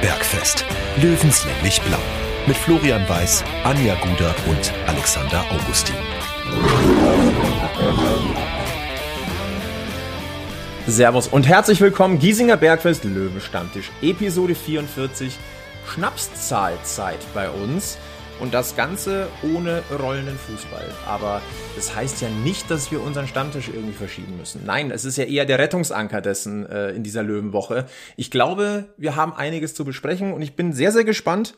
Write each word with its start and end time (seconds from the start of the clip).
Bergfest. 0.00 0.64
Löwenslänglich 1.02 1.80
blau. 1.82 1.98
Mit 2.46 2.56
Florian 2.56 3.08
Weiß, 3.08 3.42
Anja 3.64 3.96
Guder 3.96 4.32
und 4.48 4.72
Alexander 4.86 5.44
Augustin. 5.50 5.96
Servus 10.86 11.26
und 11.26 11.48
herzlich 11.48 11.80
willkommen, 11.80 12.20
Giesinger 12.20 12.56
Bergfest 12.56 13.02
Löwenstammtisch, 13.02 13.90
Episode 14.00 14.54
44, 14.54 15.36
Schnapszahlzeit 15.92 17.18
bei 17.34 17.50
uns. 17.50 17.98
Und 18.40 18.54
das 18.54 18.76
Ganze 18.76 19.26
ohne 19.42 19.82
rollenden 19.90 20.36
Fußball. 20.36 20.88
Aber 21.06 21.42
das 21.74 21.94
heißt 21.94 22.22
ja 22.22 22.28
nicht, 22.28 22.70
dass 22.70 22.92
wir 22.92 23.02
unseren 23.02 23.26
Stammtisch 23.26 23.68
irgendwie 23.68 23.94
verschieben 23.94 24.36
müssen. 24.36 24.62
Nein, 24.64 24.90
es 24.92 25.04
ist 25.04 25.18
ja 25.18 25.24
eher 25.24 25.44
der 25.44 25.58
Rettungsanker 25.58 26.20
dessen 26.20 26.64
äh, 26.66 26.90
in 26.90 27.02
dieser 27.02 27.24
Löwenwoche. 27.24 27.86
Ich 28.16 28.30
glaube, 28.30 28.94
wir 28.96 29.16
haben 29.16 29.32
einiges 29.32 29.74
zu 29.74 29.84
besprechen 29.84 30.32
und 30.32 30.42
ich 30.42 30.54
bin 30.54 30.72
sehr, 30.72 30.92
sehr 30.92 31.04
gespannt 31.04 31.54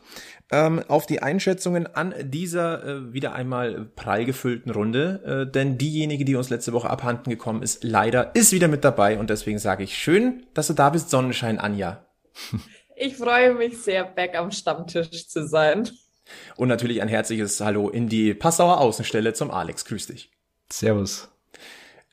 ähm, 0.51 0.83
auf 0.89 1.06
die 1.06 1.23
Einschätzungen 1.23 1.87
an 1.95 2.15
dieser 2.23 2.84
äh, 2.84 3.12
wieder 3.12 3.34
einmal 3.34 3.87
prall 3.95 4.25
gefüllten 4.25 4.70
Runde. 4.70 5.47
Äh, 5.48 5.53
denn 5.53 5.78
diejenige, 5.78 6.25
die 6.25 6.34
uns 6.34 6.51
letzte 6.51 6.73
Woche 6.73 6.89
abhanden 6.89 7.31
gekommen 7.31 7.62
ist, 7.62 7.84
leider 7.84 8.34
ist 8.34 8.53
wieder 8.53 8.69
mit 8.69 8.84
dabei. 8.84 9.19
Und 9.19 9.31
deswegen 9.31 9.59
sage 9.59 9.84
ich 9.84 9.97
schön, 9.97 10.47
dass 10.55 10.67
du 10.67 10.73
da 10.73 10.91
bist, 10.91 11.11
Sonnenschein, 11.11 11.59
Anja. 11.59 12.06
Ich 13.03 13.17
freue 13.17 13.55
mich 13.55 13.78
sehr, 13.78 14.05
back 14.05 14.34
am 14.37 14.51
Stammtisch 14.51 15.27
zu 15.28 15.48
sein. 15.48 15.89
Und 16.57 16.69
natürlich 16.69 17.02
ein 17.02 17.09
herzliches 17.09 17.61
Hallo 17.61 17.89
in 17.89 18.09
die 18.09 18.34
Passauer 18.34 18.79
Außenstelle 18.79 19.33
zum 19.33 19.51
Alex. 19.51 19.84
Grüß 19.84 20.07
dich. 20.07 20.30
Servus. 20.70 21.28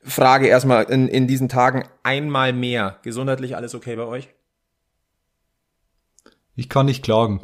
Frage 0.03 0.47
erstmal 0.47 0.85
in, 0.85 1.07
in 1.07 1.27
diesen 1.27 1.49
Tagen 1.49 1.87
einmal 2.03 2.53
mehr. 2.53 2.99
Gesundheitlich 3.03 3.55
alles 3.55 3.75
okay 3.75 3.95
bei 3.95 4.05
euch? 4.05 4.29
Ich 6.55 6.69
kann 6.69 6.85
nicht 6.85 7.03
klagen. 7.03 7.41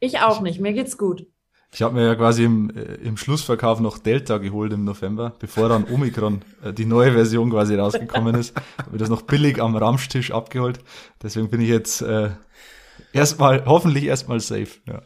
Ich 0.00 0.20
auch 0.20 0.40
nicht, 0.40 0.60
mir 0.60 0.72
geht's 0.72 0.98
gut. 0.98 1.26
Ich 1.74 1.80
habe 1.80 1.94
mir 1.94 2.04
ja 2.04 2.14
quasi 2.14 2.44
im, 2.44 2.70
äh, 2.70 2.96
im 2.96 3.16
Schlussverkauf 3.16 3.80
noch 3.80 3.98
Delta 3.98 4.36
geholt 4.36 4.72
im 4.74 4.84
November, 4.84 5.34
bevor 5.38 5.70
dann 5.70 5.84
Omikron, 5.90 6.42
äh, 6.62 6.72
die 6.72 6.84
neue 6.84 7.12
Version 7.12 7.50
quasi 7.50 7.76
rausgekommen 7.76 8.34
ist. 8.34 8.54
habe 8.78 8.98
das 8.98 9.08
noch 9.08 9.22
billig 9.22 9.60
am 9.62 9.74
Ramstisch 9.74 10.32
abgeholt. 10.32 10.80
Deswegen 11.22 11.48
bin 11.48 11.62
ich 11.62 11.70
jetzt 11.70 12.02
äh, 12.02 12.30
erstmal, 13.12 13.64
hoffentlich 13.64 14.04
erstmal 14.04 14.40
safe. 14.40 14.68
Ja. 14.86 15.02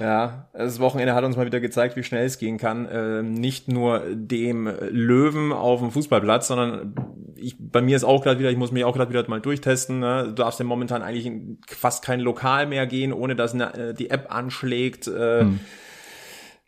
Ja, 0.00 0.48
das 0.54 0.80
Wochenende 0.80 1.14
hat 1.14 1.24
uns 1.24 1.36
mal 1.36 1.44
wieder 1.44 1.60
gezeigt, 1.60 1.94
wie 1.96 2.02
schnell 2.02 2.24
es 2.24 2.38
gehen 2.38 2.56
kann. 2.56 2.86
Äh, 2.86 3.22
nicht 3.22 3.68
nur 3.68 4.02
dem 4.14 4.66
Löwen 4.88 5.52
auf 5.52 5.80
dem 5.80 5.90
Fußballplatz, 5.90 6.48
sondern 6.48 6.94
ich, 7.36 7.56
bei 7.58 7.82
mir 7.82 7.96
ist 7.96 8.04
auch 8.04 8.22
gerade 8.22 8.38
wieder, 8.38 8.50
ich 8.50 8.56
muss 8.56 8.72
mich 8.72 8.84
auch 8.84 8.96
gerade 8.96 9.10
wieder 9.10 9.28
mal 9.28 9.40
durchtesten. 9.40 9.98
Ne? 9.98 10.24
Du 10.28 10.32
darfst 10.32 10.58
ja 10.58 10.64
momentan 10.64 11.02
eigentlich 11.02 11.30
fast 11.68 12.02
kein 12.02 12.20
Lokal 12.20 12.66
mehr 12.66 12.86
gehen, 12.86 13.12
ohne 13.12 13.36
dass 13.36 13.52
eine, 13.52 13.74
äh, 13.74 13.94
die 13.94 14.10
App 14.10 14.32
anschlägt. 14.32 15.06
Äh, 15.06 15.40
hm. 15.40 15.60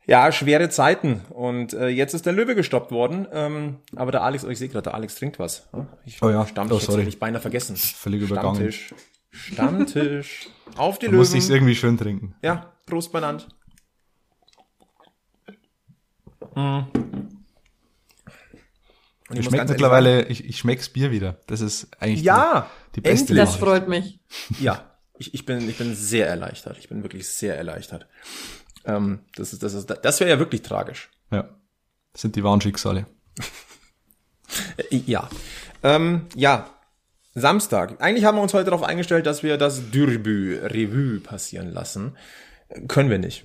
Ja, 0.04 0.32
schwere 0.32 0.68
Zeiten. 0.68 1.22
Und 1.30 1.74
äh, 1.74 1.88
jetzt 1.88 2.12
ist 2.12 2.26
der 2.26 2.32
Löwe 2.32 2.54
gestoppt 2.54 2.90
worden. 2.90 3.26
Ähm, 3.32 3.76
aber 3.94 4.10
der 4.10 4.22
Alex, 4.22 4.44
oh, 4.44 4.48
ich 4.48 4.58
sehe 4.58 4.68
gerade, 4.68 4.82
der 4.82 4.94
Alex 4.94 5.14
trinkt 5.14 5.38
was. 5.38 5.68
Ich, 6.04 6.20
oh 6.22 6.28
ja, 6.28 6.44
Stammtisch, 6.46 6.88
oh, 6.88 6.92
sorry. 6.92 7.04
ich 7.04 7.20
beinahe 7.20 7.40
vergessen. 7.40 7.76
Völlig 7.76 8.22
übergangen. 8.22 8.56
Stammtisch. 8.56 8.94
Stammtisch. 9.32 10.48
Auf 10.76 10.98
die 10.98 11.06
Löwen. 11.06 11.18
Muss 11.18 11.34
ich 11.34 11.48
irgendwie 11.48 11.74
schön 11.74 11.98
trinken. 11.98 12.34
Ja, 12.42 12.72
Prost 12.86 13.12
benannt. 13.12 13.48
Hm. 16.54 16.86
Und 19.28 19.38
ich 19.38 19.46
schmeckt 19.46 19.70
mittlerweile, 19.70 20.26
ich, 20.26 20.44
ich 20.44 20.58
schmeck's 20.58 20.90
Bier 20.90 21.10
wieder. 21.10 21.40
Das 21.46 21.62
ist 21.62 21.88
eigentlich 21.98 22.22
ja, 22.22 22.70
die, 22.90 22.96
die 22.96 23.00
beste 23.00 23.32
endlich. 23.32 23.38
Das 23.38 23.56
freut 23.56 23.88
mich. 23.88 24.20
Ja, 24.60 24.98
ich, 25.16 25.32
ich, 25.32 25.46
bin, 25.46 25.68
ich 25.68 25.78
bin 25.78 25.94
sehr 25.94 26.28
erleichtert. 26.28 26.76
Ich 26.78 26.88
bin 26.88 27.02
wirklich 27.02 27.26
sehr 27.26 27.56
erleichtert. 27.56 28.06
Ähm, 28.84 29.20
das 29.36 29.52
ist, 29.52 29.62
das 29.62 29.72
ist, 29.72 29.88
das 29.88 30.20
wäre 30.20 30.30
ja 30.30 30.38
wirklich 30.38 30.62
tragisch. 30.62 31.10
Ja. 31.30 31.48
Das 32.12 32.22
sind 32.22 32.36
die 32.36 32.44
wahren 32.44 32.60
Schicksale. 32.60 33.06
ja. 34.90 35.30
Ähm, 35.82 36.26
ja, 36.34 36.68
Samstag. 37.34 38.00
Eigentlich 38.00 38.24
haben 38.24 38.36
wir 38.36 38.42
uns 38.42 38.54
heute 38.54 38.66
darauf 38.66 38.82
eingestellt, 38.82 39.26
dass 39.26 39.42
wir 39.42 39.56
das 39.56 39.90
Derby 39.90 40.54
Revue 40.54 41.20
passieren 41.20 41.72
lassen. 41.72 42.16
Können 42.88 43.10
wir 43.10 43.18
nicht. 43.18 43.44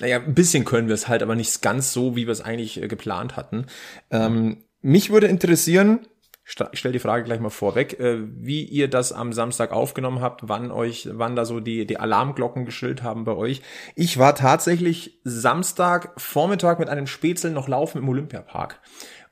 Naja, 0.00 0.18
ein 0.18 0.34
bisschen 0.34 0.64
können 0.64 0.88
wir 0.88 0.94
es 0.94 1.08
halt, 1.08 1.22
aber 1.22 1.34
nicht 1.34 1.62
ganz 1.62 1.92
so, 1.92 2.16
wie 2.16 2.26
wir 2.26 2.32
es 2.32 2.42
eigentlich 2.42 2.82
äh, 2.82 2.88
geplant 2.88 3.36
hatten. 3.36 3.66
Ähm, 4.10 4.64
mich 4.82 5.10
würde 5.10 5.26
interessieren, 5.26 6.06
ich 6.44 6.78
stelle 6.78 6.92
die 6.92 7.00
Frage 7.00 7.24
gleich 7.24 7.40
mal 7.40 7.50
vorweg, 7.50 7.98
äh, 7.98 8.18
wie 8.20 8.62
ihr 8.62 8.88
das 8.88 9.12
am 9.12 9.32
Samstag 9.32 9.72
aufgenommen 9.72 10.20
habt, 10.20 10.48
wann 10.48 10.70
euch, 10.70 11.08
wann 11.12 11.34
da 11.34 11.44
so 11.44 11.60
die, 11.60 11.86
die 11.86 11.98
Alarmglocken 11.98 12.66
geschillt 12.66 13.02
haben 13.02 13.24
bei 13.24 13.32
euch. 13.32 13.62
Ich 13.94 14.18
war 14.18 14.34
tatsächlich 14.34 15.18
Samstag 15.24 16.12
Vormittag 16.18 16.78
mit 16.78 16.88
einem 16.88 17.06
Spätzle 17.06 17.50
noch 17.50 17.66
laufen 17.66 17.98
im 17.98 18.08
Olympiapark 18.08 18.80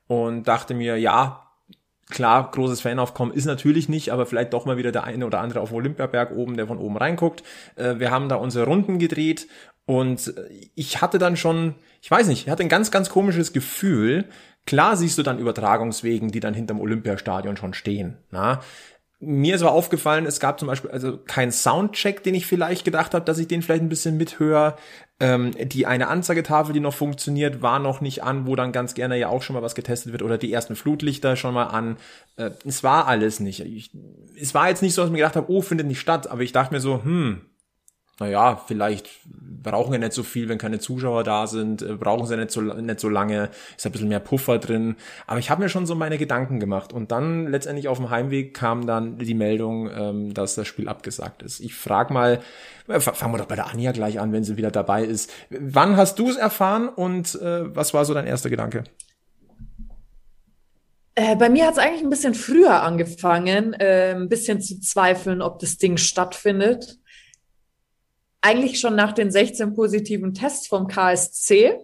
und 0.06 0.48
dachte 0.48 0.75
mir, 0.75 0.97
ja, 0.97 1.44
Klar, 2.15 2.49
großes 2.53 2.81
Fanaufkommen 2.81 3.35
ist 3.35 3.45
natürlich 3.45 3.89
nicht, 3.89 4.11
aber 4.11 4.25
vielleicht 4.25 4.53
doch 4.53 4.67
mal 4.67 4.77
wieder 4.77 4.93
der 4.93 5.03
eine 5.03 5.27
oder 5.27 5.41
andere 5.41 5.61
auf 5.61 5.71
dem 5.71 5.79
Olympiaberg 5.79 6.31
oben, 6.31 6.57
der 6.57 6.69
von 6.69 6.79
oben 6.79 6.97
reinguckt. 6.97 7.43
Äh, 7.75 7.99
wir 7.99 8.13
haben 8.13 8.29
da 8.29 8.37
unsere 8.37 8.67
Runden 8.67 9.01
gedreht 9.01 9.49
und 9.85 10.33
ich 10.77 11.03
hatte 11.03 11.19
dann 11.19 11.37
schon, 11.37 11.75
ich 12.01 12.09
weiß 12.09 12.29
nicht, 12.29 12.47
ich 12.47 12.51
hatte 12.51 12.63
ein 12.63 12.69
ganz, 12.69 12.93
ganz 12.93 13.11
komisches 13.11 13.53
Gefühl. 13.53 14.27
Klar 14.65 14.97
siehst 14.97 15.19
du 15.19 15.25
dann 15.25 15.41
Übertragungswegen, 15.41 16.31
die 16.31 16.39
dann 16.39 16.55
hinterm 16.55 16.81
Olympiastadion 16.81 17.57
schon 17.57 17.75
stehen. 17.75 18.17
Na? 18.31 18.61
Mir 19.21 19.55
ist 19.55 19.63
aber 19.63 19.73
aufgefallen, 19.73 20.27
es 20.27 20.41
gab 20.41 20.59
zum 20.59 20.69
Beispiel 20.69 20.91
also 20.91 21.19
keinen 21.19 21.53
Soundcheck, 21.53 22.23
den 22.23 22.35
ich 22.35 22.47
vielleicht 22.47 22.85
gedacht 22.85 23.15
habe, 23.15 23.25
dass 23.25 23.39
ich 23.39 23.49
den 23.49 23.63
vielleicht 23.63 23.83
ein 23.83 23.89
bisschen 23.89 24.17
mithöre. 24.17 24.77
Ähm, 25.21 25.53
die 25.57 25.87
eine 25.87 26.09
Anzeigetafel, 26.09 26.75
die 26.75 26.81
noch 26.81 26.95
funktioniert, 26.95 27.63
war 27.63 27.79
noch 27.79 28.01
nicht 28.01 28.25
an, 28.25 28.47
wo 28.47 28.57
dann 28.57 28.73
ganz 28.73 28.95
gerne 28.95 29.17
ja 29.17 29.29
auch 29.29 29.43
schon 29.43 29.55
mal 29.55 29.63
was 29.63 29.77
getestet 29.77 30.13
wird 30.13 30.23
oder 30.23 30.39
die 30.39 30.53
ersten 30.53 30.75
Flutlichter 30.75 31.37
schon 31.37 31.55
mal 31.55 31.67
an. 31.67 31.97
Äh, 32.37 32.51
es 32.65 32.83
war 32.83 33.07
alles 33.07 33.41
nicht. 33.41 33.61
Ich, 33.61 33.93
es 34.39 34.55
war 34.55 34.69
jetzt 34.69 34.83
nicht 34.83 34.95
so, 34.95 35.03
dass 35.03 35.09
ich 35.09 35.13
mir 35.13 35.19
gedacht 35.19 35.37
habe, 35.37 35.51
oh, 35.51 35.63
findet 35.63 35.87
nicht 35.87 36.01
statt, 36.01 36.29
aber 36.29 36.43
ich 36.43 36.53
dachte 36.53 36.75
mir 36.75 36.81
so, 36.81 37.03
hm, 37.05 37.43
naja, 38.21 38.63
vielleicht 38.65 39.11
brauchen 39.27 39.91
wir 39.91 39.99
nicht 39.99 40.13
so 40.13 40.23
viel, 40.23 40.49
wenn 40.49 40.59
keine 40.59 40.79
Zuschauer 40.79 41.25
da 41.25 41.49
sind, 41.49 41.83
äh, 41.83 41.95
brauchen 41.95 42.27
sie 42.27 42.37
nicht 42.37 42.53
so, 42.53 42.61
nicht 42.61 43.01
so 43.01 43.09
lange, 43.09 43.51
ist 43.77 43.85
ein 43.85 43.93
bisschen 43.93 44.09
mehr 44.09 44.21
Puffer 44.21 44.59
drin. 44.59 44.97
Aber 45.27 45.41
ich 45.41 45.51
habe 45.51 45.63
mir 45.63 45.69
schon 45.69 45.87
so 45.87 45.97
meine 45.97 46.17
Gedanken 46.17 46.61
gemacht. 46.61 46.93
Und 46.93 47.11
dann 47.11 47.49
letztendlich 47.49 47.89
auf 47.89 47.99
dem 47.99 48.11
Heimweg 48.11 48.55
kam 48.55 48.87
dann 48.87 49.19
die 49.19 49.35
Meldung, 49.35 49.91
ähm, 49.93 50.35
dass 50.35 50.55
das 50.55 50.69
Spiel 50.69 50.89
abgesagt 50.89 51.43
ist. 51.43 51.59
Ich 51.59 51.75
frage 51.75 52.13
mal, 52.13 52.41
äh, 52.87 53.01
fangen 53.01 53.35
wir 53.35 53.39
doch 53.39 53.47
bei 53.47 53.57
der 53.57 53.67
Anja 53.67 53.91
gleich 53.91 54.21
an, 54.21 54.33
wenn 54.33 54.45
sie 54.45 54.57
wieder 54.57 54.71
dabei 54.71 55.03
ist. 55.05 55.33
Wann 55.51 55.97
hast 55.97 56.19
du 56.19 56.29
es 56.29 56.37
erfahren 56.37 56.89
und 56.89 57.35
äh, 57.37 57.75
was 57.75 57.95
war 57.95 58.05
so 58.05 58.15
dein 58.15 58.27
erster 58.27 58.51
Gedanke? 58.51 58.85
Äh, 61.17 61.37
bei 61.37 61.49
mir 61.49 61.67
hat 61.67 61.75
es 61.75 61.79
eigentlich 61.79 62.03
ein 62.03 62.11
bisschen 62.11 62.35
früher 62.35 62.83
angefangen, 62.83 63.73
äh, 63.75 64.15
ein 64.15 64.29
bisschen 64.29 64.61
zu 64.61 64.81
zweifeln, 64.81 65.43
ob 65.43 65.59
das 65.59 65.79
Ding 65.79 65.97
stattfindet 65.97 66.99
eigentlich 68.44 68.78
schon 68.78 68.94
nach 68.94 69.12
den 69.12 69.31
16 69.31 69.75
positiven 69.75 70.34
Tests 70.34 70.66
vom 70.66 70.87
KSC, 70.87 71.78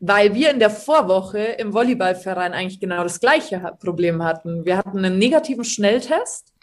weil 0.00 0.34
wir 0.34 0.50
in 0.50 0.58
der 0.58 0.70
Vorwoche 0.70 1.38
im 1.38 1.74
Volleyballverein 1.74 2.54
eigentlich 2.54 2.80
genau 2.80 3.02
das 3.02 3.20
gleiche 3.20 3.60
Problem 3.80 4.22
hatten. 4.22 4.64
Wir 4.64 4.78
hatten 4.78 4.98
einen 4.98 5.18
negativen 5.18 5.64
Schnelltest. 5.64 6.54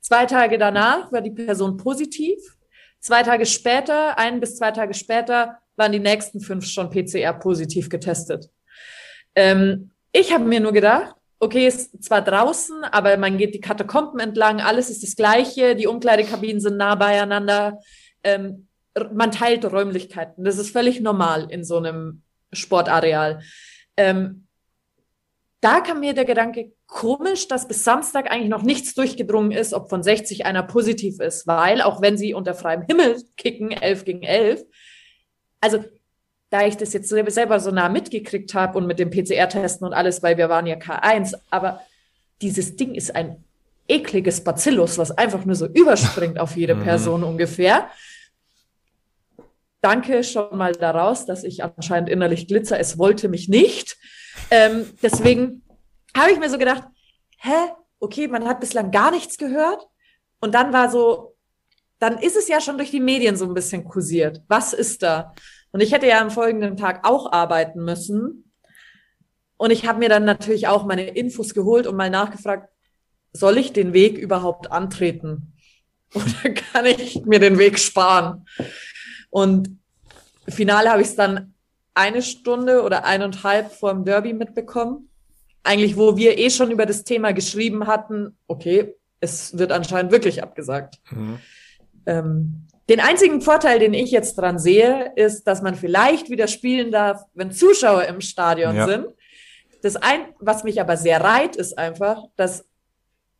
Zwei 0.00 0.26
Tage 0.26 0.58
danach 0.58 1.12
war 1.12 1.20
die 1.20 1.30
Person 1.30 1.76
positiv. 1.76 2.38
Zwei 2.98 3.22
Tage 3.22 3.46
später, 3.46 4.18
ein 4.18 4.40
bis 4.40 4.56
zwei 4.56 4.72
Tage 4.72 4.94
später, 4.94 5.58
waren 5.76 5.92
die 5.92 6.00
nächsten 6.00 6.40
fünf 6.40 6.66
schon 6.66 6.90
PCR 6.90 7.34
positiv 7.34 7.88
getestet. 7.88 8.50
Ähm, 9.36 9.90
ich 10.10 10.32
habe 10.32 10.44
mir 10.44 10.58
nur 10.58 10.72
gedacht, 10.72 11.14
okay, 11.38 11.68
ist 11.68 12.02
zwar 12.02 12.22
draußen, 12.22 12.82
aber 12.82 13.16
man 13.16 13.38
geht 13.38 13.54
die 13.54 13.60
Katakomben 13.60 14.18
entlang, 14.18 14.60
alles 14.60 14.90
ist 14.90 15.04
das 15.04 15.14
Gleiche, 15.14 15.76
die 15.76 15.86
Umkleidekabinen 15.86 16.60
sind 16.60 16.78
nah 16.78 16.96
beieinander 16.96 17.78
ähm, 18.26 18.66
man 19.12 19.30
teilt 19.30 19.64
Räumlichkeiten. 19.64 20.44
Das 20.44 20.58
ist 20.58 20.70
völlig 20.70 21.00
normal 21.00 21.46
in 21.50 21.64
so 21.64 21.76
einem 21.76 22.22
Sportareal. 22.52 23.40
Ähm, 23.96 24.46
da 25.60 25.80
kam 25.80 26.00
mir 26.00 26.12
der 26.12 26.24
Gedanke, 26.24 26.72
komisch, 26.86 27.48
dass 27.48 27.68
bis 27.68 27.84
Samstag 27.84 28.30
eigentlich 28.30 28.50
noch 28.50 28.62
nichts 28.62 28.94
durchgedrungen 28.94 29.52
ist, 29.52 29.74
ob 29.74 29.88
von 29.88 30.02
60 30.02 30.44
einer 30.46 30.62
positiv 30.62 31.20
ist, 31.20 31.46
weil 31.46 31.80
auch 31.82 32.00
wenn 32.00 32.16
sie 32.16 32.34
unter 32.34 32.54
freiem 32.54 32.82
Himmel 32.82 33.22
kicken, 33.36 33.72
11 33.72 34.04
gegen 34.04 34.22
11, 34.22 34.64
also 35.60 35.84
da 36.50 36.66
ich 36.66 36.76
das 36.76 36.92
jetzt 36.92 37.08
selber 37.08 37.58
so 37.58 37.70
nah 37.70 37.88
mitgekriegt 37.88 38.54
habe 38.54 38.78
und 38.78 38.86
mit 38.86 38.98
dem 38.98 39.10
PCR-Testen 39.10 39.86
und 39.86 39.94
alles, 39.94 40.22
weil 40.22 40.36
wir 40.36 40.48
waren 40.48 40.66
ja 40.66 40.76
K1, 40.76 41.34
aber 41.50 41.80
dieses 42.40 42.76
Ding 42.76 42.94
ist 42.94 43.16
ein 43.16 43.44
ekliges 43.88 44.44
Bacillus, 44.44 44.98
was 44.98 45.10
einfach 45.10 45.44
nur 45.44 45.56
so 45.56 45.66
überspringt 45.66 46.38
auf 46.38 46.56
jede 46.56 46.74
mhm. 46.74 46.84
Person 46.84 47.24
ungefähr 47.24 47.90
danke 49.80 50.24
schon 50.24 50.56
mal 50.56 50.72
daraus, 50.72 51.26
dass 51.26 51.44
ich 51.44 51.62
anscheinend 51.62 52.08
innerlich 52.08 52.48
glitzer. 52.48 52.78
Es 52.78 52.98
wollte 52.98 53.28
mich 53.28 53.48
nicht. 53.48 53.96
Ähm, 54.50 54.86
deswegen 55.02 55.62
habe 56.16 56.32
ich 56.32 56.38
mir 56.38 56.50
so 56.50 56.58
gedacht, 56.58 56.84
hä, 57.38 57.72
okay, 57.98 58.28
man 58.28 58.46
hat 58.46 58.60
bislang 58.60 58.90
gar 58.90 59.10
nichts 59.10 59.38
gehört. 59.38 59.86
Und 60.40 60.54
dann 60.54 60.72
war 60.72 60.90
so, 60.90 61.36
dann 61.98 62.18
ist 62.18 62.36
es 62.36 62.48
ja 62.48 62.60
schon 62.60 62.76
durch 62.76 62.90
die 62.90 63.00
Medien 63.00 63.36
so 63.36 63.46
ein 63.46 63.54
bisschen 63.54 63.84
kursiert. 63.84 64.42
Was 64.48 64.72
ist 64.72 65.02
da? 65.02 65.34
Und 65.72 65.80
ich 65.80 65.92
hätte 65.92 66.06
ja 66.06 66.20
am 66.20 66.30
folgenden 66.30 66.76
Tag 66.76 67.06
auch 67.06 67.32
arbeiten 67.32 67.84
müssen. 67.84 68.52
Und 69.56 69.70
ich 69.70 69.86
habe 69.86 69.98
mir 69.98 70.08
dann 70.08 70.24
natürlich 70.24 70.68
auch 70.68 70.84
meine 70.84 71.08
Infos 71.08 71.54
geholt 71.54 71.86
und 71.86 71.96
mal 71.96 72.10
nachgefragt, 72.10 72.68
soll 73.32 73.58
ich 73.58 73.72
den 73.72 73.92
Weg 73.92 74.18
überhaupt 74.18 74.70
antreten? 74.70 75.54
Oder 76.14 76.54
kann 76.54 76.86
ich 76.86 77.24
mir 77.24 77.40
den 77.40 77.58
Weg 77.58 77.78
sparen? 77.78 78.46
Und 79.30 79.78
Finale 80.48 80.90
habe 80.90 81.02
ich 81.02 81.08
es 81.08 81.16
dann 81.16 81.54
eine 81.94 82.22
Stunde 82.22 82.82
oder 82.82 83.04
eineinhalb 83.04 83.72
vor 83.72 83.92
dem 83.92 84.04
Derby 84.04 84.32
mitbekommen. 84.32 85.08
Eigentlich, 85.62 85.96
wo 85.96 86.16
wir 86.16 86.38
eh 86.38 86.50
schon 86.50 86.70
über 86.70 86.86
das 86.86 87.04
Thema 87.04 87.32
geschrieben 87.32 87.86
hatten, 87.86 88.36
okay, 88.46 88.94
es 89.20 89.56
wird 89.58 89.72
anscheinend 89.72 90.12
wirklich 90.12 90.42
abgesagt. 90.42 91.00
Mhm. 91.10 91.38
Ähm, 92.06 92.66
den 92.88 93.00
einzigen 93.00 93.40
Vorteil, 93.40 93.80
den 93.80 93.94
ich 93.94 94.12
jetzt 94.12 94.36
dran 94.36 94.58
sehe, 94.58 95.12
ist, 95.16 95.44
dass 95.44 95.62
man 95.62 95.74
vielleicht 95.74 96.30
wieder 96.30 96.46
spielen 96.46 96.92
darf, 96.92 97.24
wenn 97.34 97.50
Zuschauer 97.50 98.04
im 98.04 98.20
Stadion 98.20 98.76
ja. 98.76 98.86
sind. 98.86 99.06
Das 99.82 99.96
ein, 99.96 100.20
was 100.38 100.62
mich 100.62 100.80
aber 100.80 100.96
sehr 100.96 101.20
reiht, 101.20 101.56
ist 101.56 101.76
einfach, 101.78 102.24
dass 102.36 102.64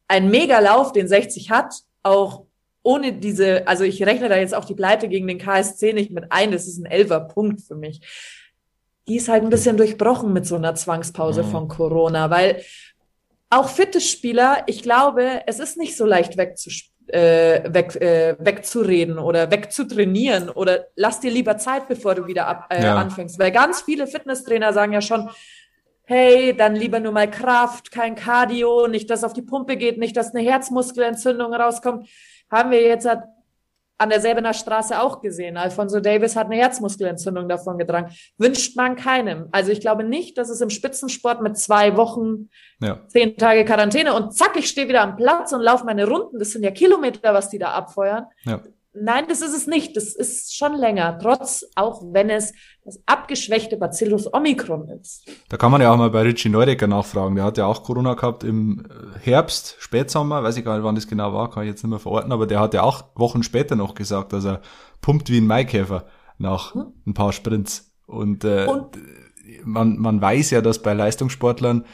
ein 0.08 0.30
Megalauf, 0.30 0.92
den 0.92 1.06
60 1.06 1.50
hat, 1.50 1.74
auch 2.02 2.45
ohne 2.86 3.12
diese, 3.12 3.66
also 3.66 3.82
ich 3.82 4.00
rechne 4.06 4.28
da 4.28 4.36
jetzt 4.36 4.54
auch 4.54 4.64
die 4.64 4.76
Pleite 4.76 5.08
gegen 5.08 5.26
den 5.26 5.38
KSC 5.38 5.92
nicht 5.92 6.12
mit 6.12 6.26
ein, 6.30 6.52
das 6.52 6.68
ist 6.68 6.78
ein 6.78 6.86
elfer 6.86 7.20
Punkt 7.20 7.60
für 7.60 7.74
mich. 7.74 8.00
Die 9.08 9.16
ist 9.16 9.28
halt 9.28 9.42
ein 9.42 9.50
bisschen 9.50 9.76
durchbrochen 9.76 10.32
mit 10.32 10.46
so 10.46 10.54
einer 10.54 10.74
Zwangspause 10.74 11.42
mhm. 11.42 11.50
von 11.50 11.68
Corona, 11.68 12.30
weil 12.30 12.62
auch 13.50 13.68
fitte 13.68 14.00
Spieler, 14.00 14.62
ich 14.66 14.82
glaube, 14.82 15.42
es 15.46 15.58
ist 15.58 15.76
nicht 15.76 15.96
so 15.96 16.06
leicht 16.06 16.36
wegzuspielen 16.36 16.94
äh, 17.08 17.62
weg, 17.72 17.94
äh, 17.96 18.36
wegzureden 18.38 19.18
oder 19.18 19.50
wegzutrainieren 19.50 20.48
oder 20.50 20.86
lass 20.96 21.20
dir 21.20 21.30
lieber 21.30 21.56
Zeit, 21.56 21.88
bevor 21.88 22.14
du 22.14 22.26
wieder 22.26 22.46
ab, 22.46 22.66
äh, 22.70 22.82
ja. 22.82 22.96
anfängst. 22.96 23.38
Weil 23.38 23.52
ganz 23.52 23.82
viele 23.82 24.06
Fitnesstrainer 24.06 24.72
sagen 24.72 24.92
ja 24.92 25.00
schon, 25.00 25.30
hey, 26.04 26.56
dann 26.56 26.74
lieber 26.74 27.00
nur 27.00 27.12
mal 27.12 27.30
Kraft, 27.30 27.90
kein 27.90 28.14
Cardio, 28.14 28.88
nicht, 28.88 29.10
dass 29.10 29.24
auf 29.24 29.32
die 29.32 29.42
Pumpe 29.42 29.76
geht, 29.76 29.98
nicht, 29.98 30.16
dass 30.16 30.34
eine 30.34 30.44
Herzmuskelentzündung 30.44 31.52
rauskommt. 31.52 32.08
Haben 32.50 32.70
wir 32.70 32.82
jetzt 32.82 33.06
an 33.98 34.10
der 34.10 34.20
Säbener 34.20 34.52
Straße 34.52 35.00
auch 35.00 35.20
gesehen. 35.20 35.56
Alfonso 35.56 36.00
Davis 36.00 36.37
hat 36.37 36.46
eine 36.46 36.56
Herzmuskelentzündung 36.56 37.48
davon 37.48 37.78
getragen. 37.78 38.12
Wünscht 38.37 38.76
man 38.76 38.96
keinem. 38.96 39.48
Also 39.52 39.72
ich 39.72 39.81
glaube 39.81 40.04
nicht, 40.04 40.37
dass 40.37 40.50
es 40.50 40.60
im 40.60 40.70
Spitzensport 40.70 41.40
mit 41.43 41.56
zwei 41.56 41.96
Wochen, 41.96 42.50
ja. 42.81 43.00
zehn 43.08 43.37
Tage 43.37 43.64
Quarantäne 43.64 44.14
und 44.14 44.34
zack, 44.34 44.56
ich 44.56 44.69
stehe 44.69 44.88
wieder 44.88 45.02
am 45.02 45.16
Platz 45.16 45.52
und 45.52 45.62
laufe 45.62 45.84
meine 45.87 46.06
Runden. 46.06 46.38
Das 46.38 46.50
sind 46.50 46.62
ja 46.62 46.70
Kilometer, 46.70 47.32
was 47.32 47.48
die 47.48 47.58
da 47.58 47.70
abfeuern. 47.72 48.26
Ja. 48.44 48.60
Nein, 48.98 49.26
das 49.28 49.43
ist 49.43 49.54
es 49.54 49.66
nicht. 49.66 49.96
Das 49.96 50.14
ist 50.14 50.56
schon 50.56 50.75
länger, 50.75 51.19
trotz 51.20 51.64
auch 51.75 52.02
wenn 52.12 52.31
es 52.31 52.52
das 52.84 53.00
abgeschwächte 53.06 53.76
Bacillus 53.76 54.32
Omikron 54.32 54.88
ist. 54.88 55.28
Da 55.48 55.56
kann 55.56 55.72
man 55.72 55.81
ja 55.81 55.93
auch 55.93 55.96
mal 55.96 56.10
bei 56.10 56.22
Richie 56.22 56.48
Neudecker 56.48 56.87
nachfragen. 56.87 57.34
Der 57.34 57.44
hat 57.44 57.58
ja 57.58 57.66
auch 57.66 57.82
Corona 57.82 58.14
gehabt 58.14 58.44
im 58.44 58.87
Herbst, 59.22 59.76
Spätsommer, 59.78 60.43
weiß 60.43 60.56
ich 60.56 60.64
gar 60.64 60.76
nicht, 60.76 60.84
wann 60.84 60.94
das 60.94 61.06
genau 61.06 61.32
war, 61.32 61.50
kann 61.50 61.64
ich 61.64 61.70
jetzt 61.70 61.82
nicht 61.82 61.90
mehr 61.90 61.98
verorten, 61.98 62.32
aber 62.32 62.46
der 62.46 62.60
hat 62.60 62.75
ja 62.75 62.82
auch 62.82 63.04
Wochen 63.14 63.43
später 63.43 63.76
noch 63.76 63.94
gesagt, 63.94 64.32
dass 64.32 64.44
er 64.44 64.60
pumpt 65.00 65.31
wie 65.31 65.38
ein 65.38 65.46
Maikäfer 65.46 66.06
nach 66.38 66.75
hm. 66.75 66.92
ein 67.06 67.14
paar 67.14 67.32
Sprints. 67.32 67.92
Und, 68.06 68.44
äh, 68.44 68.66
Und 68.66 68.99
man, 69.64 69.99
man 69.99 70.20
weiß 70.20 70.50
ja, 70.50 70.60
dass 70.60 70.81
bei 70.81 70.94
Leistungssportlern 70.94 71.84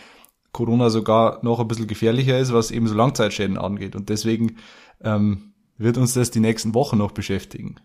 Corona 0.52 0.90
sogar 0.90 1.38
noch 1.42 1.60
ein 1.60 1.68
bisschen 1.68 1.86
gefährlicher 1.86 2.38
ist, 2.38 2.52
was 2.52 2.70
eben 2.70 2.86
so 2.86 2.94
Langzeitschäden 2.94 3.56
angeht. 3.56 3.96
Und 3.96 4.10
deswegen 4.10 4.56
ähm, 5.02 5.51
wird 5.78 5.96
uns 5.96 6.14
das 6.14 6.30
die 6.30 6.40
nächsten 6.40 6.74
Wochen 6.74 6.98
noch 6.98 7.12
beschäftigen. 7.12 7.76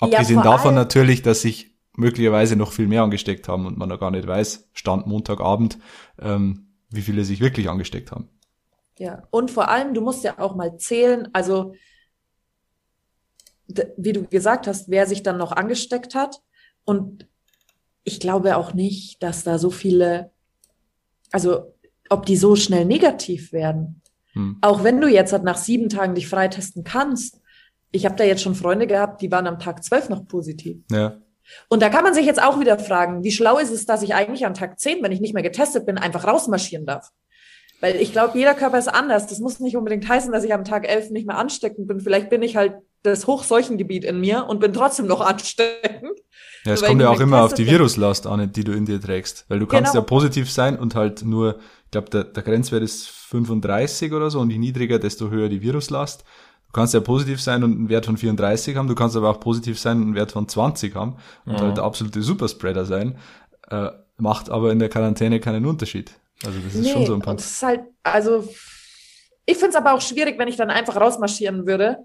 Abgesehen 0.00 0.38
ja, 0.38 0.44
davon 0.44 0.74
natürlich, 0.74 1.22
dass 1.22 1.42
sich 1.42 1.76
möglicherweise 1.96 2.54
noch 2.54 2.72
viel 2.72 2.86
mehr 2.86 3.02
angesteckt 3.02 3.48
haben 3.48 3.66
und 3.66 3.76
man 3.76 3.88
da 3.88 3.96
gar 3.96 4.10
nicht 4.10 4.26
weiß, 4.26 4.70
Stand 4.72 5.06
Montagabend, 5.06 5.78
ähm, 6.20 6.68
wie 6.90 7.02
viele 7.02 7.24
sich 7.24 7.40
wirklich 7.40 7.68
angesteckt 7.68 8.12
haben. 8.12 8.28
Ja, 8.98 9.24
und 9.30 9.50
vor 9.50 9.68
allem, 9.68 9.94
du 9.94 10.00
musst 10.00 10.24
ja 10.24 10.38
auch 10.38 10.54
mal 10.54 10.76
zählen, 10.76 11.28
also 11.32 11.74
wie 13.96 14.12
du 14.12 14.26
gesagt 14.26 14.66
hast, 14.66 14.88
wer 14.88 15.06
sich 15.06 15.22
dann 15.22 15.36
noch 15.36 15.52
angesteckt 15.52 16.14
hat. 16.14 16.40
Und 16.84 17.28
ich 18.02 18.18
glaube 18.18 18.56
auch 18.56 18.72
nicht, 18.72 19.22
dass 19.22 19.44
da 19.44 19.58
so 19.58 19.70
viele, 19.70 20.30
also 21.30 21.74
ob 22.08 22.24
die 22.24 22.36
so 22.36 22.56
schnell 22.56 22.86
negativ 22.86 23.52
werden. 23.52 24.00
Hm. 24.38 24.56
Auch 24.60 24.84
wenn 24.84 25.00
du 25.00 25.08
jetzt 25.08 25.32
halt 25.32 25.42
nach 25.42 25.56
sieben 25.56 25.88
Tagen 25.88 26.14
dich 26.14 26.28
freitesten 26.28 26.84
kannst. 26.84 27.40
Ich 27.90 28.04
habe 28.04 28.14
da 28.14 28.24
jetzt 28.24 28.42
schon 28.42 28.54
Freunde 28.54 28.86
gehabt, 28.86 29.20
die 29.20 29.32
waren 29.32 29.48
am 29.48 29.58
Tag 29.58 29.82
zwölf 29.82 30.08
noch 30.08 30.26
positiv. 30.28 30.78
Ja. 30.90 31.18
Und 31.68 31.82
da 31.82 31.88
kann 31.88 32.04
man 32.04 32.14
sich 32.14 32.26
jetzt 32.26 32.40
auch 32.40 32.60
wieder 32.60 32.78
fragen, 32.78 33.24
wie 33.24 33.32
schlau 33.32 33.58
ist 33.58 33.70
es, 33.70 33.84
dass 33.84 34.02
ich 34.02 34.14
eigentlich 34.14 34.46
am 34.46 34.54
Tag 34.54 34.78
zehn, 34.78 35.02
wenn 35.02 35.12
ich 35.12 35.20
nicht 35.20 35.34
mehr 35.34 35.42
getestet 35.42 35.86
bin, 35.86 35.98
einfach 35.98 36.26
rausmarschieren 36.26 36.86
darf? 36.86 37.10
Weil 37.80 37.96
ich 37.96 38.12
glaube, 38.12 38.38
jeder 38.38 38.54
Körper 38.54 38.78
ist 38.78 38.88
anders. 38.88 39.26
Das 39.26 39.38
muss 39.40 39.58
nicht 39.58 39.76
unbedingt 39.76 40.08
heißen, 40.08 40.30
dass 40.30 40.44
ich 40.44 40.52
am 40.52 40.64
Tag 40.64 40.86
elf 40.88 41.10
nicht 41.10 41.26
mehr 41.26 41.38
ansteckend 41.38 41.88
bin. 41.88 42.00
Vielleicht 42.00 42.28
bin 42.28 42.42
ich 42.42 42.56
halt 42.56 42.74
das 43.02 43.26
Hochseuchengebiet 43.26 44.04
in 44.04 44.20
mir 44.20 44.46
und 44.46 44.60
bin 44.60 44.72
trotzdem 44.72 45.06
noch 45.06 45.20
ansteckend. 45.20 46.18
Ja, 46.68 46.74
es 46.74 46.82
kommt 46.82 47.00
ja 47.00 47.08
auch 47.08 47.20
immer 47.20 47.42
auf 47.42 47.54
die 47.54 47.66
Viruslast 47.66 48.26
an, 48.26 48.52
die 48.52 48.62
du 48.62 48.72
in 48.72 48.84
dir 48.84 49.00
trägst. 49.00 49.46
Weil 49.48 49.58
du 49.58 49.66
kannst 49.66 49.92
genau. 49.92 50.02
ja 50.02 50.06
positiv 50.06 50.50
sein 50.50 50.78
und 50.78 50.94
halt 50.94 51.24
nur, 51.24 51.58
ich 51.86 51.90
glaube, 51.92 52.10
der, 52.10 52.24
der 52.24 52.42
Grenzwert 52.42 52.82
ist 52.82 53.08
35 53.08 54.12
oder 54.12 54.30
so 54.30 54.38
und 54.40 54.50
je 54.50 54.58
niedriger, 54.58 54.98
desto 54.98 55.30
höher 55.30 55.48
die 55.48 55.62
Viruslast. 55.62 56.24
Du 56.66 56.72
kannst 56.72 56.92
ja 56.92 57.00
positiv 57.00 57.40
sein 57.40 57.64
und 57.64 57.72
einen 57.72 57.88
Wert 57.88 58.04
von 58.04 58.18
34 58.18 58.76
haben, 58.76 58.86
du 58.86 58.94
kannst 58.94 59.16
aber 59.16 59.30
auch 59.30 59.40
positiv 59.40 59.78
sein 59.78 59.96
und 59.96 60.02
einen 60.02 60.14
Wert 60.14 60.32
von 60.32 60.46
20 60.46 60.94
haben 60.94 61.16
und 61.46 61.54
mhm. 61.54 61.58
halt 61.60 61.76
der 61.78 61.84
absolute 61.84 62.20
Superspreader 62.20 62.84
sein. 62.84 63.16
Äh, 63.70 63.88
macht 64.18 64.50
aber 64.50 64.70
in 64.70 64.78
der 64.78 64.90
Quarantäne 64.90 65.40
keinen 65.40 65.64
Unterschied. 65.64 66.12
Also 66.44 66.58
das 66.60 66.74
ist 66.74 66.82
nee, 66.82 66.92
schon 66.92 67.06
so 67.06 67.14
ein 67.14 67.22
Punkt. 67.22 67.40
Das 67.40 67.50
ist 67.50 67.62
halt, 67.62 67.80
also 68.02 68.46
ich 69.46 69.56
finde 69.56 69.70
es 69.70 69.76
aber 69.76 69.94
auch 69.94 70.02
schwierig, 70.02 70.38
wenn 70.38 70.48
ich 70.48 70.56
dann 70.56 70.68
einfach 70.68 70.96
rausmarschieren 70.96 71.66
würde, 71.66 71.96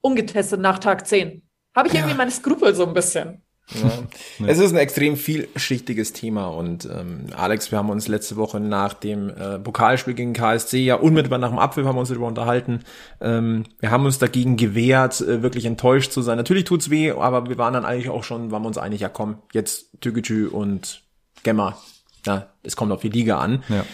ungetestet 0.00 0.60
nach 0.60 0.80
Tag 0.80 1.06
10. 1.06 1.42
Habe 1.76 1.88
ich 1.88 1.94
irgendwie 1.94 2.10
ja. 2.10 2.16
meine 2.16 2.32
Skrupel 2.32 2.74
so 2.74 2.86
ein 2.86 2.92
bisschen. 2.92 3.44
Ja. 3.72 4.46
Es 4.46 4.58
ist 4.58 4.72
ein 4.72 4.76
extrem 4.76 5.16
vielschichtiges 5.16 6.12
Thema 6.12 6.48
und 6.48 6.84
ähm, 6.84 7.26
Alex, 7.34 7.70
wir 7.70 7.78
haben 7.78 7.88
uns 7.88 8.08
letzte 8.08 8.36
Woche 8.36 8.60
nach 8.60 8.92
dem 8.92 9.30
äh, 9.30 9.58
Pokalspiel 9.58 10.12
gegen 10.12 10.34
KSC 10.34 10.84
ja 10.84 10.96
unmittelbar 10.96 11.38
nach 11.38 11.48
dem 11.48 11.58
Abpfiff 11.58 11.86
haben 11.86 11.96
wir 11.96 12.00
uns 12.00 12.10
darüber 12.10 12.26
unterhalten. 12.26 12.80
Ähm, 13.22 13.64
wir 13.80 13.90
haben 13.90 14.04
uns 14.04 14.18
dagegen 14.18 14.58
gewehrt, 14.58 15.20
äh, 15.22 15.42
wirklich 15.42 15.64
enttäuscht 15.64 16.12
zu 16.12 16.20
sein. 16.20 16.36
Natürlich 16.36 16.64
tut's 16.64 16.90
weh, 16.90 17.12
aber 17.12 17.48
wir 17.48 17.56
waren 17.56 17.72
dann 17.72 17.86
eigentlich 17.86 18.10
auch 18.10 18.22
schon, 18.22 18.50
waren 18.50 18.62
wir 18.62 18.68
uns 18.68 18.78
einig, 18.78 19.00
ja 19.00 19.08
komm, 19.08 19.38
jetzt 19.52 19.98
Tügetü 20.00 20.46
und 20.46 21.02
Gemma. 21.42 21.78
Ja, 22.26 22.48
es 22.62 22.76
kommt 22.76 22.92
auf 22.92 23.00
die 23.00 23.08
Liga 23.08 23.38
an. 23.38 23.64
Ja, 23.68 23.84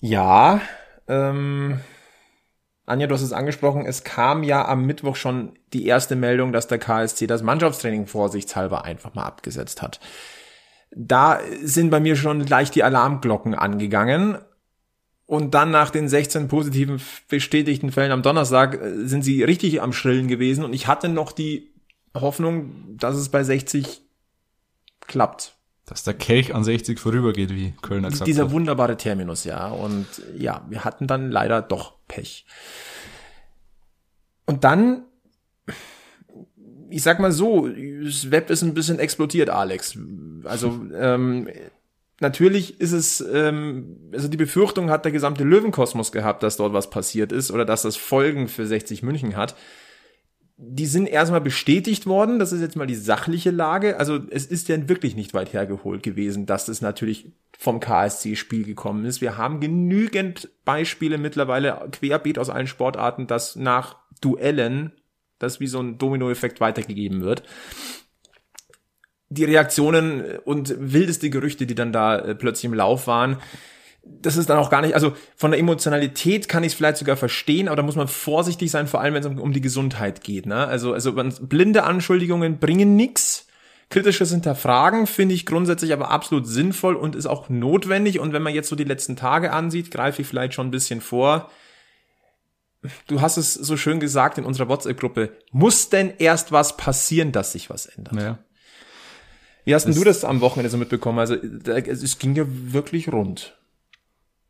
ja 0.00 0.60
ähm, 1.06 1.80
Anja, 2.88 3.06
du 3.06 3.14
hast 3.14 3.22
es 3.22 3.32
angesprochen, 3.32 3.86
es 3.86 4.04
kam 4.04 4.42
ja 4.42 4.66
am 4.66 4.86
Mittwoch 4.86 5.16
schon 5.16 5.52
die 5.72 5.86
erste 5.86 6.16
Meldung, 6.16 6.52
dass 6.52 6.66
der 6.68 6.78
KSC 6.78 7.26
das 7.26 7.42
Mannschaftstraining 7.42 8.06
vorsichtshalber 8.06 8.84
einfach 8.84 9.14
mal 9.14 9.24
abgesetzt 9.24 9.82
hat. 9.82 10.00
Da 10.90 11.40
sind 11.62 11.90
bei 11.90 12.00
mir 12.00 12.16
schon 12.16 12.44
gleich 12.44 12.70
die 12.70 12.82
Alarmglocken 12.82 13.54
angegangen. 13.54 14.38
Und 15.26 15.52
dann 15.52 15.70
nach 15.70 15.90
den 15.90 16.08
16 16.08 16.48
positiven 16.48 17.02
bestätigten 17.28 17.92
Fällen 17.92 18.12
am 18.12 18.22
Donnerstag 18.22 18.80
äh, 18.80 19.06
sind 19.06 19.22
sie 19.22 19.42
richtig 19.42 19.82
am 19.82 19.92
Schrillen 19.92 20.26
gewesen. 20.26 20.64
Und 20.64 20.72
ich 20.72 20.86
hatte 20.86 21.10
noch 21.10 21.32
die 21.32 21.74
Hoffnung, 22.14 22.96
dass 22.96 23.16
es 23.16 23.28
bei 23.28 23.44
60 23.44 24.00
klappt. 25.06 25.57
Dass 25.88 26.04
der 26.04 26.14
Kelch 26.14 26.54
an 26.54 26.64
60 26.64 26.98
vorübergeht, 26.98 27.50
wie 27.50 27.72
Kölner 27.80 28.10
gesagt 28.10 28.28
Dieser 28.28 28.44
hat. 28.44 28.50
wunderbare 28.50 28.96
Terminus, 28.96 29.44
ja. 29.44 29.68
Und 29.68 30.06
ja, 30.36 30.66
wir 30.68 30.84
hatten 30.84 31.06
dann 31.06 31.30
leider 31.30 31.62
doch 31.62 31.94
Pech. 32.08 32.44
Und 34.44 34.64
dann, 34.64 35.04
ich 36.90 37.02
sag 37.02 37.20
mal 37.20 37.32
so, 37.32 37.68
das 37.68 38.30
Web 38.30 38.50
ist 38.50 38.62
ein 38.62 38.74
bisschen 38.74 38.98
explodiert, 38.98 39.50
Alex. 39.50 39.98
Also 40.44 40.80
ähm, 40.94 41.48
natürlich 42.20 42.80
ist 42.80 42.92
es, 42.92 43.20
ähm, 43.20 43.96
also 44.12 44.28
die 44.28 44.36
Befürchtung 44.36 44.90
hat 44.90 45.04
der 45.04 45.12
gesamte 45.12 45.44
Löwenkosmos 45.44 46.12
gehabt, 46.12 46.42
dass 46.42 46.56
dort 46.58 46.72
was 46.72 46.90
passiert 46.90 47.32
ist 47.32 47.50
oder 47.50 47.64
dass 47.64 47.82
das 47.82 47.96
Folgen 47.96 48.48
für 48.48 48.66
60 48.66 49.02
München 49.02 49.36
hat 49.36 49.54
die 50.60 50.86
sind 50.86 51.06
erstmal 51.06 51.40
bestätigt 51.40 52.06
worden. 52.06 52.40
Das 52.40 52.52
ist 52.52 52.60
jetzt 52.60 52.74
mal 52.74 52.86
die 52.86 52.96
sachliche 52.96 53.52
Lage. 53.52 53.96
Also 53.98 54.18
es 54.28 54.44
ist 54.44 54.68
ja 54.68 54.88
wirklich 54.88 55.14
nicht 55.14 55.32
weit 55.32 55.52
hergeholt 55.52 56.02
gewesen, 56.02 56.46
dass 56.46 56.66
das 56.66 56.80
natürlich 56.80 57.30
vom 57.56 57.78
KSC-Spiel 57.78 58.64
gekommen 58.64 59.04
ist. 59.04 59.20
Wir 59.20 59.36
haben 59.36 59.60
genügend 59.60 60.50
Beispiele 60.64 61.16
mittlerweile 61.16 61.88
querbeet 61.92 62.40
aus 62.40 62.50
allen 62.50 62.66
Sportarten, 62.66 63.28
dass 63.28 63.54
nach 63.54 63.96
Duellen 64.20 64.92
das 65.38 65.60
wie 65.60 65.68
so 65.68 65.80
ein 65.80 65.96
Dominoeffekt 65.96 66.60
weitergegeben 66.60 67.20
wird. 67.20 67.44
Die 69.28 69.44
Reaktionen 69.44 70.38
und 70.44 70.74
wildeste 70.78 71.30
Gerüchte, 71.30 71.66
die 71.66 71.76
dann 71.76 71.92
da 71.92 72.18
äh, 72.18 72.34
plötzlich 72.34 72.64
im 72.64 72.74
Lauf 72.74 73.06
waren, 73.06 73.36
das 74.04 74.36
ist 74.36 74.48
dann 74.50 74.58
auch 74.58 74.70
gar 74.70 74.80
nicht, 74.82 74.94
also 74.94 75.14
von 75.36 75.50
der 75.50 75.60
Emotionalität 75.60 76.48
kann 76.48 76.64
ich 76.64 76.72
es 76.72 76.76
vielleicht 76.76 76.96
sogar 76.96 77.16
verstehen, 77.16 77.68
aber 77.68 77.76
da 77.76 77.82
muss 77.82 77.96
man 77.96 78.08
vorsichtig 78.08 78.70
sein, 78.70 78.86
vor 78.86 79.00
allem 79.00 79.14
wenn 79.14 79.22
es 79.22 79.28
um, 79.28 79.38
um, 79.38 79.52
die 79.52 79.60
Gesundheit 79.60 80.22
geht. 80.22 80.46
Ne? 80.46 80.66
Also, 80.66 80.92
also 80.92 81.12
blinde 81.12 81.84
Anschuldigungen 81.84 82.58
bringen 82.58 82.96
nichts. 82.96 83.46
Kritisches 83.90 84.30
Hinterfragen 84.30 85.06
finde 85.06 85.34
ich 85.34 85.46
grundsätzlich 85.46 85.92
aber 85.94 86.10
absolut 86.10 86.46
sinnvoll 86.46 86.94
und 86.94 87.16
ist 87.16 87.26
auch 87.26 87.48
notwendig. 87.48 88.20
Und 88.20 88.34
wenn 88.34 88.42
man 88.42 88.54
jetzt 88.54 88.68
so 88.68 88.76
die 88.76 88.84
letzten 88.84 89.16
Tage 89.16 89.52
ansieht, 89.52 89.90
greife 89.90 90.20
ich 90.20 90.28
vielleicht 90.28 90.52
schon 90.52 90.68
ein 90.68 90.72
bisschen 90.72 91.00
vor. 91.00 91.50
Du 93.06 93.22
hast 93.22 93.38
es 93.38 93.54
so 93.54 93.76
schön 93.78 93.98
gesagt 93.98 94.36
in 94.36 94.44
unserer 94.44 94.68
WhatsApp-Gruppe. 94.68 95.32
Muss 95.52 95.88
denn 95.88 96.12
erst 96.18 96.52
was 96.52 96.76
passieren, 96.76 97.32
dass 97.32 97.52
sich 97.52 97.70
was 97.70 97.86
ändert? 97.86 98.14
Ja. 98.14 98.38
Wie 99.64 99.74
hast 99.74 99.84
denn 99.84 99.94
du 99.94 100.04
das 100.04 100.24
am 100.24 100.40
Wochenende 100.40 100.70
so 100.70 100.76
mitbekommen? 100.76 101.18
Also 101.18 101.34
es 101.34 102.18
ging 102.18 102.34
ja 102.34 102.44
wirklich 102.46 103.10
rund. 103.12 103.57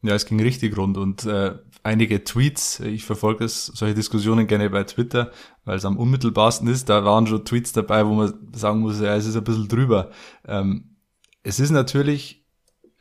Ja, 0.02 0.14
es 0.14 0.26
ging 0.26 0.40
richtig 0.40 0.76
rund 0.76 0.96
und 0.96 1.24
äh, 1.24 1.56
einige 1.82 2.22
Tweets, 2.22 2.78
ich 2.80 3.04
verfolge 3.04 3.44
das, 3.44 3.66
solche 3.66 3.94
Diskussionen 3.94 4.46
gerne 4.46 4.70
bei 4.70 4.84
Twitter, 4.84 5.32
weil 5.64 5.76
es 5.76 5.84
am 5.84 5.96
unmittelbarsten 5.96 6.68
ist, 6.68 6.88
da 6.88 7.04
waren 7.04 7.26
schon 7.26 7.44
Tweets 7.44 7.72
dabei, 7.72 8.06
wo 8.06 8.14
man 8.14 8.32
sagen 8.54 8.80
muss, 8.80 9.00
ja, 9.00 9.16
es 9.16 9.26
ist 9.26 9.36
ein 9.36 9.42
bisschen 9.42 9.66
drüber. 9.66 10.10
Ähm, 10.46 10.96
es 11.42 11.58
ist 11.58 11.70
natürlich, 11.70 12.46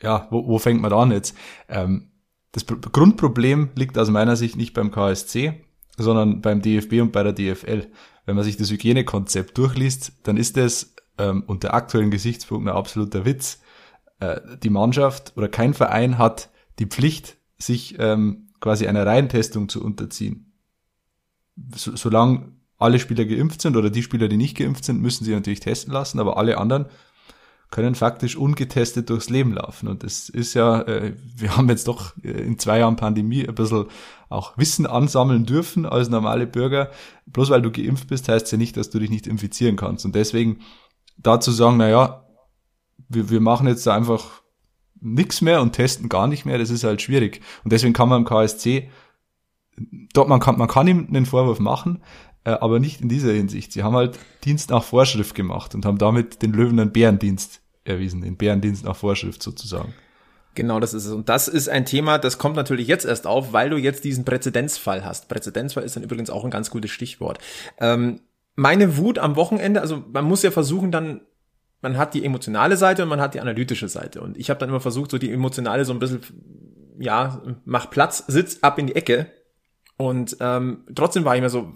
ja, 0.02 0.28
wo, 0.32 0.48
wo 0.48 0.58
fängt 0.58 0.82
man 0.82 0.92
an 0.92 1.12
jetzt? 1.12 1.36
Ähm, 1.70 2.12
das 2.52 2.66
Grundproblem 2.66 3.70
liegt 3.76 3.98
aus 3.98 4.10
meiner 4.10 4.36
Sicht 4.36 4.56
nicht 4.56 4.74
beim 4.74 4.90
KSC, 4.90 5.66
sondern 5.98 6.42
beim 6.42 6.62
DFB 6.62 6.94
und 7.02 7.12
bei 7.12 7.22
der 7.22 7.34
DFL. 7.34 7.92
Wenn 8.26 8.36
man 8.36 8.44
sich 8.44 8.58
das 8.58 8.72
Hygienekonzept 8.72 9.56
durchliest, 9.58 10.14
dann 10.24 10.38
ist 10.38 10.58
es 10.58 10.96
ähm, 11.20 11.44
unter 11.46 11.74
aktuellen 11.74 12.10
Gesichtspunkten 12.10 12.70
ein 12.70 12.76
absoluter 12.76 13.26
Witz. 13.26 13.62
Äh, 14.20 14.40
die 14.64 14.70
Mannschaft 14.70 15.34
oder 15.36 15.48
kein 15.48 15.74
Verein 15.74 16.18
hat 16.18 16.50
die 16.80 16.86
Pflicht, 16.86 17.38
sich 17.58 17.96
ähm, 18.00 18.50
quasi 18.60 18.88
einer 18.88 19.06
Reihentestung 19.06 19.70
zu 19.70 19.84
unterziehen. 19.84 20.54
So, 21.76 21.96
solange 21.96 22.52
alle 22.78 23.00
Spieler 23.00 23.26
geimpft 23.26 23.62
sind 23.62 23.76
oder 23.76 23.90
die 23.90 24.04
Spieler, 24.04 24.28
die 24.28 24.38
nicht 24.38 24.58
geimpft 24.58 24.86
sind, 24.86 25.02
müssen 25.02 25.26
sie 25.26 25.34
natürlich 25.34 25.60
testen 25.60 25.94
lassen, 25.94 26.20
aber 26.20 26.38
alle 26.38 26.58
anderen 26.58 26.86
können 27.70 27.96
faktisch 27.96 28.38
ungetestet 28.38 29.10
durchs 29.10 29.30
Leben 29.30 29.54
laufen. 29.54 29.88
Und 29.88 30.04
das 30.04 30.30
ist 30.30 30.54
ja, 30.54 30.82
äh, 30.84 31.14
wir 31.36 31.58
haben 31.58 31.68
jetzt 31.70 31.88
doch 31.88 32.16
äh, 32.24 32.30
in 32.30 32.58
zwei 32.60 32.80
Jahren 32.80 32.96
Pandemie 32.96 33.48
ein 33.48 33.56
bisschen 33.56 33.88
auch 34.30 34.58
Wissen 34.58 34.86
ansammeln 34.86 35.46
dürfen 35.46 35.86
als 35.86 36.10
normale 36.10 36.48
Bürger. 36.48 36.92
Bloß 37.26 37.50
weil 37.50 37.62
du 37.62 37.72
geimpft 37.72 38.08
bist, 38.08 38.30
heißt 38.30 38.52
ja 38.52 38.58
nicht, 38.58 38.78
dass 38.78 38.90
du 38.90 39.00
dich 39.00 39.10
nicht 39.10 39.28
infizieren 39.28 39.76
kannst. 39.76 40.06
Und 40.06 40.16
deswegen 40.16 40.62
dazu 41.18 41.52
sagen, 41.52 41.78
na 41.78 41.90
ja, 41.90 42.26
wir, 43.10 43.30
wir 43.30 43.42
machen 43.42 43.68
jetzt 43.68 43.88
einfach 43.88 44.44
nix 45.02 45.42
mehr 45.42 45.62
und 45.62 45.74
testen 45.74 46.10
gar 46.10 46.28
nicht 46.28 46.46
mehr, 46.46 46.58
das 46.58 46.70
ist 46.70 46.84
halt 46.84 47.02
schwierig. 47.02 47.42
Und 47.64 47.74
deswegen 47.74 47.94
kann 47.94 48.10
man 48.10 48.22
im 48.22 48.26
KSC, 48.26 48.90
dort 50.14 50.30
man 50.30 50.40
kann, 50.40 50.58
man 50.58 50.68
kann 50.68 50.88
ihm 50.88 51.08
einen 51.08 51.26
Vorwurf 51.26 51.60
machen, 51.60 52.02
äh, 52.44 52.52
aber 52.52 52.80
nicht 52.80 53.02
in 53.02 53.10
dieser 53.10 53.32
Hinsicht. 53.34 53.74
Sie 53.74 53.84
haben 53.84 53.96
halt 53.96 54.18
Dienst 54.46 54.70
nach 54.70 54.84
Vorschrift 54.84 55.36
gemacht 55.36 55.76
und 55.76 55.86
haben 55.86 55.98
damit 55.98 56.42
den 56.42 56.54
Löwen 56.54 56.80
einen 56.80 56.92
Bärendienst 56.92 57.62
erwiesen, 57.84 58.22
den 58.22 58.38
Bärendienst 58.38 58.86
nach 58.86 58.96
Vorschrift 58.96 59.42
sozusagen. 59.44 59.94
Genau, 60.56 60.80
das 60.80 60.96
ist 60.96 61.06
es. 61.06 61.12
Und 61.12 61.30
das 61.30 61.48
ist 61.48 61.70
ein 61.70 61.86
Thema, 61.86 62.18
das 62.18 62.40
kommt 62.40 62.56
natürlich 62.56 62.88
jetzt 62.88 63.06
erst 63.06 63.28
auf, 63.28 63.54
weil 63.54 63.70
du 63.70 63.78
jetzt 63.78 64.04
diesen 64.04 64.26
Präzedenzfall 64.26 65.06
hast. 65.06 65.30
Präzedenzfall 65.30 65.84
ist 65.84 65.96
dann 65.96 66.04
übrigens 66.04 66.32
auch 66.32 66.44
ein 66.44 66.50
ganz 66.50 66.72
gutes 66.72 66.90
Stichwort. 66.90 67.38
Ähm, 67.80 68.22
meine 68.56 68.98
Wut 68.98 69.20
am 69.20 69.36
Wochenende, 69.36 69.82
also 69.82 70.04
man 70.12 70.26
muss 70.26 70.42
ja 70.42 70.50
versuchen, 70.50 70.92
dann 70.92 71.22
man 71.82 71.98
hat 71.98 72.14
die 72.14 72.26
emotionale 72.26 72.78
Seite 72.78 73.04
und 73.04 73.10
man 73.10 73.22
hat 73.22 73.34
die 73.34 73.40
analytische 73.40 73.88
Seite. 73.88 74.22
Und 74.22 74.38
ich 74.38 74.50
habe 74.50 74.60
dann 74.60 74.70
immer 74.70 74.80
versucht, 74.80 75.12
so 75.12 75.18
die 75.18 75.32
emotionale 75.32 75.86
so 75.86 75.94
ein 75.94 76.00
bisschen, 76.00 76.22
ja, 77.00 77.42
mach 77.66 77.90
Platz, 77.90 78.24
sitz 78.28 78.60
ab 78.62 78.80
in 78.80 78.88
die 78.88 78.96
Ecke. 78.96 79.28
Und 80.00 80.38
ähm, 80.42 80.84
trotzdem 80.94 81.26
war 81.26 81.36
ich 81.36 81.42
mir 81.42 81.50
so, 81.50 81.74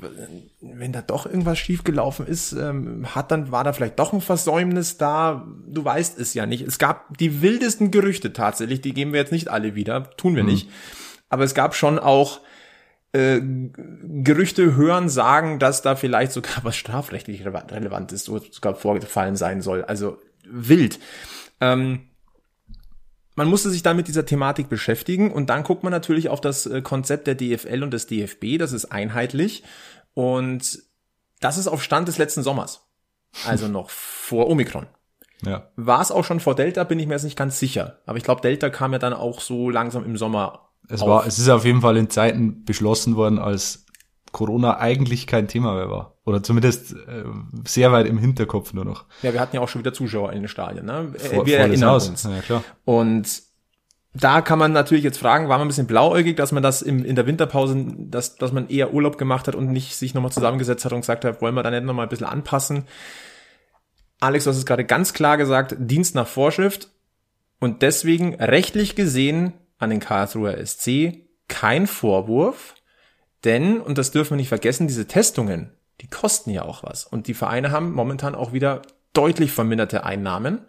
wenn 0.61 0.93
da 0.93 1.01
doch 1.01 1.25
irgendwas 1.25 1.57
schiefgelaufen 1.57 2.27
ist, 2.27 2.51
ähm, 2.51 3.15
hat 3.15 3.31
dann 3.31 3.51
war 3.51 3.63
da 3.63 3.73
vielleicht 3.73 3.97
doch 3.97 4.13
ein 4.13 4.21
Versäumnis 4.21 4.97
da. 4.97 5.47
Du 5.67 5.83
weißt 5.83 6.19
es 6.19 6.35
ja 6.35 6.45
nicht. 6.45 6.61
Es 6.61 6.77
gab 6.77 7.17
die 7.17 7.41
wildesten 7.41 7.89
Gerüchte 7.89 8.31
tatsächlich. 8.31 8.81
Die 8.81 8.93
geben 8.93 9.11
wir 9.11 9.19
jetzt 9.19 9.31
nicht 9.31 9.49
alle 9.49 9.73
wieder, 9.73 10.11
tun 10.17 10.35
wir 10.35 10.43
mhm. 10.43 10.49
nicht. 10.49 10.69
Aber 11.29 11.43
es 11.43 11.55
gab 11.55 11.73
schon 11.73 11.97
auch 11.97 12.41
äh, 13.13 13.41
Gerüchte 13.41 14.75
hören, 14.75 15.09
sagen, 15.09 15.59
dass 15.59 15.81
da 15.81 15.95
vielleicht 15.95 16.31
sogar 16.31 16.63
was 16.63 16.75
strafrechtlich 16.75 17.43
relevant 17.45 18.11
ist, 18.11 18.25
sogar 18.25 18.75
vorgefallen 18.75 19.35
sein 19.35 19.61
soll. 19.61 19.83
Also 19.83 20.17
wild. 20.45 20.99
Ähm, 21.59 22.07
man 23.35 23.47
musste 23.47 23.69
sich 23.69 23.83
dann 23.83 23.97
mit 23.97 24.07
dieser 24.07 24.25
Thematik 24.25 24.69
beschäftigen 24.69 25.31
und 25.31 25.49
dann 25.49 25.63
guckt 25.63 25.83
man 25.83 25.91
natürlich 25.91 26.29
auf 26.29 26.41
das 26.41 26.65
äh, 26.65 26.81
Konzept 26.81 27.27
der 27.27 27.35
DFL 27.35 27.83
und 27.83 27.91
des 27.91 28.07
DFB, 28.07 28.57
das 28.57 28.73
ist 28.73 28.85
einheitlich 28.85 29.63
und 30.13 30.79
das 31.39 31.57
ist 31.57 31.67
auf 31.67 31.81
Stand 31.81 32.07
des 32.07 32.17
letzten 32.17 32.43
Sommers, 32.43 32.87
also 33.45 33.67
noch 33.67 33.89
vor 33.89 34.47
Omikron. 34.49 34.87
Ja. 35.43 35.71
War 35.75 36.01
es 36.01 36.11
auch 36.11 36.23
schon 36.23 36.39
vor 36.39 36.55
Delta, 36.55 36.83
bin 36.83 36.99
ich 36.99 37.07
mir 37.07 37.13
jetzt 37.13 37.23
nicht 37.23 37.37
ganz 37.37 37.57
sicher. 37.57 37.99
Aber 38.05 38.17
ich 38.17 38.23
glaube, 38.23 38.41
Delta 38.41 38.69
kam 38.69 38.93
ja 38.93 38.99
dann 38.99 39.13
auch 39.13 39.41
so 39.41 39.69
langsam 39.69 40.05
im 40.05 40.17
Sommer 40.17 40.70
es 40.91 41.01
war, 41.01 41.25
es 41.25 41.39
ist 41.39 41.49
auf 41.49 41.65
jeden 41.65 41.81
Fall 41.81 41.97
in 41.97 42.09
Zeiten 42.09 42.65
beschlossen 42.65 43.15
worden, 43.15 43.39
als 43.39 43.85
Corona 44.31 44.77
eigentlich 44.77 45.27
kein 45.27 45.47
Thema 45.47 45.75
mehr 45.75 45.89
war. 45.89 46.17
Oder 46.25 46.43
zumindest 46.43 46.93
äh, 46.93 47.23
sehr 47.65 47.91
weit 47.91 48.07
im 48.07 48.17
Hinterkopf 48.17 48.73
nur 48.73 48.85
noch. 48.85 49.05
Ja, 49.21 49.33
wir 49.33 49.39
hatten 49.39 49.55
ja 49.55 49.61
auch 49.61 49.67
schon 49.67 49.79
wieder 49.81 49.93
Zuschauer 49.93 50.31
in 50.31 50.41
den 50.43 50.47
Stadien, 50.47 50.85
ne? 50.85 51.13
Äh, 51.15 51.19
Vor, 51.35 51.45
wir 51.45 51.59
erinnern 51.59 51.89
Haus. 51.89 52.09
uns. 52.09 52.23
Ja, 52.23 52.39
klar. 52.41 52.63
Und 52.85 53.43
da 54.13 54.41
kann 54.41 54.59
man 54.59 54.73
natürlich 54.73 55.03
jetzt 55.03 55.17
fragen, 55.17 55.47
war 55.47 55.57
man 55.57 55.65
ein 55.65 55.69
bisschen 55.69 55.87
blauäugig, 55.87 56.35
dass 56.35 56.51
man 56.51 56.61
das 56.61 56.81
im, 56.81 57.05
in 57.05 57.15
der 57.15 57.25
Winterpause, 57.27 57.85
dass, 57.97 58.35
dass 58.35 58.51
man 58.51 58.67
eher 58.67 58.93
Urlaub 58.93 59.17
gemacht 59.17 59.47
hat 59.47 59.55
und 59.55 59.71
nicht 59.71 59.95
sich 59.95 60.13
nochmal 60.13 60.31
zusammengesetzt 60.31 60.83
hat 60.85 60.93
und 60.93 61.01
gesagt 61.01 61.25
hat, 61.25 61.41
wollen 61.41 61.55
wir 61.55 61.63
dann 61.63 61.73
nicht 61.73 61.85
nochmal 61.85 62.05
ein 62.05 62.09
bisschen 62.09 62.27
anpassen. 62.27 62.85
Alex, 64.19 64.43
du 64.43 64.49
hast 64.51 64.57
es 64.57 64.65
gerade 64.65 64.85
ganz 64.85 65.13
klar 65.13 65.37
gesagt, 65.37 65.75
Dienst 65.79 66.13
nach 66.13 66.27
Vorschrift. 66.27 66.89
Und 67.59 67.81
deswegen 67.83 68.35
rechtlich 68.35 68.95
gesehen 68.95 69.53
an 69.81 69.89
den 69.89 69.99
Karlsruher 69.99 70.63
SC 70.65 71.25
kein 71.47 71.87
Vorwurf, 71.87 72.75
denn, 73.43 73.81
und 73.81 73.97
das 73.97 74.11
dürfen 74.11 74.31
wir 74.31 74.37
nicht 74.37 74.49
vergessen, 74.49 74.87
diese 74.87 75.07
Testungen, 75.07 75.71
die 76.01 76.07
kosten 76.07 76.51
ja 76.51 76.63
auch 76.63 76.83
was. 76.83 77.05
Und 77.05 77.27
die 77.27 77.33
Vereine 77.33 77.71
haben 77.71 77.91
momentan 77.91 78.35
auch 78.35 78.53
wieder 78.53 78.81
deutlich 79.13 79.51
verminderte 79.51 80.03
Einnahmen. 80.03 80.61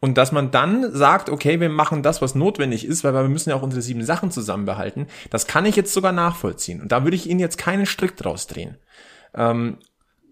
Und 0.00 0.16
dass 0.16 0.32
man 0.32 0.50
dann 0.50 0.94
sagt, 0.94 1.28
okay, 1.28 1.60
wir 1.60 1.68
machen 1.68 2.02
das, 2.02 2.22
was 2.22 2.34
notwendig 2.34 2.86
ist, 2.86 3.04
weil 3.04 3.12
wir 3.12 3.22
müssen 3.24 3.50
ja 3.50 3.56
auch 3.56 3.62
unsere 3.62 3.82
sieben 3.82 4.02
Sachen 4.02 4.30
zusammenbehalten, 4.30 5.06
das 5.28 5.46
kann 5.46 5.66
ich 5.66 5.76
jetzt 5.76 5.92
sogar 5.92 6.12
nachvollziehen. 6.12 6.80
Und 6.80 6.90
da 6.90 7.04
würde 7.04 7.16
ich 7.16 7.28
Ihnen 7.28 7.40
jetzt 7.40 7.58
keinen 7.58 7.84
Strick 7.84 8.16
draus 8.16 8.46
drehen. 8.46 8.78
Ähm, 9.34 9.78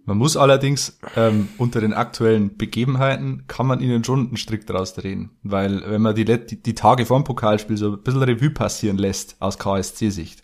man 0.08 0.16
muss 0.16 0.38
allerdings 0.38 0.98
ähm, 1.16 1.50
unter 1.58 1.82
den 1.82 1.92
aktuellen 1.92 2.56
Begebenheiten 2.56 3.44
kann 3.46 3.66
man 3.66 3.80
ihnen 3.80 4.02
schon 4.02 4.28
einen 4.28 4.36
Strick 4.38 4.66
draus 4.66 4.94
drehen, 4.94 5.32
weil 5.42 5.82
wenn 5.86 6.00
man 6.00 6.14
die, 6.14 6.24
die, 6.24 6.62
die 6.62 6.74
Tage 6.74 7.04
vor 7.04 7.18
dem 7.18 7.24
Pokalspiel 7.24 7.76
so 7.76 7.92
ein 7.92 8.02
bisschen 8.02 8.22
Revue 8.22 8.48
passieren 8.48 8.96
lässt 8.96 9.36
aus 9.38 9.58
KSC-Sicht, 9.58 10.42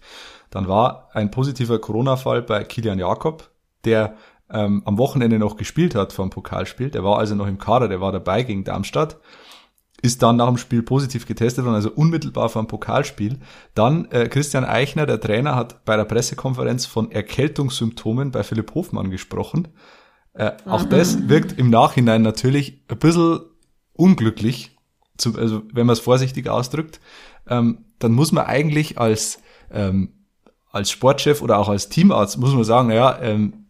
dann 0.50 0.68
war 0.68 1.09
ein 1.14 1.30
positiver 1.30 1.78
Corona-Fall 1.78 2.42
bei 2.42 2.62
Kilian 2.62 2.99
Jakob, 2.99 3.50
der 3.87 4.16
ähm, 4.50 4.83
am 4.85 4.99
Wochenende 4.99 5.38
noch 5.38 5.56
gespielt 5.56 5.94
hat 5.94 6.12
vor 6.12 6.26
dem 6.26 6.30
Pokalspiel. 6.30 6.90
Der 6.90 7.02
war 7.02 7.18
also 7.18 7.35
noch 7.35 7.47
im 7.47 7.56
Kader, 7.56 7.88
der 7.88 8.02
war 8.02 8.12
dabei 8.12 8.42
gegen 8.42 8.64
Darmstadt 8.64 9.16
ist 10.04 10.23
dann 10.23 10.37
nach 10.37 10.49
dem 10.49 10.58
Spiel 10.58 10.82
positiv 10.82 11.26
getestet 11.26 11.64
worden, 11.64 11.76
also 11.76 11.90
unmittelbar 11.90 12.50
vor 12.50 12.62
dem 12.62 12.68
Pokalspiel. 12.68 13.38
Dann 13.75 14.04
äh, 14.11 14.28
Christian 14.28 14.66
Eichner, 14.66 15.06
der 15.06 15.18
Trainer, 15.18 15.56
hat 15.56 15.87
bei 15.87 15.96
der 15.96 16.04
Pressekonferenz 16.04 16.84
von 16.84 17.11
Erkältungssymptomen 17.11 18.30
bei 18.30 18.42
Philipp 18.42 18.75
Hofmann 18.75 19.11
gesprochen. 19.11 19.68
Äh, 20.34 20.52
auch 20.66 20.84
das 20.84 21.30
wirkt 21.30 21.58
im 21.58 21.70
Nachhinein 21.70 22.20
natürlich 22.20 22.84
ein 22.88 22.99
bisschen 22.99 23.40
unglücklich, 23.94 24.76
zu, 25.16 25.38
also 25.38 25.62
wenn 25.73 25.87
man 25.87 25.94
es 25.94 26.00
vorsichtig 26.00 26.50
ausdrückt. 26.50 27.00
Ähm, 27.49 27.87
dann 27.99 28.12
muss 28.12 28.30
man 28.30 28.44
eigentlich 28.44 28.99
als, 28.99 29.38
ähm, 29.70 30.26
als 30.70 30.90
Sportchef 30.90 31.40
oder 31.40 31.58
auch 31.58 31.70
als 31.70 31.88
Teamarzt, 31.88 32.37
muss 32.37 32.52
man 32.52 32.64
sagen, 32.64 32.88
naja, 32.88 33.18
ähm, 33.23 33.68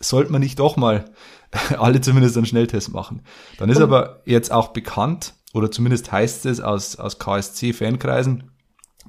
sollte 0.00 0.32
man 0.32 0.40
nicht 0.40 0.58
doch 0.58 0.78
mal 0.78 1.04
alle 1.78 2.00
zumindest 2.00 2.38
einen 2.38 2.46
Schnelltest 2.46 2.94
machen. 2.94 3.20
Dann 3.58 3.68
ist 3.68 3.82
aber 3.82 4.22
jetzt 4.24 4.50
auch 4.52 4.68
bekannt, 4.68 5.34
oder 5.52 5.70
zumindest 5.70 6.12
heißt 6.12 6.46
es 6.46 6.60
aus, 6.60 6.96
aus 6.96 7.18
KSC-Fankreisen, 7.18 8.50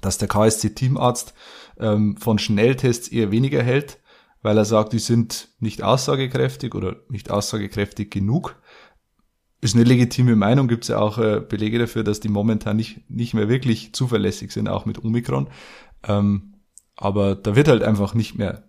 dass 0.02 0.18
der 0.18 0.28
KSC-Teamarzt 0.28 1.34
ähm, 1.80 2.18
von 2.18 2.40
Schnelltests 2.40 3.08
eher 3.08 3.32
weniger 3.32 3.62
hält, 3.62 4.00
weil 4.42 4.58
er 4.58 4.66
sagt, 4.66 4.94
die 4.94 5.00
sind 5.00 5.50
nicht 5.60 5.84
aussagekräftig 5.84 6.74
oder 6.74 6.98
nicht 7.10 7.30
aussagekräftig 7.30 8.10
genug. 8.10 8.56
Ist 9.62 9.76
eine 9.76 9.84
legitime 9.84 10.36
Meinung, 10.36 10.68
gibt 10.68 10.86
es 10.86 10.88
ja 10.88 10.98
auch 10.98 11.20
äh, 11.20 11.40
Belege 11.40 11.78
dafür, 11.78 12.04
dass 12.04 12.20
die 12.20 12.30
momentan 12.30 12.78
nicht, 12.78 13.08
nicht 13.10 13.36
mehr 13.36 13.48
wirklich 13.48 13.94
zuverlässig 13.94 14.52
sind, 14.52 14.68
auch 14.68 14.86
mit 14.86 15.04
Omikron. 15.04 15.48
Ähm, 16.04 16.56
aber 16.96 17.36
da 17.36 17.56
wird 17.56 17.68
halt 17.68 17.84
einfach 17.84 18.16
nicht 18.16 18.36
mehr 18.36 18.64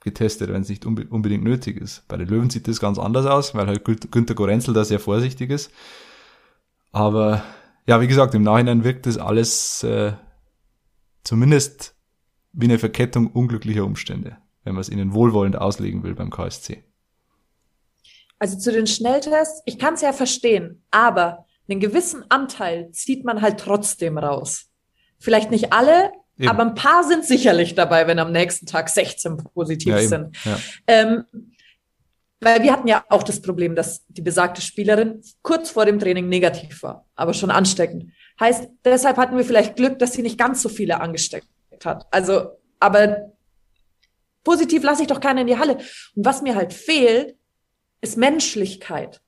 getestet, 0.00 0.52
wenn 0.52 0.62
es 0.62 0.68
nicht 0.68 0.84
unbedingt 0.84 1.44
nötig 1.44 1.80
ist. 1.80 2.06
Bei 2.08 2.16
den 2.16 2.28
Löwen 2.28 2.50
sieht 2.50 2.68
das 2.68 2.80
ganz 2.80 2.98
anders 2.98 3.26
aus, 3.26 3.54
weil 3.54 3.66
halt 3.66 3.84
Günter 3.84 4.34
Gorenzel 4.34 4.74
da 4.74 4.84
sehr 4.84 5.00
vorsichtig 5.00 5.50
ist. 5.50 5.70
Aber 6.94 7.42
ja, 7.88 8.00
wie 8.00 8.06
gesagt, 8.06 8.34
im 8.34 8.42
Nachhinein 8.42 8.84
wirkt 8.84 9.06
das 9.06 9.18
alles 9.18 9.82
äh, 9.82 10.12
zumindest 11.24 11.96
wie 12.52 12.66
eine 12.66 12.78
Verkettung 12.78 13.26
unglücklicher 13.26 13.84
Umstände, 13.84 14.36
wenn 14.62 14.74
man 14.74 14.80
es 14.80 14.88
ihnen 14.88 15.12
wohlwollend 15.12 15.56
auslegen 15.56 16.04
will 16.04 16.14
beim 16.14 16.30
KSC. 16.30 16.84
Also 18.38 18.58
zu 18.58 18.70
den 18.70 18.86
Schnelltests, 18.86 19.62
ich 19.66 19.80
kann 19.80 19.94
es 19.94 20.02
ja 20.02 20.12
verstehen, 20.12 20.84
aber 20.92 21.46
einen 21.68 21.80
gewissen 21.80 22.24
Anteil 22.28 22.92
zieht 22.92 23.24
man 23.24 23.42
halt 23.42 23.58
trotzdem 23.58 24.16
raus. 24.16 24.70
Vielleicht 25.18 25.50
nicht 25.50 25.72
alle, 25.72 26.12
eben. 26.38 26.48
aber 26.48 26.62
ein 26.62 26.74
paar 26.76 27.02
sind 27.02 27.24
sicherlich 27.24 27.74
dabei, 27.74 28.06
wenn 28.06 28.20
am 28.20 28.30
nächsten 28.30 28.66
Tag 28.66 28.88
16 28.88 29.38
positiv 29.38 29.94
ja, 29.94 30.06
sind. 30.06 30.36
Ja. 30.44 30.58
Ähm, 30.86 31.24
weil 32.40 32.62
wir 32.62 32.72
hatten 32.72 32.88
ja 32.88 33.04
auch 33.08 33.22
das 33.22 33.40
Problem, 33.40 33.74
dass 33.74 34.04
die 34.08 34.22
besagte 34.22 34.60
Spielerin 34.60 35.22
kurz 35.42 35.70
vor 35.70 35.86
dem 35.86 35.98
Training 35.98 36.28
negativ 36.28 36.82
war, 36.82 37.06
aber 37.14 37.34
schon 37.34 37.50
ansteckend. 37.50 38.12
Heißt, 38.38 38.68
deshalb 38.84 39.16
hatten 39.16 39.36
wir 39.36 39.44
vielleicht 39.44 39.76
Glück, 39.76 39.98
dass 39.98 40.12
sie 40.12 40.22
nicht 40.22 40.38
ganz 40.38 40.60
so 40.60 40.68
viele 40.68 41.00
angesteckt 41.00 41.48
hat. 41.84 42.06
Also, 42.10 42.50
aber 42.80 43.32
positiv 44.42 44.82
lasse 44.82 45.02
ich 45.02 45.08
doch 45.08 45.20
keinen 45.20 45.38
in 45.38 45.46
die 45.46 45.58
Halle. 45.58 45.78
Und 46.14 46.24
was 46.24 46.42
mir 46.42 46.54
halt 46.54 46.72
fehlt, 46.72 47.36
ist 48.00 48.16
Menschlichkeit. 48.16 49.20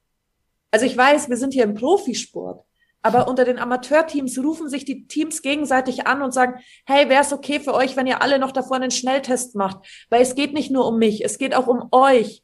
Also 0.71 0.85
ich 0.85 0.97
weiß, 0.97 1.29
wir 1.29 1.37
sind 1.37 1.55
hier 1.55 1.65
im 1.65 1.75
Profisport, 1.75 2.65
aber 3.03 3.29
unter 3.29 3.45
den 3.45 3.59
Amateurteams 3.59 4.39
rufen 4.39 4.69
sich 4.69 4.85
die 4.85 5.07
Teams 5.07 5.41
gegenseitig 5.41 6.07
an 6.07 6.23
und 6.23 6.35
sagen, 6.35 6.61
hey, 6.85 7.09
wäre 7.09 7.23
es 7.23 7.33
okay 7.33 7.61
für 7.61 7.73
euch, 7.73 7.97
wenn 7.97 8.07
ihr 8.07 8.21
alle 8.21 8.39
noch 8.39 8.53
davor 8.53 8.77
einen 8.77 8.91
Schnelltest 8.91 9.55
macht? 9.55 9.79
Weil 10.11 10.23
es 10.23 10.35
geht 10.35 10.53
nicht 10.53 10.71
nur 10.71 10.87
um 10.87 10.99
mich, 10.99 11.25
es 11.25 11.39
geht 11.39 11.55
auch 11.55 11.69
um 11.69 11.89
euch. 11.93 12.43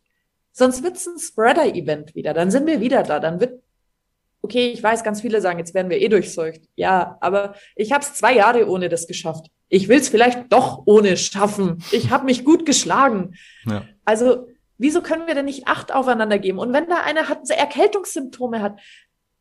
Sonst 0.53 0.83
wird's 0.83 1.07
ein 1.07 1.19
Spreader-Event 1.19 2.15
wieder. 2.15 2.35
Dann 2.35 2.51
sind 2.51 2.67
wir 2.67 2.81
wieder 2.81 3.03
da. 3.03 3.21
Dann 3.21 3.41
wird, 3.41 3.63
okay, 4.43 4.71
ich 4.71 4.83
weiß, 4.83 5.03
ganz 5.03 5.21
viele 5.21 5.41
sagen, 5.41 5.59
jetzt 5.59 5.75
werden 5.75 5.91
wir 5.91 6.01
eh 6.01 6.09
durchseucht. 6.09 6.61
Ja, 6.77 7.17
aber 7.21 7.55
ich 7.75 7.93
habe 7.93 8.05
es 8.05 8.15
zwei 8.15 8.35
Jahre 8.35 8.69
ohne 8.69 8.89
das 8.89 9.07
geschafft. 9.07 9.47
Ich 9.69 9.89
will's 9.89 10.09
vielleicht 10.09 10.53
doch 10.53 10.83
ohne 10.85 11.17
schaffen. 11.17 11.83
Ich 11.93 12.11
habe 12.11 12.27
mich 12.27 12.45
gut 12.45 12.67
geschlagen. 12.67 13.35
Ja. 13.65 13.85
Also 14.05 14.47
Wieso 14.83 15.01
können 15.01 15.29
wir 15.29 15.37
denn 15.37 15.45
nicht 15.45 15.69
Acht 15.69 15.95
aufeinander 15.95 16.41
geben? 16.41 16.59
Und 16.59 16.73
wenn 16.73 16.89
da 16.89 17.03
einer 17.03 17.29
hat, 17.29 17.49
Erkältungssymptome 17.49 18.61
hat, 18.61 18.81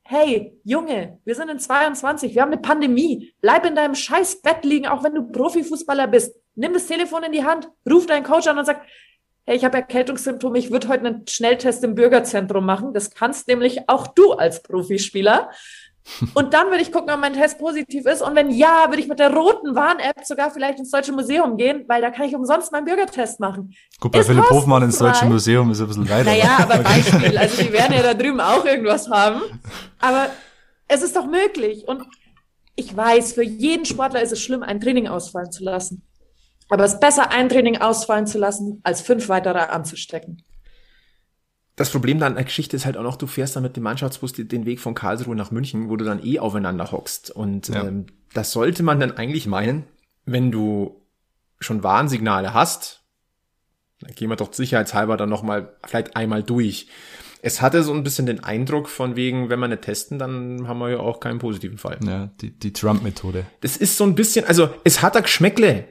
hey, 0.03 0.55
Junge, 0.63 1.17
wir 1.25 1.33
sind 1.33 1.49
in 1.49 1.57
22, 1.57 2.35
wir 2.35 2.43
haben 2.43 2.51
eine 2.51 2.61
Pandemie, 2.61 3.33
bleib 3.41 3.65
in 3.65 3.73
deinem 3.73 3.95
scheiß 3.95 4.43
Bett 4.43 4.63
liegen, 4.63 4.85
auch 4.85 5.03
wenn 5.03 5.15
du 5.15 5.23
Profifußballer 5.23 6.05
bist. 6.05 6.35
Nimm 6.53 6.73
das 6.73 6.85
Telefon 6.85 7.23
in 7.23 7.31
die 7.31 7.43
Hand, 7.43 7.67
ruf 7.89 8.05
deinen 8.05 8.23
Coach 8.23 8.45
an 8.45 8.59
und 8.59 8.65
sag, 8.65 8.85
hey, 9.51 9.57
ich 9.57 9.65
habe 9.65 9.77
Erkältungssymptome, 9.77 10.57
ich 10.57 10.71
würde 10.71 10.87
heute 10.87 11.05
einen 11.05 11.27
Schnelltest 11.27 11.83
im 11.83 11.93
Bürgerzentrum 11.93 12.65
machen. 12.65 12.93
Das 12.93 13.11
kannst 13.11 13.49
nämlich 13.49 13.89
auch 13.89 14.07
du 14.07 14.31
als 14.31 14.63
Profispieler. 14.63 15.49
Und 16.33 16.53
dann 16.53 16.67
würde 16.67 16.81
ich 16.81 16.91
gucken, 16.91 17.11
ob 17.13 17.19
mein 17.19 17.33
Test 17.33 17.59
positiv 17.59 18.05
ist. 18.05 18.21
Und 18.21 18.33
wenn 18.35 18.49
ja, 18.49 18.85
würde 18.87 19.01
ich 19.01 19.07
mit 19.07 19.19
der 19.19 19.31
roten 19.31 19.75
Warn-App 19.75 20.23
sogar 20.23 20.51
vielleicht 20.51 20.79
ins 20.79 20.89
Deutsche 20.89 21.11
Museum 21.11 21.57
gehen, 21.57 21.83
weil 21.87 22.01
da 22.01 22.09
kann 22.09 22.25
ich 22.25 22.33
umsonst 22.33 22.71
meinen 22.71 22.85
Bürgertest 22.85 23.39
machen. 23.39 23.75
Gut, 23.99 24.13
bei 24.13 24.19
ist 24.19 24.27
Philipp 24.27 24.49
Hofmann 24.49 24.83
ins 24.83 24.97
Deutsche 24.97 25.25
Museum 25.25 25.69
ist 25.69 25.81
ein 25.81 25.87
bisschen 25.87 26.09
weiter. 26.09 26.31
Naja, 26.31 26.57
aber 26.61 26.77
Beispiel. 26.77 27.37
Also 27.37 27.61
die 27.61 27.73
werden 27.73 27.93
ja 27.93 28.01
da 28.01 28.13
drüben 28.13 28.39
auch 28.39 28.65
irgendwas 28.65 29.09
haben. 29.09 29.41
Aber 29.99 30.29
es 30.87 31.01
ist 31.03 31.15
doch 31.15 31.25
möglich. 31.25 31.87
Und 31.87 32.03
ich 32.75 32.95
weiß, 32.95 33.33
für 33.33 33.43
jeden 33.43 33.85
Sportler 33.85 34.21
ist 34.21 34.31
es 34.31 34.41
schlimm, 34.41 34.63
ein 34.63 34.79
Training 34.79 35.07
ausfallen 35.07 35.51
zu 35.51 35.63
lassen. 35.63 36.03
Aber 36.71 36.85
es 36.85 36.93
ist 36.93 36.99
besser, 36.99 37.31
ein 37.31 37.49
Training 37.49 37.77
ausfallen 37.77 38.25
zu 38.25 38.39
lassen, 38.39 38.79
als 38.83 39.01
fünf 39.01 39.29
weitere 39.29 39.59
anzustecken 39.59 40.43
das 41.81 41.89
Problem 41.89 42.19
dann 42.19 42.33
an 42.33 42.35
der 42.35 42.43
Geschichte 42.43 42.75
ist 42.75 42.85
halt 42.85 42.95
auch 42.95 43.03
noch, 43.03 43.15
du 43.15 43.27
fährst 43.27 43.55
dann 43.55 43.63
mit 43.63 43.75
dem 43.75 43.83
Mannschaftsbus 43.83 44.33
den 44.33 44.65
Weg 44.65 44.79
von 44.79 44.93
Karlsruhe 44.93 45.35
nach 45.35 45.51
München, 45.51 45.89
wo 45.89 45.95
du 45.95 46.05
dann 46.05 46.23
eh 46.23 46.39
aufeinander 46.39 46.91
hockst. 46.91 47.31
Und 47.31 47.69
ja. 47.69 47.83
ähm, 47.83 48.05
das 48.33 48.51
sollte 48.51 48.83
man 48.83 48.99
dann 48.99 49.17
eigentlich 49.17 49.47
meinen, 49.47 49.85
wenn 50.25 50.51
du 50.51 51.01
schon 51.59 51.83
Warnsignale 51.83 52.53
hast, 52.53 53.01
dann 53.99 54.13
gehen 54.13 54.29
wir 54.29 54.35
doch 54.35 54.53
sicherheitshalber 54.53 55.17
dann 55.17 55.29
nochmal 55.29 55.75
vielleicht 55.85 56.15
einmal 56.15 56.43
durch. 56.43 56.87
Es 57.41 57.61
hatte 57.61 57.81
so 57.83 57.93
ein 57.93 58.03
bisschen 58.03 58.27
den 58.27 58.43
Eindruck 58.43 58.87
von 58.87 59.15
wegen, 59.15 59.49
wenn 59.49 59.59
wir 59.59 59.67
nicht 59.67 59.81
testen, 59.81 60.19
dann 60.19 60.67
haben 60.67 60.79
wir 60.79 60.89
ja 60.89 60.99
auch 60.99 61.19
keinen 61.19 61.39
positiven 61.39 61.79
Fall. 61.79 61.97
Ja, 62.05 62.29
die, 62.41 62.51
die 62.51 62.73
Trump-Methode. 62.73 63.45
Das 63.61 63.77
ist 63.77 63.97
so 63.97 64.03
ein 64.03 64.13
bisschen, 64.13 64.45
also 64.45 64.69
es 64.83 65.01
hat 65.01 65.15
da 65.15 65.21
Geschmäckle. 65.21 65.85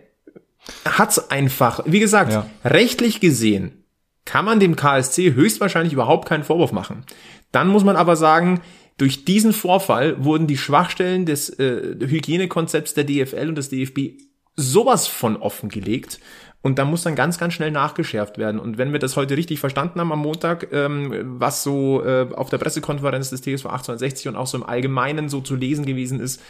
Hat's 0.85 1.31
einfach. 1.31 1.81
Wie 1.87 2.01
gesagt, 2.01 2.33
ja. 2.33 2.47
rechtlich 2.65 3.21
gesehen 3.21 3.85
kann 4.25 4.45
man 4.45 4.61
dem 4.61 4.77
KSC 4.77 5.35
höchstwahrscheinlich 5.35 5.93
überhaupt 5.93 6.29
keinen 6.29 6.45
Vorwurf 6.45 6.73
machen. 6.73 7.05
Dann 7.53 7.69
muss 7.69 7.85
man 7.85 7.97
aber 7.97 8.17
sagen, 8.17 8.61
durch 8.97 9.25
diesen 9.25 9.53
Vorfall 9.53 10.23
wurden 10.23 10.47
die 10.47 10.59
Schwachstellen 10.59 11.25
des 11.27 11.49
äh, 11.59 11.97
Hygienekonzepts 12.01 12.95
der 12.95 13.05
DFL 13.05 13.49
und 13.49 13.55
des 13.57 13.71
DFB 13.71 14.21
sowas 14.57 15.07
von 15.09 15.37
offengelegt. 15.37 16.21
Und 16.63 16.79
da 16.79 16.85
muss 16.85 17.03
dann 17.03 17.15
ganz, 17.15 17.39
ganz 17.39 17.55
schnell 17.55 17.71
nachgeschärft 17.71 18.37
werden. 18.37 18.61
Und 18.61 18.77
wenn 18.77 18.93
wir 18.93 18.99
das 18.99 19.17
heute 19.17 19.37
richtig 19.37 19.59
verstanden 19.59 19.99
haben 19.99 20.13
am 20.13 20.19
Montag, 20.19 20.71
ähm, 20.73 21.39
was 21.41 21.63
so 21.63 22.05
äh, 22.05 22.29
auf 22.35 22.51
der 22.51 22.59
Pressekonferenz 22.59 23.31
des 23.31 23.41
TSV 23.41 23.65
1860 23.67 24.29
und 24.29 24.37
auch 24.37 24.47
so 24.47 24.59
im 24.59 24.65
Allgemeinen 24.65 25.31
so 25.31 25.41
zu 25.41 25.57
lesen 25.57 25.87
gewesen 25.87 26.21
ist, 26.21 26.43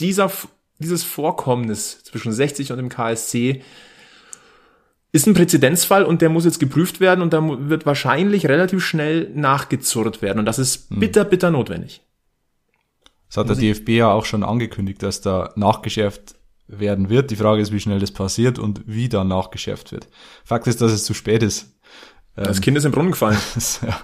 dieser, 0.00 0.30
dieses 0.82 1.04
Vorkommnis 1.04 2.04
zwischen 2.04 2.32
60 2.32 2.70
und 2.72 2.78
dem 2.78 2.88
KSC 2.88 3.62
ist 5.12 5.26
ein 5.26 5.34
Präzedenzfall 5.34 6.04
und 6.04 6.22
der 6.22 6.30
muss 6.30 6.44
jetzt 6.44 6.58
geprüft 6.58 7.00
werden 7.00 7.22
und 7.22 7.32
da 7.32 7.42
wird 7.68 7.86
wahrscheinlich 7.86 8.46
relativ 8.46 8.84
schnell 8.84 9.30
nachgezurrt 9.34 10.22
werden 10.22 10.40
und 10.40 10.46
das 10.46 10.58
ist 10.58 10.90
hm. 10.90 11.00
bitter, 11.00 11.24
bitter 11.24 11.50
notwendig. 11.50 12.02
Das 13.28 13.38
hat 13.38 13.48
der 13.48 13.56
DFB 13.56 13.88
ja 13.90 14.12
auch 14.12 14.26
schon 14.26 14.42
angekündigt, 14.42 15.02
dass 15.02 15.22
da 15.22 15.52
nachgeschärft 15.56 16.34
werden 16.66 17.08
wird. 17.08 17.30
Die 17.30 17.36
Frage 17.36 17.62
ist, 17.62 17.72
wie 17.72 17.80
schnell 17.80 17.98
das 17.98 18.10
passiert 18.10 18.58
und 18.58 18.82
wie 18.86 19.08
da 19.08 19.24
nachgeschärft 19.24 19.92
wird. 19.92 20.08
Fakt 20.44 20.66
ist, 20.66 20.82
dass 20.82 20.92
es 20.92 21.04
zu 21.04 21.14
spät 21.14 21.42
ist. 21.42 21.74
Das 22.34 22.60
Kind 22.60 22.76
ist 22.76 22.84
im 22.84 22.92
Brunnen 22.92 23.12
gefallen. 23.12 23.38
ja. 23.82 24.00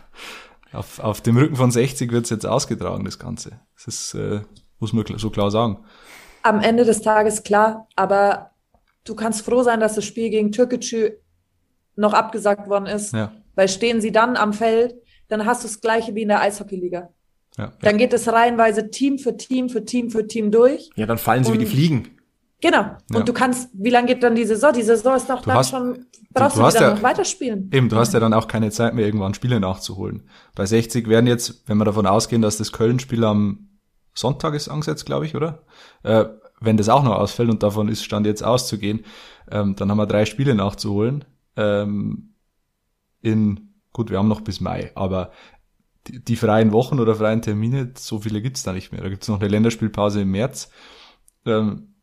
auf, 0.72 0.98
auf 0.98 1.20
dem 1.20 1.36
Rücken 1.36 1.56
von 1.56 1.70
60 1.70 2.10
wird 2.10 2.24
es 2.24 2.30
jetzt 2.30 2.46
ausgetragen, 2.46 3.04
das 3.04 3.18
Ganze. 3.18 3.60
Das 3.74 3.86
ist, 3.86 4.14
äh, 4.14 4.40
muss 4.78 4.92
man 4.92 5.04
so 5.16 5.30
klar 5.30 5.50
sagen. 5.50 5.78
Am 6.42 6.61
Ende 6.61 6.85
des 6.85 7.03
Tages 7.03 7.42
klar, 7.42 7.88
aber 7.96 8.51
du 9.05 9.14
kannst 9.14 9.42
froh 9.42 9.62
sein, 9.62 9.81
dass 9.81 9.94
das 9.94 10.05
Spiel 10.05 10.31
gegen 10.31 10.53
Türkgücü 10.53 11.12
noch 11.96 12.14
abgesagt 12.14 12.68
worden 12.68 12.87
ist. 12.87 13.12
Ja. 13.12 13.33
Weil 13.55 13.68
stehen 13.68 14.01
sie 14.01 14.12
dann 14.12 14.37
am 14.37 14.53
Feld, 14.53 14.94
dann 15.29 15.44
hast 15.44 15.64
du 15.64 15.68
das 15.68 15.81
Gleiche 15.81 16.14
wie 16.14 16.22
in 16.22 16.29
der 16.29 16.40
Eishockeyliga. 16.40 17.11
Ja, 17.57 17.72
dann 17.83 17.92
ja. 17.92 17.98
geht 17.98 18.12
es 18.12 18.29
reihenweise 18.29 18.90
Team 18.90 19.18
für 19.18 19.37
Team 19.37 19.68
für 19.68 19.85
Team 19.85 20.11
für 20.11 20.27
Team 20.27 20.51
durch. 20.53 20.90
Ja, 20.94 21.07
dann 21.07 21.18
fallen 21.18 21.42
sie 21.42 21.53
wie 21.53 21.59
die 21.59 21.66
Fliegen. 21.66 22.18
Genau. 22.61 22.96
Und 23.11 23.18
ja. 23.18 23.22
du 23.22 23.33
kannst, 23.33 23.70
wie 23.72 23.90
lange 23.90 24.09
geht 24.09 24.22
dann 24.22 24.35
die 24.35 24.44
Saison? 24.44 24.72
Die 24.72 24.83
Saison 24.83 25.16
ist 25.16 25.29
doch 25.31 25.42
du 25.42 25.48
dann 25.48 25.59
hast, 25.59 25.70
schon, 25.70 26.07
brauchst 26.33 26.57
du, 26.57 26.61
du, 26.61 26.66
du 26.66 26.74
wieder 26.74 26.88
ja, 26.88 26.94
noch 26.94 27.03
weiterspielen. 27.03 27.70
Eben, 27.72 27.88
du 27.88 27.96
hast 27.96 28.14
ja 28.14 28.20
dann 28.20 28.33
auch 28.33 28.48
keine 28.48 28.70
Zeit 28.70 28.94
mehr, 28.94 29.07
irgendwann 29.07 29.35
Spiele 29.35 29.61
nachzuholen. 29.61 30.29
Bei 30.55 30.66
60 30.66 31.09
werden 31.09 31.27
jetzt, 31.27 31.68
wenn 31.68 31.79
wir 31.79 31.85
davon 31.85 32.07
ausgehen, 32.07 32.42
dass 32.42 32.59
das 32.59 32.72
Köln-Spiel 32.72 33.24
am 33.24 33.67
Sonntag 34.18 34.54
ist 34.54 34.68
angesetzt, 34.68 35.07
glaube 35.07 35.26
ich, 35.26 35.35
oder? 35.35 35.62
Äh, 36.02 36.26
wenn 36.61 36.76
das 36.76 36.88
auch 36.88 37.04
noch 37.04 37.16
ausfällt 37.16 37.50
und 37.50 37.62
davon 37.62 37.88
ist 37.88 38.04
Stand 38.04 38.26
jetzt 38.26 38.42
auszugehen, 38.42 39.04
ähm, 39.50 39.76
dann 39.76 39.90
haben 39.90 39.98
wir 39.98 40.07
drei 40.07 40.24
Spiele 40.24 40.54
nachzuholen. 40.54 41.24
Ähm, 41.57 42.35
in, 43.22 43.74
gut, 43.92 44.11
wir 44.11 44.18
haben 44.18 44.28
noch 44.28 44.40
bis 44.40 44.61
Mai, 44.61 44.90
aber 44.96 45.31
die, 46.09 46.22
die 46.22 46.37
freien 46.37 46.72
Wochen 46.72 46.98
oder 46.98 47.14
freien 47.14 47.42
Termine, 47.42 47.92
so 47.96 48.18
viele 48.18 48.42
gibt's 48.42 48.64
da 48.64 48.72
nicht 48.72 48.90
mehr. 48.90 49.02
Da 49.02 49.09
gibt's 49.09 49.28
noch 49.28 49.40
eine 49.40 49.48
Länderspielpause 49.48 50.22
im 50.22 50.33
März. 50.33 50.70
Ähm, 51.46 51.94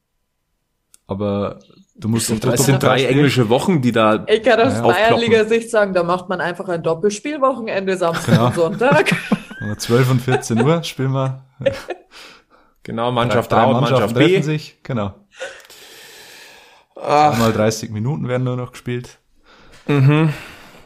aber 1.08 1.60
du 1.96 2.08
musst 2.10 2.30
das, 2.30 2.40
das 2.40 2.66
sind 2.66 2.84
drei 2.84 3.06
englische 3.06 3.50
Wochen, 3.50 3.82
die 3.82 3.92
da. 3.92 4.26
Ich 4.28 4.44
kann 4.44 4.60
aus 4.60 4.74
ja, 4.74 4.82
Bayernliga-Sicht 4.82 5.70
sagen, 5.70 5.94
da 5.94 6.04
macht 6.04 6.30
man 6.30 6.42
einfach 6.42 6.68
ein 6.70 6.84
Doppelspielwochenende 6.84 7.98
Samstag 7.98 8.36
genau. 8.36 8.46
und 8.48 8.56
Sonntag. 8.56 9.14
12 9.78 10.12
und 10.12 10.22
14 10.22 10.62
Uhr 10.62 10.84
spielen 10.84 11.12
wir. 11.12 11.44
Genau, 12.84 13.12
Mannschaft 13.12 13.52
A 13.52 13.64
und 13.66 13.82
Mannschaft 13.82 14.14
B. 14.14 14.42
Sich, 14.42 14.78
genau. 14.84 15.14
Einmal 16.96 17.52
30 17.52 17.90
Minuten 17.90 18.28
werden 18.28 18.44
nur 18.44 18.56
noch 18.56 18.72
gespielt. 18.72 19.18
Mhm. 19.88 20.34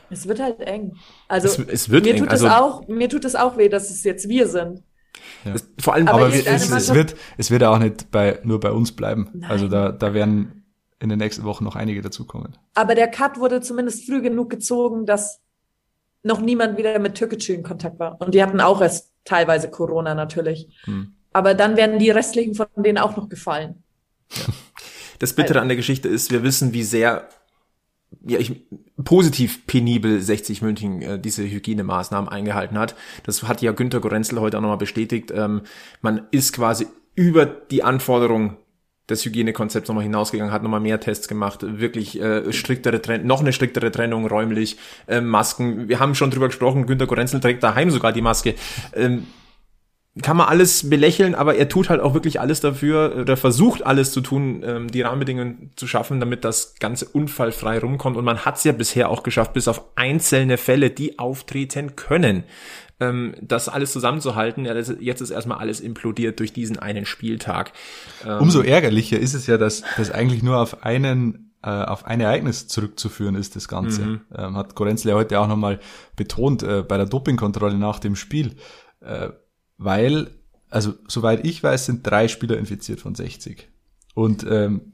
Es 0.10 0.28
wird 0.28 0.40
halt 0.40 0.60
eng. 0.62 0.96
Also 1.28 1.48
es, 1.48 1.60
es 1.60 1.90
wird 1.90 2.06
mir 2.06 2.14
eng. 2.14 2.20
tut 2.20 2.30
also, 2.30 2.48
es 2.48 2.54
auch, 2.54 2.88
mir 2.88 3.10
tut 3.10 3.26
es 3.26 3.36
auch 3.36 3.58
weh, 3.58 3.70
dass 3.70 3.90
es 3.90 4.04
jetzt 4.04 4.28
wir 4.28 4.48
sind. 4.48 4.82
Ja. 5.46 5.54
Es, 5.54 5.70
vor 5.80 5.94
allem, 5.94 6.08
aber, 6.08 6.28
aber 6.28 6.34
es, 6.34 6.72
es, 6.72 6.94
wird, 6.94 7.16
es 7.38 7.52
wird 7.52 7.64
auch 7.64 7.80
nicht 7.80 8.10
bei, 8.12 8.40
nur 8.44 8.60
bei 8.60 8.72
uns 8.72 8.92
bleiben. 8.92 9.30
Nein. 9.34 9.52
Also 9.52 9.68
da, 9.68 9.92
da 9.92 10.14
werden 10.14 10.59
in 11.00 11.10
den 11.10 11.20
nächsten 11.20 11.44
Wochen 11.44 11.64
noch 11.64 11.76
einige 11.76 12.02
dazukommen. 12.02 12.58
Aber 12.74 12.96
der 12.96 13.08
Cut 13.08 13.40
wurde 13.40 13.62
zumindest 13.62 14.06
früh 14.06 14.22
genug 14.22 14.50
gezogen, 14.50 15.06
dass 15.06 15.42
noch 16.24 16.42
niemand 16.42 16.78
wieder 16.78 17.00
mit 17.00 17.16
Türkgücü 17.16 17.54
in 17.54 17.64
Kontakt 17.64 18.00
war. 18.00 18.20
Und 18.20 18.36
die 18.36 18.44
hatten 18.44 18.60
auch 18.60 18.82
erst 18.82 19.14
teilweise 19.24 19.70
Corona 19.70 20.14
natürlich. 20.16 20.68
Hm. 20.84 21.14
Aber 21.32 21.54
dann 21.54 21.78
werden 21.78 22.00
die 22.00 22.10
restlichen 22.10 22.56
von 22.56 22.68
denen 22.76 22.98
auch 22.98 23.16
noch 23.16 23.30
gefallen. 23.30 23.84
Ja. 24.32 24.54
Das 25.20 25.34
Bittere 25.34 25.60
an 25.60 25.68
der 25.68 25.78
Geschichte 25.78 26.08
ist, 26.08 26.32
wir 26.32 26.44
wissen, 26.44 26.74
wie 26.74 26.84
sehr 26.84 27.28
ja, 28.26 28.40
ich, 28.40 28.66
positiv 29.04 29.66
penibel 29.68 30.22
60 30.22 30.62
München 30.62 31.02
äh, 31.02 31.20
diese 31.20 31.44
Hygienemaßnahmen 31.44 32.30
eingehalten 32.30 32.78
hat. 32.78 32.96
Das 33.24 33.44
hat 33.44 33.62
ja 33.62 33.72
Günter 33.72 34.00
Gorenzel 34.00 34.40
heute 34.40 34.58
auch 34.58 34.62
nochmal 34.62 34.78
bestätigt. 34.78 35.32
Ähm, 35.32 35.62
man 36.02 36.28
ist 36.32 36.54
quasi 36.54 36.88
über 37.16 37.46
die 37.46 37.84
Anforderung 37.84 38.58
des 39.10 39.26
Hygienekonzepts 39.26 39.88
nochmal 39.88 40.04
hinausgegangen, 40.04 40.54
hat 40.54 40.64
nochmal 40.64 40.80
mehr 40.80 41.00
Tests 41.00 41.28
gemacht, 41.28 41.60
wirklich 41.62 42.20
äh, 42.20 42.52
striktere 42.54 43.02
Trennung, 43.02 43.28
noch 43.28 43.42
eine 43.42 43.54
striktere 43.54 43.92
Trennung 43.92 44.28
räumlich, 44.28 44.78
äh, 45.08 45.22
Masken. 45.22 45.90
Wir 45.90 46.00
haben 46.00 46.16
schon 46.16 46.32
drüber 46.32 46.48
gesprochen, 46.48 46.86
Günter 46.86 47.08
Gorenzel 47.08 47.40
trägt 47.40 47.64
daheim 47.64 47.90
sogar 47.92 48.12
die 48.12 48.22
Maske. 48.22 48.56
Ähm, 48.94 49.28
kann 50.22 50.38
man 50.38 50.48
alles 50.48 50.90
belächeln, 50.90 51.36
aber 51.36 51.56
er 51.56 51.70
tut 51.70 51.90
halt 51.90 52.02
auch 52.02 52.14
wirklich 52.14 52.40
alles 52.42 52.60
dafür 52.60 53.16
oder 53.22 53.38
versucht 53.38 53.86
alles 53.86 54.12
zu 54.12 54.22
tun, 54.22 54.64
ähm, 54.66 54.88
die 54.90 55.02
Rahmenbedingungen 55.02 55.72
zu 55.76 55.88
schaffen, 55.88 56.20
damit 56.20 56.44
das 56.44 56.76
Ganze 56.80 57.06
unfallfrei 57.06 57.80
rumkommt. 57.80 58.18
Und 58.18 58.26
man 58.26 58.44
hat 58.44 58.58
es 58.58 58.64
ja 58.64 58.72
bisher 58.72 59.10
auch 59.10 59.24
geschafft, 59.24 59.54
bis 59.54 59.68
auf 59.68 59.84
einzelne 59.96 60.58
Fälle, 60.58 60.90
die 60.90 61.20
auftreten 61.20 61.96
können, 61.96 62.44
ähm, 63.00 63.34
das 63.42 63.70
alles 63.70 63.92
zusammenzuhalten. 63.92 64.66
Ja, 64.66 64.74
das, 64.74 64.94
jetzt 65.00 65.22
ist 65.22 65.30
erstmal 65.30 65.60
alles 65.60 65.80
implodiert 65.80 66.40
durch 66.40 66.54
diesen 66.54 66.80
einen 66.80 67.06
Spieltag. 67.06 67.74
Ähm, 68.26 68.40
Umso 68.40 68.62
ärgerlicher 68.62 69.20
ist 69.20 69.34
es 69.34 69.48
ja, 69.48 69.58
dass 69.58 69.84
das 69.98 70.12
eigentlich 70.12 70.44
nur 70.44 70.58
auf 70.58 70.84
einen 70.84 71.50
äh, 71.62 71.70
auf 71.70 72.06
ein 72.06 72.22
Ereignis 72.22 72.68
zurückzuführen 72.68 73.36
ist, 73.36 73.56
das 73.56 73.68
Ganze. 73.68 74.02
Mhm. 74.02 74.22
Ähm, 74.34 74.56
hat 74.56 74.76
Gorenzle 74.76 75.14
heute 75.14 75.40
auch 75.40 75.48
nochmal 75.48 75.80
betont 76.16 76.64
äh, 76.64 76.84
bei 76.88 76.98
der 76.98 77.06
Dopingkontrolle 77.06 77.78
nach 77.78 78.00
dem 78.00 78.16
Spiel. 78.16 78.56
Äh, 79.02 79.30
weil, 79.78 80.32
also 80.70 80.94
soweit 81.08 81.46
ich 81.46 81.62
weiß, 81.62 81.86
sind 81.86 82.08
drei 82.08 82.28
Spieler 82.28 82.58
infiziert 82.58 83.02
von 83.02 83.14
60. 83.14 83.68
Und 84.16 84.46
ähm, 84.50 84.94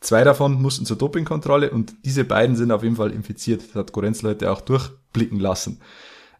zwei 0.00 0.22
davon 0.22 0.60
mussten 0.60 0.86
zur 0.86 0.98
Dopingkontrolle 0.98 1.70
und 1.70 1.94
diese 2.04 2.24
beiden 2.24 2.54
sind 2.56 2.70
auf 2.70 2.82
jeden 2.82 2.96
Fall 2.96 3.10
infiziert. 3.10 3.62
Das 3.62 3.74
hat 3.74 3.92
Gorenzler 3.92 4.30
heute 4.30 4.52
auch 4.52 4.60
durchblicken 4.60 5.40
lassen. 5.40 5.80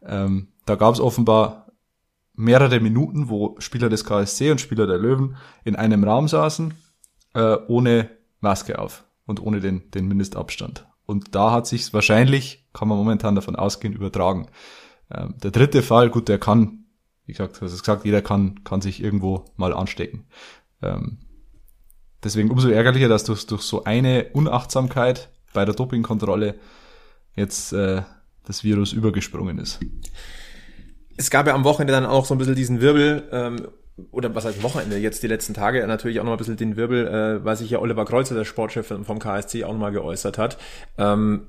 Ähm, 0.04 0.48
da 0.68 0.76
gab 0.76 0.94
es 0.94 1.00
offenbar 1.00 1.72
mehrere 2.34 2.80
Minuten, 2.80 3.28
wo 3.28 3.56
Spieler 3.58 3.88
des 3.88 4.04
KSC 4.04 4.50
und 4.50 4.60
Spieler 4.60 4.86
der 4.86 4.98
Löwen 4.98 5.36
in 5.64 5.76
einem 5.76 6.04
Raum 6.04 6.28
saßen, 6.28 6.74
äh, 7.34 7.56
ohne 7.66 8.10
Maske 8.40 8.78
auf 8.78 9.04
und 9.26 9.40
ohne 9.40 9.60
den, 9.60 9.90
den 9.90 10.06
Mindestabstand. 10.06 10.86
Und 11.04 11.34
da 11.34 11.50
hat 11.52 11.66
sich's 11.66 11.92
wahrscheinlich, 11.92 12.68
kann 12.72 12.88
man 12.88 12.98
momentan 12.98 13.34
davon 13.34 13.56
ausgehen, 13.56 13.94
übertragen. 13.94 14.48
Ähm, 15.10 15.34
der 15.42 15.50
dritte 15.50 15.82
Fall, 15.82 16.10
gut, 16.10 16.28
der 16.28 16.38
kann 16.38 16.84
wie 17.28 17.32
gesagt, 17.32 17.60
hast 17.60 17.72
es 17.72 17.82
gesagt, 17.82 18.06
jeder 18.06 18.22
kann, 18.22 18.64
kann 18.64 18.80
sich 18.80 19.02
irgendwo 19.02 19.44
mal 19.56 19.74
anstecken. 19.74 20.24
Ähm, 20.80 21.18
deswegen 22.24 22.50
umso 22.50 22.70
ärgerlicher, 22.70 23.08
dass 23.08 23.24
durch, 23.24 23.46
durch 23.46 23.60
so 23.60 23.84
eine 23.84 24.30
Unachtsamkeit 24.32 25.28
bei 25.52 25.66
der 25.66 25.74
Dopingkontrolle 25.74 26.58
jetzt 27.36 27.74
äh, 27.74 28.02
das 28.44 28.64
Virus 28.64 28.94
übergesprungen 28.94 29.58
ist. 29.58 29.78
Es 31.18 31.28
gab 31.30 31.46
ja 31.46 31.54
am 31.54 31.64
Wochenende 31.64 31.92
dann 31.92 32.06
auch 32.06 32.24
so 32.24 32.34
ein 32.34 32.38
bisschen 32.38 32.54
diesen 32.54 32.80
Wirbel, 32.80 33.28
ähm, 33.30 33.68
oder 34.12 34.34
was 34.34 34.44
heißt 34.44 34.62
Wochenende, 34.62 34.96
jetzt 34.96 35.22
die 35.22 35.26
letzten 35.26 35.54
Tage 35.54 35.86
natürlich 35.86 36.20
auch 36.20 36.24
noch 36.24 36.32
ein 36.32 36.38
bisschen 36.38 36.56
den 36.56 36.76
Wirbel, 36.76 37.06
äh, 37.06 37.44
weil 37.44 37.56
sich 37.56 37.70
ja 37.70 37.80
Oliver 37.80 38.04
Kreuzer, 38.04 38.34
der 38.34 38.44
Sportchef 38.44 38.86
vom 38.86 39.18
KSC, 39.18 39.64
auch 39.64 39.72
nochmal 39.72 39.92
geäußert 39.92 40.38
hat. 40.38 40.58
Ähm, 40.96 41.48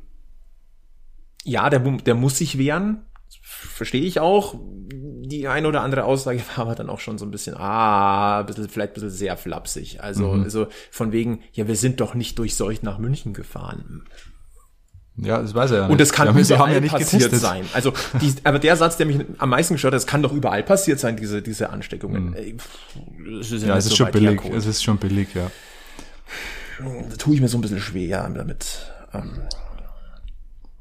ja, 1.43 1.69
der, 1.69 1.79
der 1.79 2.15
muss 2.15 2.37
sich 2.37 2.57
wehren, 2.57 3.05
verstehe 3.41 4.01
ich 4.01 4.19
auch. 4.19 4.55
Die 4.91 5.47
eine 5.47 5.67
oder 5.67 5.81
andere 5.81 6.05
Aussage 6.05 6.41
war 6.55 6.65
aber 6.65 6.75
dann 6.75 6.89
auch 6.89 6.99
schon 6.99 7.17
so 7.17 7.25
ein 7.25 7.31
bisschen, 7.31 7.55
ah, 7.55 8.39
ein 8.39 8.45
bisschen, 8.45 8.69
vielleicht 8.69 8.91
ein 8.91 8.95
bisschen 8.95 9.11
sehr 9.11 9.37
flapsig. 9.37 10.01
Also, 10.01 10.33
mhm. 10.33 10.43
also 10.43 10.67
von 10.91 11.11
wegen, 11.11 11.43
ja, 11.53 11.67
wir 11.67 11.75
sind 11.75 12.01
doch 12.01 12.15
nicht 12.15 12.39
durch 12.39 12.55
Seuch 12.55 12.81
nach 12.81 12.97
München 12.97 13.33
gefahren. 13.33 14.03
Ja, 15.21 15.41
das 15.41 15.53
weiß 15.53 15.71
er 15.71 15.77
ja 15.77 15.83
nicht. 15.83 15.91
Und 15.93 16.01
es 16.01 16.11
kann 16.11 16.27
ja, 16.27 16.39
überall 16.39 16.73
ja 16.73 16.79
nicht 16.79 16.91
passiert 16.91 17.23
getestet. 17.23 17.41
sein. 17.41 17.65
Also, 17.73 17.93
die, 18.21 18.33
aber 18.43 18.59
der 18.59 18.75
Satz, 18.75 18.97
der 18.97 19.05
mich 19.05 19.19
am 19.37 19.49
meisten 19.49 19.75
gestört 19.75 19.93
hat, 19.93 19.99
es 19.99 20.07
kann 20.07 20.21
doch 20.21 20.31
überall 20.31 20.63
passiert 20.63 20.99
sein, 20.99 21.17
diese, 21.17 21.41
diese 21.41 21.69
Ansteckungen. 21.69 22.31
Mhm. 22.31 23.39
Es 23.39 23.51
ist 23.51 23.65
ja, 23.65 23.77
es 23.77 23.85
ist 23.85 23.91
so 23.91 23.95
schon 23.97 24.11
billig. 24.11 24.29
Hergeholt. 24.29 24.55
Es 24.55 24.65
ist 24.65 24.83
schon 24.83 24.97
billig, 24.97 25.29
ja. 25.33 25.51
Da 26.79 27.15
tue 27.17 27.35
ich 27.35 27.41
mir 27.41 27.47
so 27.47 27.57
ein 27.57 27.61
bisschen 27.61 27.81
schwer 27.81 28.29
damit. 28.33 28.91
Ähm, 29.13 29.31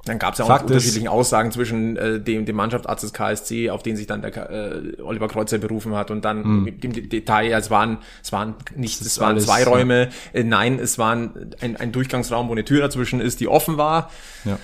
dann 0.08 0.18
gab 0.18 0.34
es 0.34 0.38
ja 0.38 0.44
auch 0.46 0.62
unterschiedliche 0.62 1.10
Aussagen 1.10 1.52
zwischen 1.52 1.96
äh, 1.96 2.20
dem, 2.20 2.44
dem 2.44 2.56
Mannschaftsarzt 2.56 3.04
des 3.04 3.12
KSC, 3.12 3.70
auf 3.70 3.82
den 3.82 3.96
sich 3.96 4.06
dann 4.06 4.22
der 4.22 4.50
äh, 4.50 5.02
Oliver 5.02 5.28
Kreuzer 5.28 5.58
berufen 5.58 5.94
hat 5.94 6.10
und 6.10 6.24
dann 6.24 6.42
hm. 6.42 6.64
mit 6.64 6.82
dem 6.82 6.92
Detail, 6.92 7.52
es 7.52 7.70
waren, 7.70 7.98
es 8.22 8.32
waren 8.32 8.54
nicht, 8.74 9.00
es 9.00 9.20
waren 9.20 9.32
alles, 9.32 9.46
zwei 9.46 9.64
Räume, 9.64 10.08
ja. 10.32 10.40
äh, 10.40 10.44
nein, 10.44 10.78
es 10.78 10.98
waren 10.98 11.54
ein, 11.60 11.76
ein 11.76 11.92
Durchgangsraum, 11.92 12.48
wo 12.48 12.52
eine 12.52 12.64
Tür 12.64 12.80
dazwischen 12.80 13.20
ist, 13.20 13.40
die 13.40 13.48
offen 13.48 13.76
war. 13.76 14.10
Ja. 14.44 14.58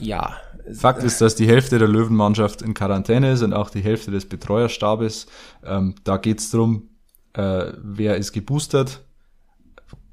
ja. 0.00 0.36
Fakt 0.72 1.02
ist, 1.02 1.20
dass 1.20 1.34
die 1.34 1.46
Hälfte 1.46 1.78
der 1.78 1.88
Löwenmannschaft 1.88 2.62
in 2.62 2.72
Quarantäne 2.72 3.32
ist 3.32 3.42
und 3.42 3.52
auch 3.52 3.68
die 3.68 3.82
Hälfte 3.82 4.10
des 4.10 4.26
Betreuerstabes. 4.26 5.26
Ähm, 5.62 5.94
da 6.04 6.16
geht's 6.16 6.50
drum, 6.50 6.88
äh, 7.34 7.72
wer 7.82 8.16
ist 8.16 8.32
geboostert, 8.32 9.03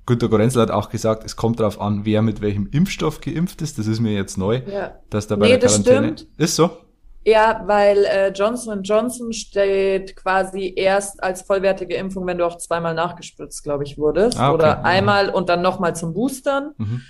Günter 0.05 0.29
Gorenzel 0.29 0.61
hat 0.61 0.71
auch 0.71 0.89
gesagt, 0.89 1.23
es 1.25 1.35
kommt 1.35 1.59
darauf 1.59 1.79
an, 1.79 2.05
wer 2.05 2.21
mit 2.21 2.41
welchem 2.41 2.67
Impfstoff 2.71 3.21
geimpft 3.21 3.61
ist. 3.61 3.77
Das 3.77 3.87
ist 3.87 3.99
mir 3.99 4.13
jetzt 4.13 4.37
neu, 4.37 4.61
ja. 4.65 4.95
dass 5.09 5.27
da 5.27 5.35
bei 5.35 5.47
nee, 5.47 5.57
der 5.57 5.69
Quarantäne 5.69 6.11
das 6.11 6.21
stimmt. 6.21 6.39
ist 6.39 6.55
so. 6.55 6.77
Ja, 7.23 7.61
weil 7.67 8.03
äh, 8.05 8.29
Johnson 8.29 8.81
Johnson 8.81 9.31
steht 9.31 10.15
quasi 10.15 10.73
erst 10.75 11.21
als 11.21 11.43
vollwertige 11.43 11.93
Impfung, 11.95 12.25
wenn 12.25 12.39
du 12.39 12.45
auch 12.45 12.57
zweimal 12.57 12.95
nachgespritzt, 12.95 13.63
glaube 13.63 13.83
ich, 13.83 13.99
wurdest. 13.99 14.39
Ah, 14.39 14.49
okay. 14.49 14.55
Oder 14.55 14.79
mhm. 14.79 14.85
einmal 14.85 15.29
und 15.29 15.47
dann 15.47 15.61
nochmal 15.61 15.95
zum 15.95 16.13
Boostern. 16.13 16.73
Mhm. 16.77 17.01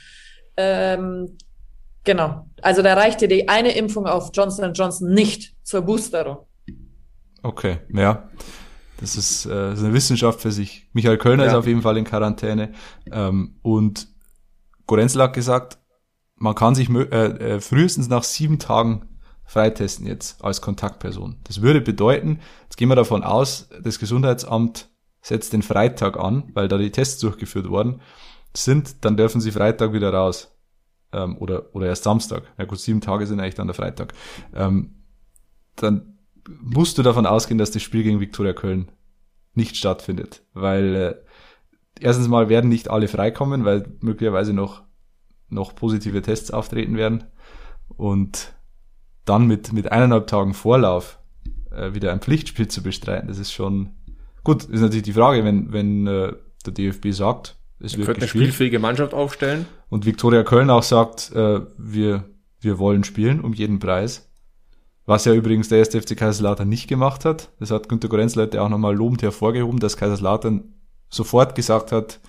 Ähm, 0.58 1.38
genau. 2.04 2.46
Also 2.62 2.82
da 2.82 2.94
reicht 2.94 3.22
dir 3.22 3.30
die 3.30 3.48
eine 3.48 3.72
Impfung 3.72 4.06
auf 4.06 4.32
Johnson 4.34 4.74
Johnson 4.74 5.14
nicht 5.14 5.54
zur 5.64 5.82
Boosterung. 5.82 6.40
Okay, 7.42 7.78
ja. 7.94 8.30
Das 9.02 9.16
ist, 9.16 9.46
äh, 9.46 9.50
das 9.50 9.80
ist 9.80 9.86
eine 9.86 9.94
Wissenschaft 9.94 10.42
für 10.42 10.52
sich. 10.52 10.88
Michael 10.94 11.18
Kölner 11.18 11.44
ja. 11.44 11.50
ist 11.50 11.56
auf 11.56 11.68
jeden 11.68 11.82
Fall 11.82 11.98
in 11.98 12.06
Quarantäne. 12.06 12.72
Ähm, 13.12 13.56
und 13.62 14.08
Gorenzel 14.88 15.22
hat 15.24 15.34
gesagt, 15.34 15.80
man 16.36 16.56
kann 16.56 16.76
sich 16.76 16.90
äh, 16.90 17.04
äh, 17.04 17.60
frühestens 17.60 18.08
nach 18.08 18.24
sieben 18.24 18.60
Tagen 18.60 19.08
freitesten 19.44 20.06
jetzt 20.06 20.44
als 20.44 20.62
Kontaktperson. 20.62 21.38
Das 21.44 21.62
würde 21.62 21.82
bedeuten, 21.82 22.40
jetzt 22.64 22.78
gehen 22.78 22.88
wir 22.88 22.96
davon 22.96 23.24
aus, 23.24 23.70
das 23.84 24.00
Gesundheitsamt 24.00 24.90
setzt 25.22 25.54
den 25.54 25.62
Freitag 25.62 26.18
an, 26.18 26.50
weil 26.54 26.68
da 26.68 26.78
die 26.78 26.92
Tests 26.92 27.20
durchgeführt 27.20 27.70
worden 27.70 28.02
sind, 28.56 29.04
dann 29.06 29.18
dürfen 29.18 29.42
sie 29.42 29.52
Freitag 29.52 29.94
wieder 29.94 30.14
raus. 30.14 30.56
Ähm, 31.14 31.38
oder, 31.38 31.76
oder 31.76 31.88
erst 31.88 32.04
Samstag. 32.04 32.44
Ja 32.58 32.66
gut, 32.66 32.80
sieben 32.80 33.02
Tage 33.02 33.28
sind 33.28 33.40
eigentlich 33.40 33.56
dann 33.56 33.68
der 33.68 33.74
Freitag. 33.74 34.14
Ähm, 34.56 35.04
dann 35.76 36.11
musst 36.62 36.98
du 36.98 37.04
davon 37.04 37.26
ausgehen, 37.26 37.58
dass 37.58 37.72
das 37.72 37.82
Spiel 37.82 38.04
gegen 38.04 38.20
Viktoria 38.20 38.54
Köln 38.54 38.92
nicht 39.54 39.76
stattfindet, 39.76 40.44
weil 40.54 40.96
äh, 40.96 41.16
erstens 42.00 42.28
mal 42.28 42.50
werden 42.50 42.70
nicht 42.70 42.90
alle 42.90 43.08
freikommen, 43.08 43.66
weil 43.66 43.86
möglicherweise 44.00 44.54
noch 44.54 44.84
noch 45.50 45.76
positive 45.76 46.22
Tests 46.22 46.52
auftreten 46.52 46.96
werden 46.96 47.26
und 47.90 48.54
dann 49.26 49.48
mit 49.48 49.74
mit 49.74 49.92
eineinhalb 49.92 50.28
Tagen 50.28 50.54
Vorlauf 50.54 51.20
äh, 51.72 51.94
wieder 51.94 52.12
ein 52.12 52.22
Pflichtspiel 52.22 52.68
zu 52.68 52.82
bestreiten, 52.82 53.28
das 53.28 53.38
ist 53.38 53.52
schon 53.52 53.92
gut. 54.44 54.64
Ist 54.64 54.82
natürlich 54.82 55.04
die 55.04 55.14
Frage, 55.14 55.44
wenn 55.44 55.74
wenn 55.74 56.08
äh, 56.08 56.34
der 56.66 56.74
DFB 56.74 57.12
sagt, 57.12 57.58
es 57.80 57.98
wird 57.98 58.18
eine 58.18 58.28
spielfähige 58.28 58.80
Mannschaft 58.80 59.14
aufstellen 59.14 59.66
und 59.90 60.06
Viktoria 60.06 60.44
Köln 60.44 60.70
auch 60.70 60.84
sagt, 60.84 61.32
äh, 61.36 61.62
wir 61.78 62.30
wir 62.62 62.80
wollen 62.80 63.04
spielen 63.04 63.42
um 63.42 63.54
jeden 63.54 63.80
Preis 63.80 64.31
was 65.06 65.26
ja 65.26 65.34
übrigens 65.34 65.70
der 65.70 65.80
erste 65.80 66.02
FC 66.02 66.16
Kaiserslautern 66.16 66.70
nicht 66.70 66.88
gemach 66.88 67.24
hat. 67.26 67.50
Das 67.60 67.72
hat 67.72 67.90
Günter 67.90 68.08
Gorenzleiter 68.08 68.64
auch 68.64 68.70
nochmal 68.70 68.96
lobend 68.96 69.22
hervorgehoben, 69.22 69.80
dass 69.80 69.98
Kaiserslautern 69.98 70.74
sofort 71.10 71.56
gesagt 71.56 71.92
hat, 71.92 72.20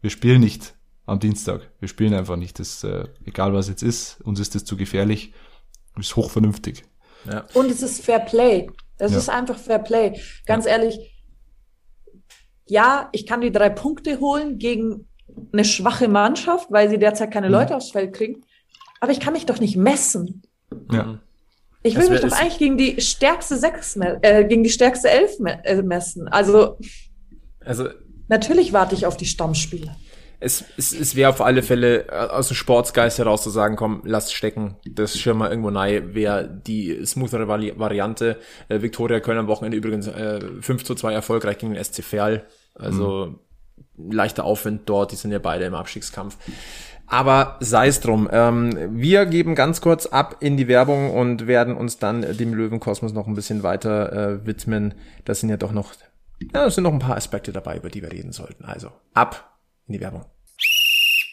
wir 0.00 0.10
spielen 0.10 0.40
nicht 0.40 0.74
am 1.06 1.20
Dienstag. 1.20 1.70
Wir 1.78 1.88
spielen 1.88 2.14
einfach 2.14 2.36
nicht. 2.36 2.58
Das, 2.58 2.84
äh, 2.84 3.08
egal 3.24 3.52
was 3.52 3.68
jetzt 3.68 3.82
ist, 3.82 4.20
uns 4.22 4.40
ist 4.40 4.54
das 4.54 4.64
zu 4.64 4.76
gefährlich. 4.76 5.32
Ist 5.98 6.16
hochvernünftig. 6.16 6.84
Ja. 7.26 7.46
Und 7.54 7.70
es 7.70 7.82
ist 7.82 8.04
Fair 8.04 8.20
Play. 8.20 8.68
Es 8.98 9.12
ja. 9.12 9.18
ist 9.18 9.28
einfach 9.28 9.58
Fair 9.58 9.80
Play. 9.80 10.20
Ganz 10.46 10.64
ja. 10.64 10.72
ehrlich, 10.72 10.98
ja, 12.66 13.08
ich 13.12 13.26
kann 13.26 13.40
die 13.40 13.50
drei 13.50 13.68
Punkte 13.68 14.20
holen 14.20 14.58
gegen 14.58 15.08
eine 15.52 15.64
schwache 15.64 16.08
Mannschaft, 16.08 16.70
weil 16.70 16.88
sie 16.88 16.98
derzeit 16.98 17.32
keine 17.32 17.48
mhm. 17.48 17.54
Leute 17.54 17.76
aufs 17.76 17.90
Feld 17.90 18.14
kriegen. 18.14 18.44
Aber 19.00 19.12
ich 19.12 19.20
kann 19.20 19.32
mich 19.32 19.46
doch 19.46 19.58
nicht 19.58 19.76
messen. 19.76 20.42
Ja. 20.92 21.18
Ich 21.82 21.96
will 21.96 22.10
mich 22.10 22.20
doch 22.20 22.32
eigentlich 22.32 22.58
gegen 22.58 22.76
die 22.76 23.00
stärkste 23.00 23.56
sechs, 23.56 23.96
äh, 23.96 24.44
gegen 24.44 24.62
die 24.62 24.70
stärkste 24.70 25.08
elf 25.08 25.38
me 25.38 25.64
äh, 25.64 25.82
messen. 25.82 26.28
Also, 26.28 26.78
also 27.64 27.88
natürlich 28.28 28.72
warte 28.72 28.94
ich 28.94 29.06
auf 29.06 29.16
die 29.16 29.26
Stammspiele. 29.26 29.96
Es, 30.42 30.64
es, 30.78 30.92
es 30.92 31.16
wäre 31.16 31.30
auf 31.30 31.40
alle 31.42 31.62
Fälle 31.62 32.08
äh, 32.08 32.12
aus 32.12 32.48
dem 32.48 32.54
Sportsgeist 32.54 33.18
heraus 33.18 33.42
zu 33.42 33.50
sagen, 33.50 33.76
komm, 33.76 34.02
lasst 34.04 34.34
stecken, 34.34 34.76
das 34.86 35.18
schirm 35.18 35.38
mal 35.38 35.50
irgendwo 35.50 35.70
nahe, 35.70 36.14
wäre 36.14 36.48
die 36.48 37.04
smoothere 37.04 37.48
Vari 37.48 37.74
Variante. 37.76 38.38
Äh, 38.68 38.82
Viktoria 38.82 39.20
Köln 39.20 39.38
am 39.38 39.48
Wochenende 39.48 39.76
übrigens 39.76 40.06
äh, 40.06 40.40
5 40.60 40.84
zu 40.84 40.94
2 40.94 41.12
erfolgreich 41.12 41.58
gegen 41.58 41.74
den 41.74 41.82
SC 41.82 42.02
Verl. 42.02 42.46
Also 42.74 43.26
mhm 43.26 43.40
leichter 44.08 44.44
Aufwind 44.44 44.82
dort, 44.86 45.12
die 45.12 45.16
sind 45.16 45.32
ja 45.32 45.38
beide 45.38 45.64
im 45.64 45.74
Abstiegskampf. 45.74 46.36
Aber 47.10 47.56
sei 47.58 47.88
es 47.88 47.98
drum. 47.98 48.28
Ähm, 48.30 48.72
wir 48.92 49.26
geben 49.26 49.56
ganz 49.56 49.80
kurz 49.80 50.06
ab 50.06 50.36
in 50.38 50.56
die 50.56 50.68
Werbung 50.68 51.10
und 51.10 51.48
werden 51.48 51.76
uns 51.76 51.98
dann 51.98 52.22
dem 52.36 52.54
Löwenkosmos 52.54 53.12
noch 53.12 53.26
ein 53.26 53.34
bisschen 53.34 53.64
weiter 53.64 54.12
äh, 54.12 54.46
widmen. 54.46 54.94
Das 55.24 55.40
sind 55.40 55.48
ja 55.48 55.56
doch 55.56 55.72
noch, 55.72 55.92
ja, 56.54 56.66
es 56.66 56.76
sind 56.76 56.84
noch 56.84 56.92
ein 56.92 57.00
paar 57.00 57.16
Aspekte 57.16 57.52
dabei, 57.52 57.78
über 57.78 57.90
die 57.90 58.00
wir 58.00 58.12
reden 58.12 58.30
sollten. 58.30 58.64
Also 58.64 58.92
ab 59.12 59.58
in 59.88 59.94
die 59.94 60.00
Werbung. 60.00 60.24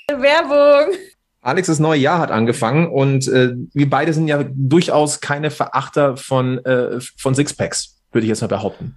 Werbung! 0.10 0.96
Alex, 1.42 1.68
das 1.68 1.80
neue 1.80 2.00
Jahr 2.00 2.20
hat 2.20 2.32
angefangen 2.32 2.88
und 2.88 3.28
äh, 3.28 3.54
wir 3.74 3.90
beide 3.90 4.14
sind 4.14 4.28
ja 4.28 4.44
durchaus 4.52 5.22
keine 5.22 5.52
Verachter 5.52 6.18
von, 6.18 6.58
äh, 6.66 7.00
von 7.18 7.36
Sixpacks, 7.36 8.02
würde 8.12 8.26
ich 8.26 8.30
jetzt 8.30 8.42
mal 8.42 8.48
behaupten. 8.48 8.96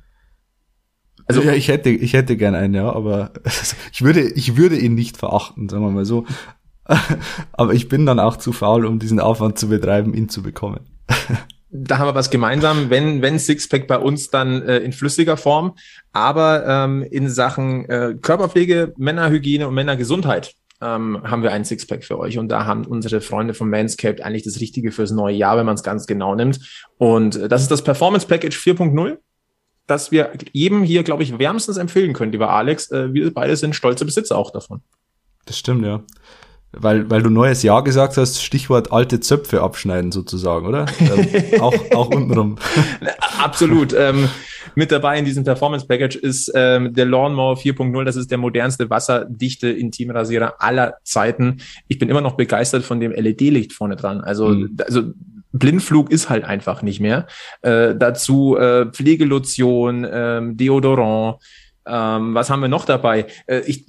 Also 1.27 1.43
ja, 1.43 1.53
ich 1.53 1.69
hätte, 1.69 1.91
ich 1.91 2.15
hätte 2.15 2.37
gern 2.37 2.55
einen, 2.55 2.75
ja, 2.75 2.91
aber 2.91 3.33
ich 3.93 4.03
würde, 4.03 4.23
ich 4.23 4.57
würde 4.57 4.79
ihn 4.79 4.95
nicht 4.95 5.19
verachten, 5.19 5.69
sagen 5.69 5.85
wir 5.85 5.91
mal 5.91 6.07
so. 6.07 6.27
aber 7.53 7.75
ich 7.75 7.89
bin 7.89 8.07
dann 8.07 8.19
auch 8.19 8.37
zu 8.37 8.53
faul, 8.53 8.87
um 8.87 8.99
diesen 8.99 9.21
Aufwand 9.21 9.59
zu 9.59 9.69
betreiben, 9.69 10.15
ihn 10.15 10.29
zu 10.29 10.43
bekommen. 10.43 10.81
da 11.71 11.99
haben 11.99 12.09
wir 12.09 12.15
was 12.15 12.31
gemeinsam, 12.31 12.91
wenn, 12.91 13.23
wenn 13.23 13.39
Sixpack 13.39 13.87
bei 13.87 13.99
uns 13.99 14.31
dann 14.31 14.63
äh, 14.63 14.79
in 14.79 14.93
flüssiger 14.93 15.37
Form, 15.37 15.77
aber 16.13 16.67
ähm, 16.67 17.03
in 17.03 17.29
Sachen 17.29 17.89
äh, 17.89 18.15
Körperpflege, 18.21 18.95
Männerhygiene 18.97 19.69
und 19.69 19.75
Männergesundheit 19.75 20.55
ähm, 20.81 21.21
haben 21.23 21.43
wir 21.43 21.53
einen 21.53 21.65
Sixpack 21.65 22.05
für 22.05 22.19
euch. 22.19 22.39
Und 22.39 22.49
da 22.49 22.65
haben 22.65 22.87
unsere 22.87 23.21
Freunde 23.21 23.55
von 23.55 23.69
Manscaped 23.69 24.23
eigentlich 24.23 24.45
das 24.45 24.61
Richtige 24.61 24.93
fürs 24.93 25.11
neue 25.11 25.35
Jahr, 25.35 25.57
wenn 25.59 25.67
man 25.67 25.75
es 25.75 25.83
ganz 25.83 26.07
genau 26.07 26.35
nimmt. 26.35 26.59
Und 26.99 27.37
äh, 27.37 27.49
das 27.49 27.63
ist 27.63 27.71
das 27.71 27.83
Performance 27.83 28.27
Package 28.27 28.57
4.0 28.57 29.19
das 29.91 30.13
wir 30.13 30.33
jedem 30.53 30.85
hier, 30.85 31.03
glaube 31.03 31.25
ich, 31.25 31.39
wärmstens 31.39 31.77
empfehlen 31.77 32.13
können, 32.13 32.33
lieber 32.33 32.51
Alex. 32.51 32.91
Äh, 32.91 33.13
wir 33.13 33.35
beide 33.35 33.57
sind 33.57 33.75
stolze 33.75 34.05
Besitzer 34.05 34.39
auch 34.39 34.53
davon. 34.53 34.83
Das 35.47 35.59
stimmt, 35.59 35.85
ja. 35.85 36.05
Weil, 36.73 37.11
weil 37.11 37.21
du 37.21 37.31
neues 37.31 37.65
Jahr 37.65 37.83
gesagt 37.83 38.17
hast, 38.17 38.43
Stichwort 38.43 38.93
alte 38.93 39.19
Zöpfe 39.19 39.61
abschneiden 39.61 40.13
sozusagen, 40.13 40.67
oder? 40.67 40.87
ähm, 41.01 41.27
auch, 41.61 41.75
auch 41.93 42.09
untenrum. 42.09 42.59
Absolut. 43.39 43.93
Ähm, 43.93 44.29
mit 44.77 44.93
dabei 44.93 45.19
in 45.19 45.25
diesem 45.25 45.43
Performance 45.43 45.87
Package 45.87 46.17
ist 46.17 46.53
ähm, 46.55 46.95
der 46.95 47.07
Lawnmower 47.07 47.57
4.0. 47.57 48.05
Das 48.05 48.15
ist 48.15 48.31
der 48.31 48.39
modernste 48.39 48.89
wasserdichte 48.89 49.69
Intimrasierer 49.69 50.63
aller 50.63 50.95
Zeiten. 51.03 51.59
Ich 51.89 51.99
bin 51.99 52.09
immer 52.09 52.21
noch 52.21 52.37
begeistert 52.37 52.85
von 52.85 53.01
dem 53.01 53.11
LED-Licht 53.11 53.73
vorne 53.73 53.97
dran. 53.97 54.21
Also, 54.21 54.49
mhm. 54.49 54.77
also 54.85 55.03
Blindflug 55.53 56.13
ist 56.13 56.31
halt 56.31 56.45
einfach 56.45 56.83
nicht 56.83 57.01
mehr. 57.01 57.27
Äh, 57.63 57.97
dazu 57.97 58.57
äh, 58.57 58.87
Pflegelotion, 58.87 60.05
äh, 60.05 60.41
Deodorant, 60.55 61.39
ähm, 61.87 62.35
was 62.35 62.51
haben 62.51 62.61
wir 62.61 62.69
noch 62.69 62.85
dabei? 62.85 63.27
Äh, 63.47 63.61
ich, 63.61 63.87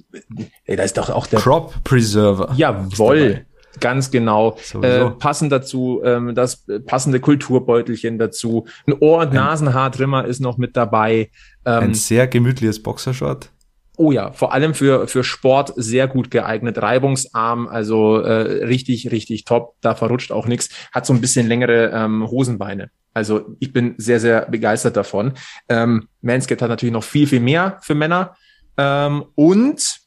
ey, 0.64 0.76
da 0.76 0.82
ist 0.82 0.96
doch 0.98 1.10
auch 1.10 1.26
der 1.26 1.40
Crop 1.40 1.74
Preserver. 1.84 2.52
Jawoll. 2.56 3.46
Ganz 3.80 4.10
genau. 4.10 4.58
Äh, 4.82 5.10
passend 5.10 5.50
dazu 5.50 6.02
ähm, 6.04 6.34
das 6.34 6.66
passende 6.86 7.20
Kulturbeutelchen 7.20 8.18
dazu. 8.18 8.66
Ein 8.86 8.94
Ohr- 9.00 9.22
und 9.22 9.32
Nasenhaartrimmer 9.32 10.26
ist 10.26 10.40
noch 10.40 10.58
mit 10.58 10.76
dabei. 10.76 11.30
Ähm, 11.64 11.84
ein 11.84 11.94
sehr 11.94 12.26
gemütliches 12.26 12.82
Boxershort. 12.82 13.50
Oh 13.96 14.10
ja, 14.10 14.32
vor 14.32 14.54
allem 14.54 14.74
für, 14.74 15.06
für 15.06 15.22
Sport 15.22 15.72
sehr 15.76 16.08
gut 16.08 16.30
geeignet. 16.30 16.80
Reibungsarm, 16.80 17.68
also 17.68 18.20
äh, 18.20 18.64
richtig, 18.64 19.10
richtig 19.10 19.44
top. 19.44 19.74
Da 19.82 19.94
verrutscht 19.94 20.32
auch 20.32 20.46
nichts. 20.46 20.70
Hat 20.92 21.04
so 21.04 21.12
ein 21.12 21.20
bisschen 21.20 21.46
längere 21.46 21.90
ähm, 21.92 22.26
Hosenbeine. 22.26 22.90
Also 23.14 23.54
ich 23.60 23.72
bin 23.72 23.94
sehr, 23.98 24.20
sehr 24.20 24.46
begeistert 24.50 24.96
davon. 24.96 25.34
Ähm, 25.68 26.08
Manscaped 26.22 26.62
hat 26.62 26.70
natürlich 26.70 26.94
noch 26.94 27.04
viel, 27.04 27.26
viel 27.26 27.40
mehr 27.40 27.78
für 27.82 27.94
Männer. 27.94 28.34
Ähm, 28.78 29.24
und, 29.34 30.00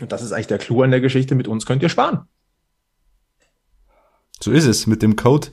und 0.00 0.12
das 0.12 0.22
ist 0.22 0.32
eigentlich 0.32 0.48
der 0.48 0.58
Clou 0.58 0.82
an 0.82 0.90
der 0.90 1.00
Geschichte, 1.00 1.34
mit 1.34 1.48
uns 1.48 1.64
könnt 1.64 1.82
ihr 1.82 1.88
sparen. 1.88 2.26
So 4.40 4.52
ist 4.52 4.66
es. 4.66 4.86
Mit 4.86 5.02
dem 5.02 5.16
Code 5.16 5.48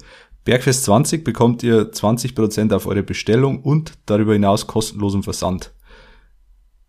Bergfest20 0.46 1.24
bekommt 1.24 1.64
ihr 1.64 1.92
20% 1.92 2.74
auf 2.74 2.86
eure 2.88 3.04
Bestellung 3.04 3.62
und 3.62 3.94
darüber 4.06 4.34
hinaus 4.34 4.68
kostenlosen 4.68 5.24
Versand. 5.24 5.74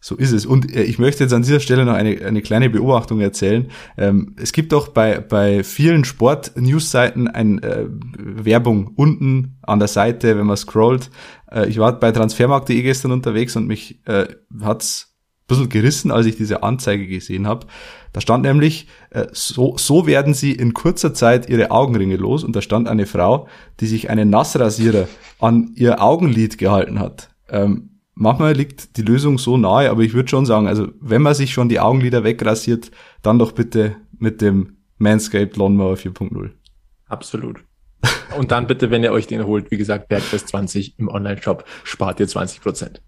So 0.01 0.17
ist 0.17 0.33
es. 0.33 0.47
Und 0.47 0.75
äh, 0.75 0.83
ich 0.83 0.99
möchte 0.99 1.23
jetzt 1.23 1.33
an 1.33 1.43
dieser 1.43 1.61
Stelle 1.61 1.85
noch 1.85 1.93
eine, 1.93 2.25
eine 2.25 2.41
kleine 2.41 2.71
Beobachtung 2.71 3.21
erzählen. 3.21 3.71
Ähm, 3.99 4.35
es 4.41 4.53
gibt 4.53 4.73
auch 4.73 4.89
bei, 4.89 5.21
bei 5.21 5.63
vielen 5.63 6.05
Sport-News-Seiten 6.05 7.29
ein 7.29 7.63
äh, 7.63 7.85
Werbung 8.19 8.93
unten 8.97 9.59
an 9.63 9.79
der 9.79 9.89
Seite, 9.89 10.39
wenn 10.39 10.47
man 10.47 10.57
scrollt. 10.57 11.11
Äh, 11.53 11.69
ich 11.69 11.79
war 11.79 12.01
bei 12.01 12.13
transfermarkt.de 12.13 12.81
gestern 12.83 13.13
unterwegs 13.13 13.57
und 13.57 13.67
mich 13.67 14.01
äh, 14.07 14.27
hat's 14.63 15.09
ein 15.11 15.47
bisschen 15.49 15.69
gerissen, 15.69 16.11
als 16.11 16.25
ich 16.25 16.37
diese 16.37 16.63
Anzeige 16.63 17.07
gesehen 17.07 17.47
habe. 17.47 17.67
Da 18.15 18.23
stand 18.23 18.45
nämlich, 18.45 18.89
äh, 19.11 19.27
so, 19.33 19.77
so 19.77 20.07
werden 20.07 20.33
sie 20.33 20.53
in 20.53 20.73
kurzer 20.73 21.13
Zeit 21.13 21.51
ihre 21.51 21.71
Augenringe 21.71 22.17
los. 22.17 22.43
Und 22.43 22.57
da 22.57 22.63
stand 22.63 22.89
eine 22.89 23.05
Frau, 23.05 23.49
die 23.81 23.87
sich 23.87 24.09
einen 24.09 24.31
Nassrasierer 24.31 25.09
an 25.41 25.73
ihr 25.75 26.03
Augenlid 26.03 26.57
gehalten 26.57 27.01
hat. 27.01 27.29
Ähm, 27.51 27.90
manchmal 28.15 28.55
liegt 28.55 28.97
die 28.97 29.03
Lösung 29.03 29.39
so 29.39 29.57
nahe, 29.57 29.91
aber 29.91 30.03
ich 30.03 30.15
würde 30.15 30.29
schon 30.29 30.47
sagen, 30.47 30.67
also 30.67 30.89
wenn 31.01 31.23
man 31.23 31.35
sich 31.35 31.53
schon 31.53 31.69
die 31.69 31.81
Augenlider 31.81 32.25
wegrasiert, 32.25 32.91
dann 33.23 33.39
doch 33.39 33.53
bitte 33.53 33.97
mit 34.19 34.41
dem 34.41 34.79
Manscaped 34.99 35.57
Lawnmower 35.57 35.95
4.0. 35.95 36.51
Absolut. 37.09 37.65
Und 38.37 38.53
dann 38.53 38.67
bitte, 38.67 38.91
wenn 38.91 39.03
ihr 39.03 39.13
euch 39.13 39.27
den 39.27 39.45
holt, 39.47 39.71
wie 39.71 39.77
gesagt, 39.77 40.09
Bergfest 40.09 40.49
20 40.49 40.99
im 40.99 41.09
Online-Shop, 41.09 41.65
spart 41.85 42.21
ihr 42.21 42.29
20 42.29 42.61
Prozent. 42.61 43.03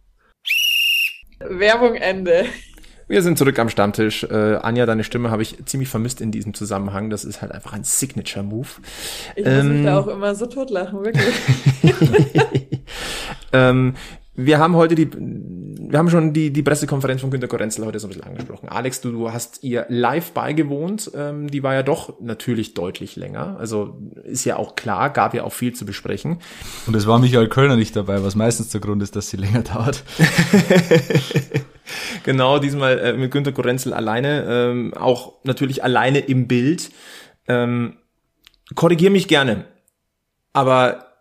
Werbung 1.39 1.95
Ende. 1.95 2.47
Wir 3.09 3.23
sind 3.23 3.37
zurück 3.37 3.59
am 3.59 3.69
Stammtisch. 3.69 4.25
Äh, 4.25 4.57
Anja, 4.57 4.87
deine 4.87 5.05
Stimme 5.05 5.31
habe 5.31 5.43
ich 5.43 5.65
ziemlich 5.67 5.89
vermisst 5.89 6.21
in 6.21 6.31
diesem 6.31 6.55
Zusammenhang. 6.55 7.11
Das 7.11 7.25
ist 7.25 7.43
halt 7.43 7.53
einfach 7.53 7.73
ein 7.73 7.85
Signature-Move. 7.85 8.69
Ich 9.37 9.45
muss 9.45 9.55
ähm, 9.55 9.75
mich 9.75 9.85
da 9.85 9.99
auch 9.99 10.09
immer 10.09 10.35
so 10.35 10.47
totlachen, 10.47 11.05
wirklich. 11.05 11.35
ähm, 13.53 13.95
wir 14.35 14.59
haben 14.59 14.77
heute 14.77 14.95
die, 14.95 15.11
wir 15.13 15.99
haben 15.99 16.09
schon 16.09 16.33
die, 16.33 16.51
die 16.51 16.63
Pressekonferenz 16.63 17.21
von 17.21 17.31
Günter 17.31 17.49
Korenzel 17.49 17.85
heute 17.85 17.99
so 17.99 18.07
ein 18.07 18.11
bisschen 18.11 18.25
angesprochen. 18.25 18.71
Alex, 18.71 19.03
du, 19.03 19.11
du 19.11 19.31
hast 19.31 19.63
ihr 19.63 19.85
live 19.91 20.33
beigewohnt. 20.33 21.11
Ähm, 21.15 21.51
die 21.51 21.63
war 21.63 21.75
ja 21.75 21.83
doch 21.83 22.19
natürlich 22.21 22.73
deutlich 22.73 23.17
länger. 23.17 23.57
Also 23.59 24.01
ist 24.25 24.47
ja 24.47 24.57
auch 24.57 24.75
klar, 24.75 25.11
gab 25.11 25.35
ja 25.35 25.45
auch 25.45 25.53
viel 25.53 25.75
zu 25.75 25.85
besprechen. 25.85 26.39
Und 26.87 26.97
es 26.97 27.07
war 27.07 27.19
Michael 27.19 27.49
Kölner 27.49 27.77
nicht 27.77 27.95
dabei, 27.95 28.25
was 28.25 28.35
meistens 28.35 28.71
der 28.71 28.81
Grund 28.81 29.03
ist, 29.03 29.17
dass 29.17 29.29
sie 29.29 29.37
länger 29.37 29.63
dauert. 29.75 30.03
genau, 32.25 32.59
diesmal 32.59 32.99
äh, 33.01 33.13
mit 33.13 33.31
Günter 33.31 33.53
Korenzel 33.53 33.93
alleine, 33.93 34.47
ähm, 34.49 34.95
auch 34.95 35.35
natürlich 35.45 35.85
alleine 35.85 36.21
im 36.21 36.49
Bild. 36.49 36.91
Ähm, 37.49 37.99
korrigier 38.75 39.11
mich 39.11 39.29
gerne. 39.29 39.67
Aber 40.55 41.12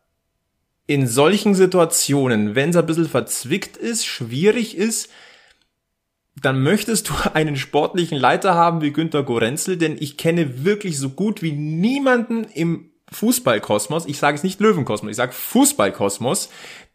in 0.91 1.07
solchen 1.07 1.55
Situationen, 1.55 2.53
wenn 2.53 2.71
es 2.71 2.75
ein 2.75 2.85
bisschen 2.85 3.07
verzwickt 3.07 3.77
ist, 3.77 4.05
schwierig 4.05 4.75
ist, 4.75 5.09
dann 6.41 6.61
möchtest 6.61 7.07
du 7.07 7.13
einen 7.33 7.55
sportlichen 7.55 8.17
Leiter 8.17 8.55
haben 8.55 8.81
wie 8.81 8.91
Günter 8.91 9.23
Gorenzel, 9.23 9.77
denn 9.77 9.95
ich 9.97 10.17
kenne 10.17 10.65
wirklich 10.65 10.99
so 10.99 11.09
gut 11.09 11.41
wie 11.41 11.53
niemanden 11.53 12.43
im 12.43 12.91
Fußballkosmos, 13.09 14.05
ich 14.05 14.19
sage 14.19 14.35
es 14.35 14.43
nicht 14.43 14.59
Löwenkosmos, 14.59 15.11
ich 15.11 15.17
sage 15.17 15.31
Fußballkosmos, 15.31 16.49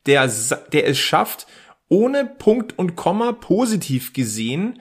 der, 0.04 0.30
der 0.72 0.86
es 0.86 0.98
schafft, 0.98 1.46
ohne 1.88 2.26
Punkt 2.26 2.78
und 2.78 2.96
Komma 2.96 3.32
positiv 3.32 4.12
gesehen, 4.12 4.78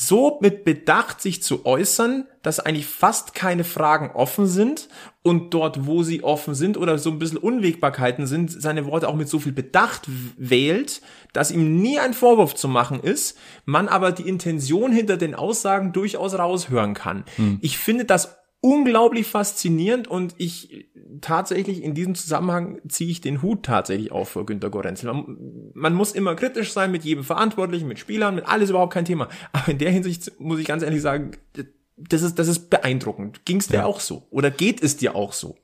so 0.00 0.38
mit 0.40 0.62
Bedacht 0.62 1.20
sich 1.20 1.42
zu 1.42 1.66
äußern, 1.66 2.28
dass 2.42 2.60
eigentlich 2.60 2.86
fast 2.86 3.34
keine 3.34 3.64
Fragen 3.64 4.12
offen 4.14 4.46
sind 4.46 4.88
und 5.22 5.52
dort, 5.52 5.88
wo 5.88 6.04
sie 6.04 6.22
offen 6.22 6.54
sind 6.54 6.76
oder 6.76 6.98
so 6.98 7.10
ein 7.10 7.18
bisschen 7.18 7.36
Unwägbarkeiten 7.36 8.28
sind, 8.28 8.52
seine 8.52 8.86
Worte 8.86 9.08
auch 9.08 9.16
mit 9.16 9.28
so 9.28 9.40
viel 9.40 9.50
Bedacht 9.50 10.08
wählt, 10.36 11.02
dass 11.32 11.50
ihm 11.50 11.82
nie 11.82 11.98
ein 11.98 12.14
Vorwurf 12.14 12.54
zu 12.54 12.68
machen 12.68 13.00
ist, 13.00 13.36
man 13.64 13.88
aber 13.88 14.12
die 14.12 14.28
Intention 14.28 14.92
hinter 14.92 15.16
den 15.16 15.34
Aussagen 15.34 15.92
durchaus 15.92 16.38
raushören 16.38 16.94
kann. 16.94 17.24
Hm. 17.34 17.58
Ich 17.60 17.76
finde 17.76 18.04
das 18.04 18.37
unglaublich 18.60 19.26
faszinierend 19.26 20.08
und 20.08 20.34
ich 20.38 20.88
tatsächlich 21.20 21.82
in 21.82 21.94
diesem 21.94 22.14
Zusammenhang 22.14 22.80
ziehe 22.88 23.10
ich 23.10 23.20
den 23.20 23.42
Hut 23.42 23.64
tatsächlich 23.64 24.12
auf 24.12 24.30
vor 24.30 24.46
Günter 24.46 24.70
Gorenzel. 24.70 25.12
Man, 25.12 25.70
man, 25.74 25.94
muss 25.94 26.12
immer 26.12 26.34
kritisch 26.34 26.72
sein 26.72 26.90
mit 26.90 27.04
jedem 27.04 27.24
Verantwortlichen, 27.24 27.86
mit 27.86 27.98
Spielern, 27.98 28.34
mit 28.34 28.46
alles 28.46 28.70
überhaupt 28.70 28.92
kein 28.92 29.04
Thema. 29.04 29.28
Aber 29.52 29.68
in 29.68 29.78
der 29.78 29.90
Hinsicht 29.90 30.32
muss 30.38 30.58
ich 30.58 30.66
ganz 30.66 30.82
ehrlich 30.82 31.02
sagen, 31.02 31.32
das 31.96 32.22
ist, 32.22 32.38
das 32.38 32.48
ist 32.48 32.70
beeindruckend. 32.70 33.44
Ging 33.44 33.58
es 33.58 33.68
dir 33.68 33.78
ja. 33.78 33.84
auch 33.84 34.00
so? 34.00 34.26
Oder 34.30 34.50
geht 34.50 34.82
es 34.82 34.96
dir 34.96 35.14
auch 35.14 35.32
so? 35.32 35.56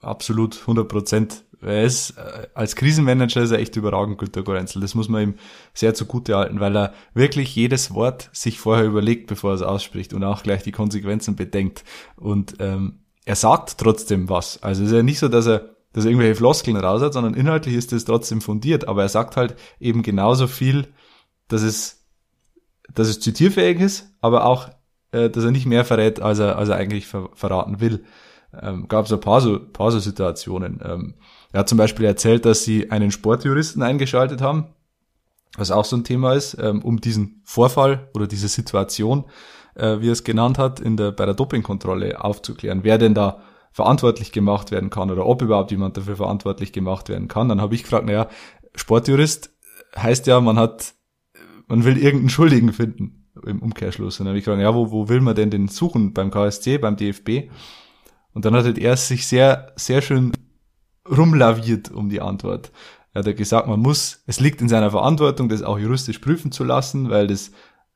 Absolut, 0.00 0.60
100 0.62 0.88
Prozent. 0.88 1.44
Er 1.62 1.84
ist, 1.84 2.18
äh, 2.18 2.48
als 2.54 2.76
Krisenmanager 2.76 3.42
ist 3.42 3.50
er 3.50 3.58
echt 3.58 3.76
überragend, 3.76 4.18
Günter 4.18 4.42
Gorenzel. 4.42 4.82
Das 4.82 4.94
muss 4.94 5.08
man 5.08 5.22
ihm 5.22 5.34
sehr 5.74 5.94
zugute 5.94 6.36
halten, 6.36 6.60
weil 6.60 6.76
er 6.76 6.94
wirklich 7.14 7.54
jedes 7.54 7.94
Wort 7.94 8.30
sich 8.32 8.58
vorher 8.58 8.84
überlegt, 8.84 9.26
bevor 9.28 9.52
er 9.52 9.54
es 9.54 9.62
ausspricht 9.62 10.12
und 10.12 10.24
auch 10.24 10.42
gleich 10.42 10.62
die 10.62 10.72
Konsequenzen 10.72 11.36
bedenkt. 11.36 11.84
Und 12.16 12.56
ähm, 12.58 13.00
er 13.24 13.36
sagt 13.36 13.78
trotzdem 13.78 14.28
was. 14.28 14.62
Also 14.62 14.82
es 14.82 14.90
ist 14.90 14.96
ja 14.96 15.02
nicht 15.02 15.18
so, 15.18 15.28
dass 15.28 15.46
er, 15.46 15.76
dass 15.92 16.04
er 16.04 16.10
irgendwelche 16.10 16.36
Floskeln 16.36 16.76
raus 16.76 17.02
hat, 17.02 17.12
sondern 17.12 17.34
inhaltlich 17.34 17.74
ist 17.74 17.92
es 17.92 18.04
trotzdem 18.04 18.40
fundiert. 18.40 18.88
Aber 18.88 19.02
er 19.02 19.08
sagt 19.08 19.36
halt 19.36 19.56
eben 19.78 20.02
genauso 20.02 20.46
viel, 20.46 20.88
dass 21.48 21.62
es 21.62 22.02
dass 22.94 23.08
es 23.08 23.20
zitierfähig 23.20 23.80
ist, 23.80 24.12
aber 24.20 24.44
auch, 24.46 24.68
äh, 25.12 25.30
dass 25.30 25.44
er 25.44 25.50
nicht 25.50 25.66
mehr 25.66 25.84
verrät, 25.84 26.20
als 26.20 26.38
er, 26.38 26.58
als 26.58 26.68
er 26.68 26.76
eigentlich 26.76 27.06
ver 27.06 27.30
verraten 27.34 27.80
will. 27.80 28.04
Ähm, 28.60 28.86
Gab 28.88 29.06
es 29.06 29.12
ein 29.12 29.20
paar 29.20 29.40
so, 29.40 29.58
paar 29.58 29.90
so 29.90 29.98
Situationen. 29.98 30.80
Ähm, 30.84 31.14
er 31.52 31.60
hat 31.60 31.68
zum 31.68 31.78
Beispiel 31.78 32.06
erzählt, 32.06 32.44
dass 32.44 32.64
sie 32.64 32.90
einen 32.90 33.10
Sportjuristen 33.10 33.82
eingeschaltet 33.82 34.40
haben, 34.40 34.68
was 35.56 35.70
auch 35.70 35.84
so 35.84 35.96
ein 35.96 36.04
Thema 36.04 36.32
ist, 36.32 36.56
ähm, 36.60 36.82
um 36.82 37.00
diesen 37.00 37.42
Vorfall 37.44 38.08
oder 38.14 38.26
diese 38.26 38.48
Situation, 38.48 39.24
äh, 39.74 40.00
wie 40.00 40.08
er 40.08 40.12
es 40.12 40.24
genannt 40.24 40.58
hat, 40.58 40.80
in 40.80 40.96
der, 40.96 41.12
bei 41.12 41.26
der 41.26 41.34
Dopingkontrolle 41.34 42.24
aufzuklären, 42.24 42.84
wer 42.84 42.98
denn 42.98 43.14
da 43.14 43.42
verantwortlich 43.72 44.32
gemacht 44.32 44.70
werden 44.70 44.90
kann 44.90 45.10
oder 45.10 45.26
ob 45.26 45.42
überhaupt 45.42 45.70
jemand 45.70 45.96
dafür 45.96 46.16
verantwortlich 46.16 46.72
gemacht 46.72 47.08
werden 47.08 47.28
kann. 47.28 47.48
Dann 47.48 47.60
habe 47.60 47.74
ich 47.74 47.82
gefragt, 47.82 48.06
naja, 48.06 48.28
Sportjurist 48.74 49.50
heißt 49.96 50.26
ja, 50.26 50.40
man 50.40 50.58
hat, 50.58 50.94
man 51.68 51.84
will 51.84 51.96
irgendeinen 51.96 52.28
Schuldigen 52.28 52.72
finden 52.72 53.26
im 53.46 53.62
Umkehrschluss. 53.62 54.20
Und 54.20 54.24
dann 54.24 54.32
habe 54.32 54.38
ich 54.38 54.44
gefragt, 54.44 54.62
ja, 54.62 54.74
wo, 54.74 54.90
wo 54.90 55.08
will 55.08 55.20
man 55.20 55.34
denn 55.34 55.50
den 55.50 55.68
suchen? 55.68 56.12
Beim 56.12 56.30
KSC, 56.30 56.78
beim 56.78 56.96
DFB? 56.96 57.50
Und 58.34 58.44
dann 58.44 58.54
hat 58.54 58.64
halt 58.64 58.78
er 58.78 58.96
sich 58.96 59.26
sehr, 59.26 59.72
sehr 59.76 60.02
schön 60.02 60.32
rumlaviert 61.08 61.90
um 61.90 62.08
die 62.08 62.20
Antwort. 62.20 62.72
Er 63.14 63.24
hat 63.24 63.36
gesagt, 63.36 63.68
man 63.68 63.80
muss, 63.80 64.22
es 64.26 64.40
liegt 64.40 64.60
in 64.60 64.68
seiner 64.68 64.90
Verantwortung, 64.90 65.48
das 65.48 65.62
auch 65.62 65.78
juristisch 65.78 66.18
prüfen 66.18 66.50
zu 66.50 66.64
lassen, 66.64 67.10
weil 67.10 67.26
das 67.26 67.52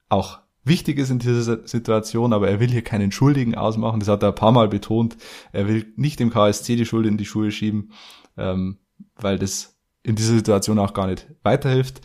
auch 0.08 0.40
wichtig 0.64 0.98
ist 0.98 1.10
in 1.10 1.18
dieser 1.18 1.66
Situation, 1.66 2.32
aber 2.32 2.48
er 2.50 2.60
will 2.60 2.70
hier 2.70 2.82
keinen 2.82 3.12
Schuldigen 3.12 3.54
ausmachen. 3.54 4.00
Das 4.00 4.08
hat 4.08 4.22
er 4.22 4.30
ein 4.30 4.34
paar 4.34 4.52
Mal 4.52 4.68
betont. 4.68 5.16
Er 5.52 5.68
will 5.68 5.92
nicht 5.96 6.20
dem 6.20 6.30
KSC 6.30 6.76
die 6.76 6.84
Schuld 6.84 7.06
in 7.06 7.16
die 7.16 7.24
Schuhe 7.24 7.50
schieben, 7.50 7.92
ähm, 8.36 8.78
weil 9.14 9.38
das 9.38 9.76
in 10.02 10.16
dieser 10.16 10.34
Situation 10.34 10.78
auch 10.78 10.92
gar 10.92 11.06
nicht 11.06 11.26
weiterhilft. 11.42 12.00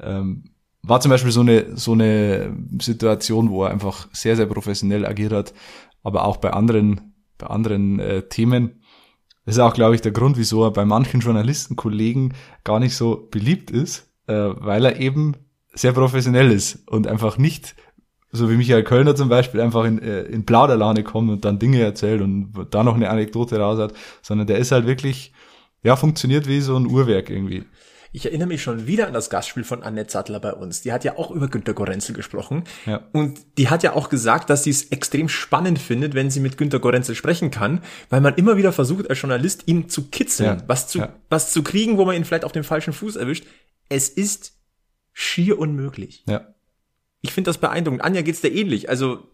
Ähm, 0.00 0.50
war 0.82 1.00
zum 1.00 1.10
Beispiel 1.10 1.32
so 1.32 1.40
eine, 1.40 1.76
so 1.76 1.92
eine 1.92 2.56
Situation, 2.80 3.50
wo 3.50 3.64
er 3.64 3.70
einfach 3.70 4.08
sehr, 4.12 4.36
sehr 4.36 4.46
professionell 4.46 5.04
agiert 5.04 5.32
hat, 5.32 5.52
aber 6.02 6.24
auch 6.24 6.36
bei 6.36 6.52
anderen, 6.52 7.14
bei 7.38 7.48
anderen 7.48 7.98
äh, 7.98 8.22
Themen. 8.22 8.82
Das 9.46 9.54
ist 9.54 9.60
auch, 9.60 9.74
glaube 9.74 9.94
ich, 9.94 10.02
der 10.02 10.12
Grund, 10.12 10.36
wieso 10.36 10.64
er 10.64 10.72
bei 10.72 10.84
manchen 10.84 11.20
Journalistenkollegen 11.20 12.34
gar 12.64 12.80
nicht 12.80 12.96
so 12.96 13.28
beliebt 13.30 13.70
ist, 13.70 14.10
äh, 14.26 14.34
weil 14.34 14.84
er 14.84 15.00
eben 15.00 15.34
sehr 15.72 15.92
professionell 15.92 16.50
ist 16.50 16.86
und 16.88 17.06
einfach 17.06 17.38
nicht 17.38 17.76
so 18.32 18.50
wie 18.50 18.56
Michael 18.56 18.82
Kölner 18.82 19.14
zum 19.14 19.28
Beispiel 19.28 19.60
einfach 19.60 19.84
in, 19.84 20.02
äh, 20.02 20.22
in 20.22 20.44
Plauderlane 20.44 21.04
kommt 21.04 21.30
und 21.30 21.44
dann 21.44 21.60
Dinge 21.60 21.80
erzählt 21.80 22.22
und 22.22 22.52
da 22.70 22.82
noch 22.82 22.96
eine 22.96 23.08
Anekdote 23.08 23.58
raus 23.58 23.78
hat, 23.78 23.94
sondern 24.20 24.48
der 24.48 24.58
ist 24.58 24.72
halt 24.72 24.86
wirklich, 24.86 25.32
ja, 25.84 25.94
funktioniert 25.94 26.48
wie 26.48 26.60
so 26.60 26.76
ein 26.76 26.86
Uhrwerk 26.86 27.30
irgendwie. 27.30 27.64
Ich 28.16 28.24
erinnere 28.24 28.48
mich 28.48 28.62
schon 28.62 28.86
wieder 28.86 29.06
an 29.06 29.12
das 29.12 29.28
Gastspiel 29.28 29.64
von 29.64 29.82
Annette 29.82 30.10
Sattler 30.10 30.40
bei 30.40 30.54
uns. 30.54 30.80
Die 30.80 30.92
hat 30.92 31.04
ja 31.04 31.18
auch 31.18 31.30
über 31.30 31.48
Günter 31.48 31.74
Gorenzel 31.74 32.14
gesprochen. 32.14 32.64
Ja. 32.86 33.02
Und 33.12 33.38
die 33.58 33.68
hat 33.68 33.82
ja 33.82 33.92
auch 33.92 34.08
gesagt, 34.08 34.48
dass 34.48 34.64
sie 34.64 34.70
es 34.70 34.84
extrem 34.84 35.28
spannend 35.28 35.78
findet, 35.78 36.14
wenn 36.14 36.30
sie 36.30 36.40
mit 36.40 36.56
Günter 36.56 36.78
Gorenzel 36.78 37.14
sprechen 37.14 37.50
kann, 37.50 37.82
weil 38.08 38.22
man 38.22 38.34
immer 38.36 38.56
wieder 38.56 38.72
versucht, 38.72 39.10
als 39.10 39.20
Journalist 39.20 39.64
ihn 39.66 39.88
zu 39.90 40.08
kitzeln, 40.08 40.60
ja. 40.60 40.64
was 40.66 40.88
zu, 40.88 41.00
ja. 41.00 41.12
was 41.28 41.52
zu 41.52 41.62
kriegen, 41.62 41.98
wo 41.98 42.06
man 42.06 42.16
ihn 42.16 42.24
vielleicht 42.24 42.44
auf 42.44 42.52
dem 42.52 42.64
falschen 42.64 42.94
Fuß 42.94 43.16
erwischt. 43.16 43.44
Es 43.88 44.08
ist 44.08 44.54
schier 45.12 45.58
unmöglich. 45.58 46.24
Ja 46.26 46.56
ich 47.26 47.32
finde 47.32 47.48
das 47.48 47.58
beeindruckend. 47.58 48.02
Anja 48.02 48.22
geht's 48.22 48.40
dir 48.40 48.52
ähnlich. 48.52 48.88
Also 48.88 49.28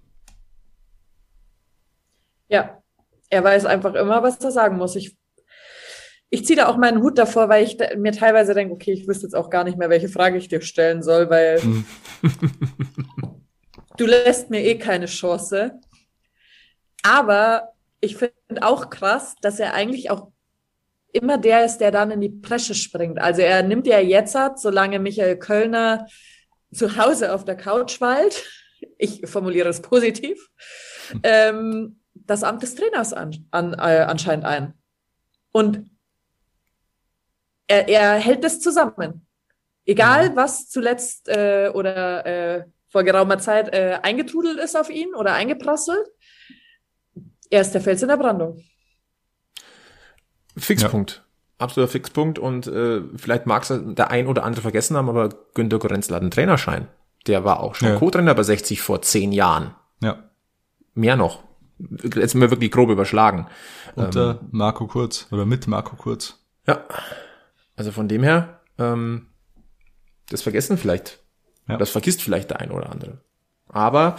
ja, 2.49 2.83
er 3.31 3.45
weiß 3.45 3.65
einfach 3.65 3.95
immer, 3.95 4.23
was 4.23 4.39
er 4.41 4.51
sagen 4.51 4.77
muss. 4.77 4.97
Ich, 4.97 5.17
ich 6.35 6.47
ziehe 6.47 6.57
da 6.57 6.69
auch 6.69 6.79
meinen 6.79 7.03
Hut 7.03 7.19
davor, 7.19 7.51
weil 7.51 7.63
ich 7.63 7.77
da, 7.77 7.95
mir 7.95 8.13
teilweise 8.13 8.55
denke, 8.55 8.73
okay, 8.73 8.93
ich 8.93 9.07
wüsste 9.07 9.27
jetzt 9.27 9.35
auch 9.35 9.51
gar 9.51 9.65
nicht 9.65 9.77
mehr, 9.77 9.91
welche 9.91 10.09
Frage 10.09 10.39
ich 10.39 10.49
dir 10.49 10.63
stellen 10.63 11.03
soll, 11.03 11.29
weil 11.29 11.61
du 13.99 14.07
lässt 14.07 14.49
mir 14.49 14.65
eh 14.65 14.79
keine 14.79 15.05
Chance. 15.05 15.79
Aber 17.03 17.75
ich 18.01 18.17
finde 18.17 18.35
auch 18.63 18.89
krass, 18.89 19.35
dass 19.43 19.61
er 19.61 19.75
eigentlich 19.75 20.11
auch 20.11 20.33
immer 21.13 21.37
der 21.37 21.67
ist, 21.67 21.79
der 21.79 21.91
dann 21.91 22.11
in 22.11 22.23
die 22.23 22.31
Presche 22.31 22.75
springt. 22.75 23.21
Also 23.21 23.43
er 23.43 23.63
nimmt 23.63 23.87
ja 23.87 24.01
jetzt, 24.01 24.35
solange 24.57 25.01
Michael 25.01 25.39
Kölner 25.39 26.07
zu 26.73 26.97
Hause 26.97 27.35
auf 27.35 27.45
der 27.45 27.59
Couch 27.59 28.01
weilt, 28.01 28.43
ich 28.97 29.21
formuliere 29.27 29.69
es 29.69 29.83
positiv, 29.83 30.49
ähm, 31.25 32.01
das 32.15 32.43
Amt 32.43 32.63
des 32.63 32.75
Trainers 32.75 33.13
an, 33.13 33.47
an, 33.51 33.75
äh, 33.75 34.07
anscheinend 34.09 34.47
ein. 34.47 34.73
Und 35.53 35.92
er, 37.73 37.89
er 37.89 38.15
hält 38.15 38.45
das 38.45 38.61
zusammen. 38.61 39.27
Egal, 39.85 40.31
mhm. 40.31 40.37
was 40.37 40.69
zuletzt 40.69 41.29
äh, 41.29 41.71
oder 41.73 42.27
äh, 42.27 42.65
vor 42.89 43.05
geraumer 43.05 43.39
Zeit 43.39 43.73
äh, 43.73 43.99
eingetrudelt 44.03 44.59
ist 44.59 44.77
auf 44.77 44.91
ihn 44.91 45.15
oder 45.15 45.35
eingeprasselt, 45.35 46.07
er 47.51 47.61
ist 47.63 47.73
der 47.73 47.81
Fels 47.81 48.03
in 48.03 48.09
der 48.09 48.17
Brandung. 48.17 48.63
Fixpunkt 50.57 51.23
absoluter 51.63 51.91
Fixpunkt 51.91 52.39
und 52.39 52.67
äh, 52.67 53.01
vielleicht 53.17 53.47
mag 53.47 53.63
es 53.63 53.73
der 53.73 54.11
ein 54.11 54.27
oder 54.27 54.45
andere 54.45 54.63
vergessen 54.63 54.97
haben, 54.97 55.09
aber 55.09 55.31
Günter 55.55 55.79
Gorenzel 55.79 56.15
hat 56.15 56.23
einen 56.23 56.31
Trainerschein. 56.31 56.89
Der 57.27 57.45
war 57.45 57.61
auch 57.61 57.77
schon 57.77 57.89
ja. 57.89 57.97
Co-Trainer 57.97 58.35
bei 58.35 58.43
60 58.43 58.83
vor 58.83 59.01
zehn 59.01 59.33
Jahren. 59.33 59.75
Ja. 60.03 60.31
Mehr 60.95 61.17
noch. 61.17 61.45
Jetzt 61.79 62.33
sind 62.33 62.41
wir 62.41 62.51
wirklich 62.51 62.71
grob 62.71 62.91
überschlagen. 62.91 63.47
Unter 63.95 64.41
ähm, 64.43 64.49
Marco 64.51 64.87
Kurz 64.87 65.29
oder 65.31 65.47
mit 65.47 65.67
Marco 65.69 65.97
Kurz. 65.97 66.45
Ja. 66.67 66.85
Also 67.77 67.93
von 67.93 68.09
dem 68.09 68.23
her, 68.23 68.61
ähm, 68.79 69.29
das 70.29 70.43
vergessen 70.43 70.79
vielleicht. 70.79 71.21
Ja. 71.69 71.77
Das 71.77 71.91
vergisst 71.91 72.23
vielleicht 72.23 72.51
der 72.51 72.61
ein 72.61 72.71
oder 72.71 72.91
andere. 72.91 73.21
Aber 73.69 74.17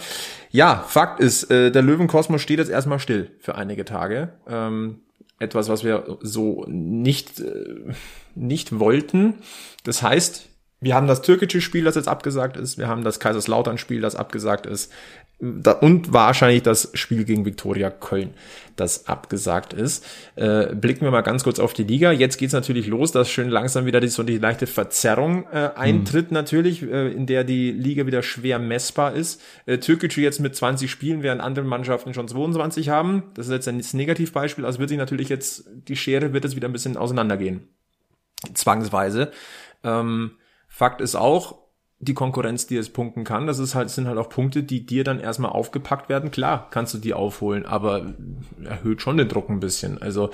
ja, 0.50 0.84
Fakt 0.86 1.20
ist, 1.20 1.50
äh, 1.50 1.70
der 1.70 1.82
Löwenkosmos 1.82 2.42
steht 2.42 2.58
jetzt 2.58 2.70
erstmal 2.70 2.98
still 2.98 3.30
für 3.38 3.54
einige 3.54 3.84
Tage. 3.84 4.34
Ähm, 4.48 5.02
etwas, 5.38 5.68
was 5.68 5.84
wir 5.84 6.18
so 6.20 6.64
nicht, 6.66 7.40
äh, 7.40 7.92
nicht 8.34 8.78
wollten. 8.78 9.34
Das 9.84 10.02
heißt, 10.02 10.48
wir 10.80 10.94
haben 10.94 11.06
das 11.06 11.22
türkische 11.22 11.60
Spiel, 11.60 11.84
das 11.84 11.94
jetzt 11.94 12.08
abgesagt 12.08 12.56
ist. 12.56 12.78
Wir 12.78 12.88
haben 12.88 13.04
das 13.04 13.20
Kaiserslautern-Spiel, 13.20 14.00
das 14.00 14.16
abgesagt 14.16 14.66
ist. 14.66 14.92
Und 15.40 16.12
wahrscheinlich 16.12 16.62
das 16.62 16.90
Spiel 16.94 17.24
gegen 17.24 17.44
Viktoria 17.44 17.90
Köln, 17.90 18.34
das 18.76 19.08
abgesagt 19.08 19.72
ist. 19.72 20.06
Äh, 20.36 20.74
blicken 20.74 21.02
wir 21.02 21.10
mal 21.10 21.22
ganz 21.22 21.42
kurz 21.42 21.58
auf 21.58 21.72
die 21.72 21.82
Liga. 21.82 22.12
Jetzt 22.12 22.38
geht's 22.38 22.52
natürlich 22.52 22.86
los, 22.86 23.10
dass 23.10 23.28
schön 23.28 23.50
langsam 23.50 23.84
wieder 23.84 24.00
die, 24.00 24.08
so 24.08 24.22
die 24.22 24.38
leichte 24.38 24.66
Verzerrung 24.66 25.46
äh, 25.52 25.70
eintritt 25.74 26.30
mhm. 26.30 26.34
natürlich, 26.34 26.82
äh, 26.82 27.08
in 27.12 27.26
der 27.26 27.42
die 27.42 27.72
Liga 27.72 28.06
wieder 28.06 28.22
schwer 28.22 28.60
messbar 28.60 29.14
ist. 29.14 29.42
Äh, 29.66 29.78
Türkische 29.78 30.20
jetzt 30.20 30.38
mit 30.38 30.54
20 30.54 30.90
Spielen, 30.90 31.22
während 31.22 31.42
andere 31.42 31.64
Mannschaften 31.64 32.14
schon 32.14 32.28
22 32.28 32.88
haben. 32.88 33.24
Das 33.34 33.46
ist 33.46 33.52
jetzt 33.52 33.68
ein 33.68 33.82
Negativbeispiel. 33.92 34.64
Also 34.64 34.78
wird 34.78 34.88
sich 34.88 34.98
natürlich 34.98 35.28
jetzt, 35.28 35.68
die 35.88 35.96
Schere 35.96 36.32
wird 36.32 36.44
jetzt 36.44 36.56
wieder 36.56 36.68
ein 36.68 36.72
bisschen 36.72 36.96
auseinandergehen. 36.96 37.68
Zwangsweise. 38.54 39.32
Ähm, 39.82 40.32
Fakt 40.68 41.00
ist 41.00 41.16
auch, 41.16 41.63
die 42.04 42.14
Konkurrenz, 42.14 42.66
die 42.66 42.76
es 42.76 42.90
punkten 42.90 43.24
kann, 43.24 43.46
das 43.46 43.58
ist 43.58 43.74
halt, 43.74 43.90
sind 43.90 44.06
halt 44.06 44.18
auch 44.18 44.28
Punkte, 44.28 44.62
die 44.62 44.86
dir 44.86 45.04
dann 45.04 45.20
erstmal 45.20 45.50
aufgepackt 45.50 46.08
werden. 46.08 46.30
Klar, 46.30 46.68
kannst 46.70 46.94
du 46.94 46.98
die 46.98 47.14
aufholen, 47.14 47.66
aber 47.66 48.14
erhöht 48.64 49.02
schon 49.02 49.16
den 49.16 49.28
Druck 49.28 49.48
ein 49.48 49.60
bisschen. 49.60 50.00
Also 50.00 50.30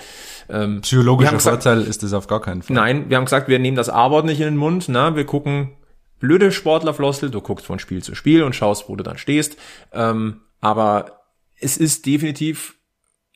ähm, 0.48 0.80
psychologischer 0.82 1.40
Vorteil 1.40 1.76
gesagt, 1.76 1.90
ist 1.90 2.02
das 2.02 2.12
auf 2.12 2.26
gar 2.26 2.40
keinen 2.40 2.62
Fall. 2.62 2.74
Nein, 2.74 3.08
wir 3.08 3.16
haben 3.16 3.24
gesagt, 3.24 3.48
wir 3.48 3.58
nehmen 3.58 3.76
das 3.76 3.88
A-Wort 3.88 4.26
nicht 4.26 4.40
in 4.40 4.46
den 4.46 4.56
Mund. 4.56 4.86
Na, 4.88 5.16
wir 5.16 5.24
gucken 5.24 5.72
blöde 6.18 6.52
Sportlerflossel. 6.52 7.30
Du 7.30 7.40
guckst 7.40 7.66
von 7.66 7.78
Spiel 7.78 8.02
zu 8.02 8.14
Spiel 8.14 8.42
und 8.42 8.54
schaust, 8.54 8.88
wo 8.88 8.96
du 8.96 9.04
dann 9.04 9.18
stehst. 9.18 9.56
Ähm, 9.92 10.40
aber 10.60 11.22
es 11.58 11.76
ist 11.76 12.06
definitiv 12.06 12.76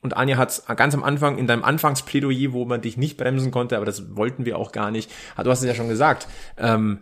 und 0.05 0.15
Anja 0.15 0.37
hat 0.37 0.49
es 0.49 0.63
ganz 0.75 0.93
am 0.93 1.03
Anfang 1.03 1.39
in 1.39 1.47
deinem 1.47 1.63
Anfangsplädoyer, 1.63 2.53
wo 2.53 2.65
man 2.65 2.79
dich 2.79 2.95
nicht 2.95 3.17
bremsen 3.17 3.49
konnte, 3.49 3.75
aber 3.75 3.87
das 3.87 4.15
wollten 4.15 4.45
wir 4.45 4.57
auch 4.59 4.71
gar 4.71 4.91
nicht. 4.91 5.11
Du 5.35 5.49
hast 5.49 5.61
es 5.61 5.65
ja 5.65 5.73
schon 5.73 5.89
gesagt. 5.89 6.27
Ähm, 6.57 6.99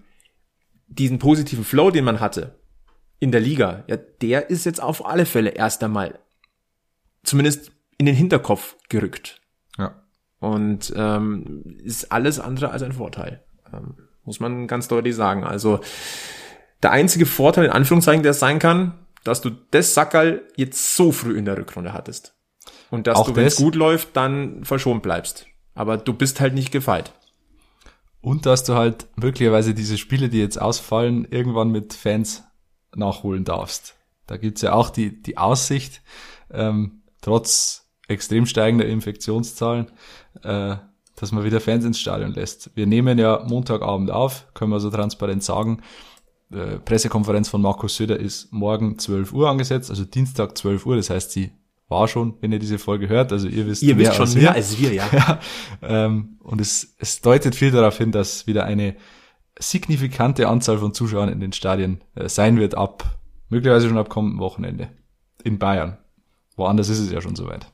diesen 0.95 1.19
positiven 1.19 1.63
Flow, 1.63 1.91
den 1.91 2.06
man 2.06 2.19
hatte 2.19 2.60
in 3.19 3.32
der 3.32 3.41
Liga, 3.41 3.84
ja, 3.88 3.95
der 3.95 4.49
ist 4.49 4.65
jetzt 4.65 4.82
auf 4.82 5.06
alle 5.06 5.25
Fälle 5.25 5.51
erst 5.51 5.82
einmal 5.84 6.19
zumindest 7.23 7.71
in 7.98 8.06
den 8.06 8.15
Hinterkopf 8.15 8.75
gerückt. 8.89 9.41
Ja. 9.77 10.04
Und 10.39 10.94
ähm, 10.96 11.63
ist 11.83 12.12
alles 12.12 12.39
andere 12.39 12.71
als 12.71 12.83
ein 12.83 12.91
Vorteil. 12.91 13.41
Ähm, 13.73 13.96
muss 14.25 14.39
man 14.39 14.67
ganz 14.67 14.89
deutlich 14.89 15.15
sagen. 15.15 15.44
Also 15.46 15.79
der 16.81 16.91
einzige 16.91 17.25
Vorteil, 17.25 17.65
in 17.65 17.71
Anführungszeichen, 17.71 18.23
der 18.23 18.31
es 18.31 18.39
sein 18.39 18.60
kann, 18.60 19.00
dass 19.23 19.41
du 19.41 19.52
das 19.71 19.94
Sackerl 19.94 20.41
jetzt 20.58 20.96
so 20.96 21.13
früh 21.13 21.37
in 21.37 21.46
der 21.46 21.58
Rückrunde 21.58 21.94
hattest. 21.94 22.35
Und 22.89 23.08
dass 23.08 23.17
Auch 23.17 23.27
du, 23.27 23.35
wenn 23.35 23.46
es 23.46 23.56
gut 23.56 23.75
läuft, 23.75 24.17
dann 24.17 24.65
verschont 24.65 25.02
bleibst. 25.02 25.48
Aber 25.75 25.98
du 25.98 26.13
bist 26.13 26.41
halt 26.41 26.54
nicht 26.54 26.71
gefeit. 26.71 27.13
Und 28.24 28.46
dass 28.46 28.63
du 28.63 28.76
halt 28.76 29.10
möglicherweise 29.17 29.74
diese 29.74 29.98
Spiele, 29.98 30.30
die 30.30 30.40
jetzt 30.40 30.60
ausfallen, 30.60 31.28
irgendwann 31.30 31.71
mit 31.71 31.92
Fans 31.92 32.46
nachholen 32.96 33.44
darfst. 33.44 33.96
Da 34.28 34.38
gibt's 34.38 34.62
ja 34.62 34.71
auch 34.71 34.90
die, 34.90 35.21
die 35.21 35.38
Aussicht, 35.38 36.02
ähm, 36.50 37.02
trotz 37.21 37.90
extrem 38.08 38.46
steigender 38.46 38.86
Infektionszahlen, 38.86 39.92
äh, 40.42 40.78
dass 41.17 41.34
man 41.34 41.44
wieder 41.44 41.60
Fans 41.60 41.84
ins 41.84 42.00
Stadion 42.00 42.32
lässt. 42.32 42.71
Wir 42.76 42.88
nehmen 42.88 43.19
ja 43.19 43.44
Montagabend 43.46 44.10
auf, 44.10 44.48
können 44.54 44.71
wir 44.71 44.80
so 44.80 44.90
transparent 44.90 45.44
sagen. 45.44 45.82
äh, 46.50 46.80
Pressekonferenz 46.80 47.50
von 47.50 47.62
Markus 47.62 47.98
Söder 47.98 48.17
ist 48.17 48.54
morgen 48.54 48.98
12 49.00 49.34
Uhr 49.34 49.50
angesetzt, 49.50 49.90
also 49.90 50.06
Dienstag 50.06 50.58
12 50.58 50.86
Uhr. 50.86 50.96
Das 50.96 51.10
heißt, 51.10 51.32
sie 51.32 51.52
war 51.88 52.08
schon, 52.08 52.36
wenn 52.42 52.52
ihr 52.52 52.60
diese 52.60 52.79
Folge 52.79 53.10
hört. 53.10 53.31
Also 53.31 53.48
ihr 53.48 53.67
wisst 53.67 53.84
Ihr 53.84 53.98
wisst 53.98 54.13
schon 54.15 54.21
als 54.21 54.36
mehr 54.36 54.44
wir. 54.44 54.56
als 54.56 54.79
wir, 54.79 54.94
ja. 54.94 55.10
ja, 55.12 55.40
ähm, 55.81 56.38
und 56.42 56.62
es, 56.62 56.96
es 56.98 57.21
deutet 57.21 57.56
viel 57.56 57.71
darauf 57.71 57.98
hin, 57.98 58.12
dass 58.12 58.48
wieder 58.48 58.65
eine 58.65 58.96
signifikante 59.60 60.48
Anzahl 60.48 60.77
von 60.77 60.94
Zuschauern 60.94 61.29
in 61.29 61.40
den 61.40 61.54
Stadien 61.54 62.02
äh, 62.15 62.27
sein 62.27 62.58
wird 62.58 62.75
ab, 62.75 63.19
möglicherweise 63.50 63.88
schon 63.88 63.98
ab 63.98 64.10
kommenden 64.10 64.40
Wochenende 64.40 64.90
in 65.44 65.60
Bayern. 65.60 65.98
Woanders 66.56 66.90
ist 66.90 67.00
es 67.00 67.12
ja 67.12 67.21
schon 67.21 67.36
soweit. 67.36 67.67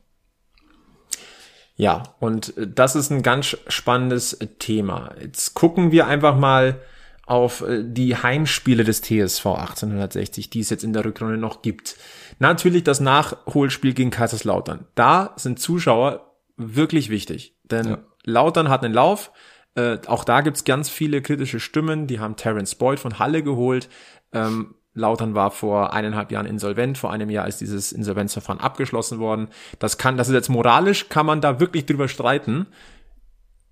Ja, 1.76 2.04
und 2.20 2.58
äh, 2.58 2.68
das 2.68 2.96
ist 2.96 3.10
ein 3.10 3.24
ganz 3.24 3.58
spannendes 3.68 4.38
Thema. 4.60 5.16
Jetzt 5.22 5.54
gucken 5.54 5.92
wir 5.92 6.08
einfach 6.08 6.38
mal 6.38 6.82
auf 7.26 7.62
äh, 7.62 7.84
die 7.86 8.18
Heimspiele 8.18 8.84
des 8.84 9.02
TSV 9.02 9.46
1860, 9.46 10.50
die 10.50 10.60
es 10.60 10.70
jetzt 10.72 10.84
in 10.84 10.94
der 10.94 11.06
Rückrunde 11.06 11.38
noch 11.38 11.62
gibt. 11.62 11.96
Natürlich 12.40 12.84
das 12.84 13.00
Nachholspiel 13.00 13.94
gegen 13.94 14.12
Kaiserslautern. 14.12 14.86
Da 14.96 15.34
sind 15.36 15.60
Zuschauer 15.60 16.34
wirklich 16.58 17.10
wichtig, 17.10 17.56
denn 17.64 17.88
Ja. 17.88 17.98
Lautern 18.24 18.70
hat 18.70 18.84
einen 18.84 18.94
Lauf. 18.94 19.32
Äh, 19.76 19.98
auch 20.08 20.24
da 20.24 20.42
gibt's 20.42 20.64
ganz 20.64 20.90
viele 20.90 21.22
kritische 21.22 21.60
Stimmen. 21.60 22.08
Die 22.08 22.20
haben 22.20 22.36
Terence 22.36 22.76
Boyd 22.76 23.00
von 23.00 23.20
Halle 23.20 23.44
geholt. 23.44 23.90
Ähm, 24.34 24.76
Lautern 24.94 25.36
war 25.36 25.52
vor 25.52 25.94
eineinhalb 25.94 26.32
Jahren 26.32 26.46
insolvent. 26.46 26.98
Vor 26.98 27.12
einem 27.12 27.30
Jahr 27.30 27.48
ist 27.48 27.62
dieses 27.62 27.92
Insolvenzverfahren 27.92 28.60
abgeschlossen 28.60 29.20
worden. 29.20 29.48
Das 29.80 29.98
kann, 29.98 30.18
das 30.18 30.28
ist 30.28 30.34
jetzt 30.34 30.50
moralisch, 30.50 31.10
kann 31.10 31.26
man 31.26 31.42
da 31.42 31.60
wirklich 31.60 31.86
drüber 31.86 32.08
streiten. 32.08 32.68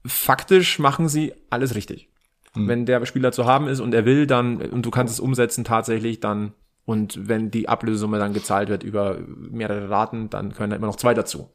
Faktisch 0.05 0.80
machen 0.80 1.09
sie 1.09 1.34
alles 1.49 1.76
richtig. 1.76 2.09
Wenn 2.55 2.86
der 2.86 3.05
Spieler 3.05 3.32
zu 3.32 3.45
haben 3.45 3.68
ist 3.68 3.82
und 3.82 3.93
er 3.93 4.05
will, 4.05 4.26
dann, 4.26 4.57
und 4.61 4.84
du 4.86 4.89
kannst 4.89 5.13
es 5.13 5.20
umsetzen 5.20 5.63
tatsächlich, 5.63 6.20
dann, 6.22 6.53
und 6.88 7.27
wenn 7.27 7.51
die 7.51 7.67
Ablösesumme 7.67 8.17
dann 8.17 8.31
gezahlt 8.31 8.69
wird 8.69 8.81
über 8.81 9.17
mehrere 9.27 9.89
Raten, 9.89 10.29
dann 10.29 10.53
können 10.53 10.69
da 10.69 10.77
immer 10.77 10.88
noch 10.88 10.95
zwei 10.95 11.13
dazu. 11.13 11.49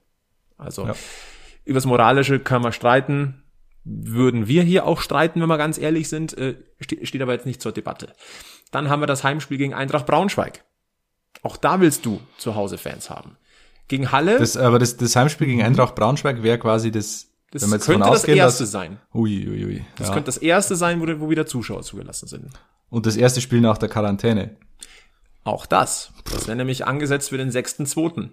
Also, 0.58 0.86
Ja. 0.86 0.94
übers 1.64 1.86
Moralische 1.86 2.38
kann 2.38 2.60
man 2.60 2.74
streiten. 2.74 3.42
Würden 3.82 4.46
wir 4.46 4.62
hier 4.62 4.84
auch 4.84 5.00
streiten, 5.00 5.40
wenn 5.40 5.48
wir 5.48 5.56
ganz 5.56 5.78
ehrlich 5.78 6.10
sind, 6.10 6.36
äh, 6.36 6.56
ste 6.80 7.04
steht 7.06 7.22
aber 7.22 7.32
jetzt 7.32 7.46
nicht 7.46 7.62
zur 7.62 7.72
Debatte. 7.72 8.12
Dann 8.72 8.90
haben 8.90 9.00
wir 9.00 9.06
das 9.06 9.24
Heimspiel 9.24 9.56
gegen 9.56 9.72
Eintracht 9.72 10.04
Braunschweig. 10.04 10.64
Auch 11.42 11.56
da 11.56 11.80
willst 11.80 12.04
du 12.04 12.20
zu 12.36 12.54
Hause 12.54 12.76
Fans 12.76 13.08
haben. 13.08 13.38
Gegen 13.88 14.12
Halle, 14.12 14.38
Das, 14.38 14.58
aber 14.58 14.78
das, 14.78 14.98
das 14.98 15.16
Heimspiel 15.16 15.46
gegen 15.46 15.62
Eintracht 15.62 15.94
Braunschweig 15.94 16.42
wäre 16.42 16.58
quasi 16.58 16.90
das, 16.90 17.30
das 17.50 17.62
könnte 17.62 18.00
das 18.00 18.08
ausgehen, 18.08 18.36
erste 18.36 18.64
dass, 18.64 18.70
sein. 18.70 18.98
ui, 19.14 19.48
ui, 19.48 19.64
ui, 19.64 19.84
Das 19.96 20.08
ja. 20.08 20.14
könnte 20.14 20.26
das 20.26 20.36
erste 20.36 20.76
sein, 20.76 21.00
wo, 21.00 21.20
wo 21.20 21.30
wieder 21.30 21.46
Zuschauer 21.46 21.80
zugelassen 21.82 22.28
sind. 22.28 22.50
Und 22.90 23.06
das 23.06 23.16
erste 23.16 23.40
Spiel 23.40 23.62
nach 23.62 23.78
der 23.78 23.88
Quarantäne. 23.88 24.56
Auch 25.44 25.66
das. 25.66 26.12
Das 26.30 26.46
wäre 26.46 26.56
nämlich 26.56 26.86
angesetzt 26.86 27.30
für 27.30 27.38
den 27.38 27.50
6.2. 27.50 28.30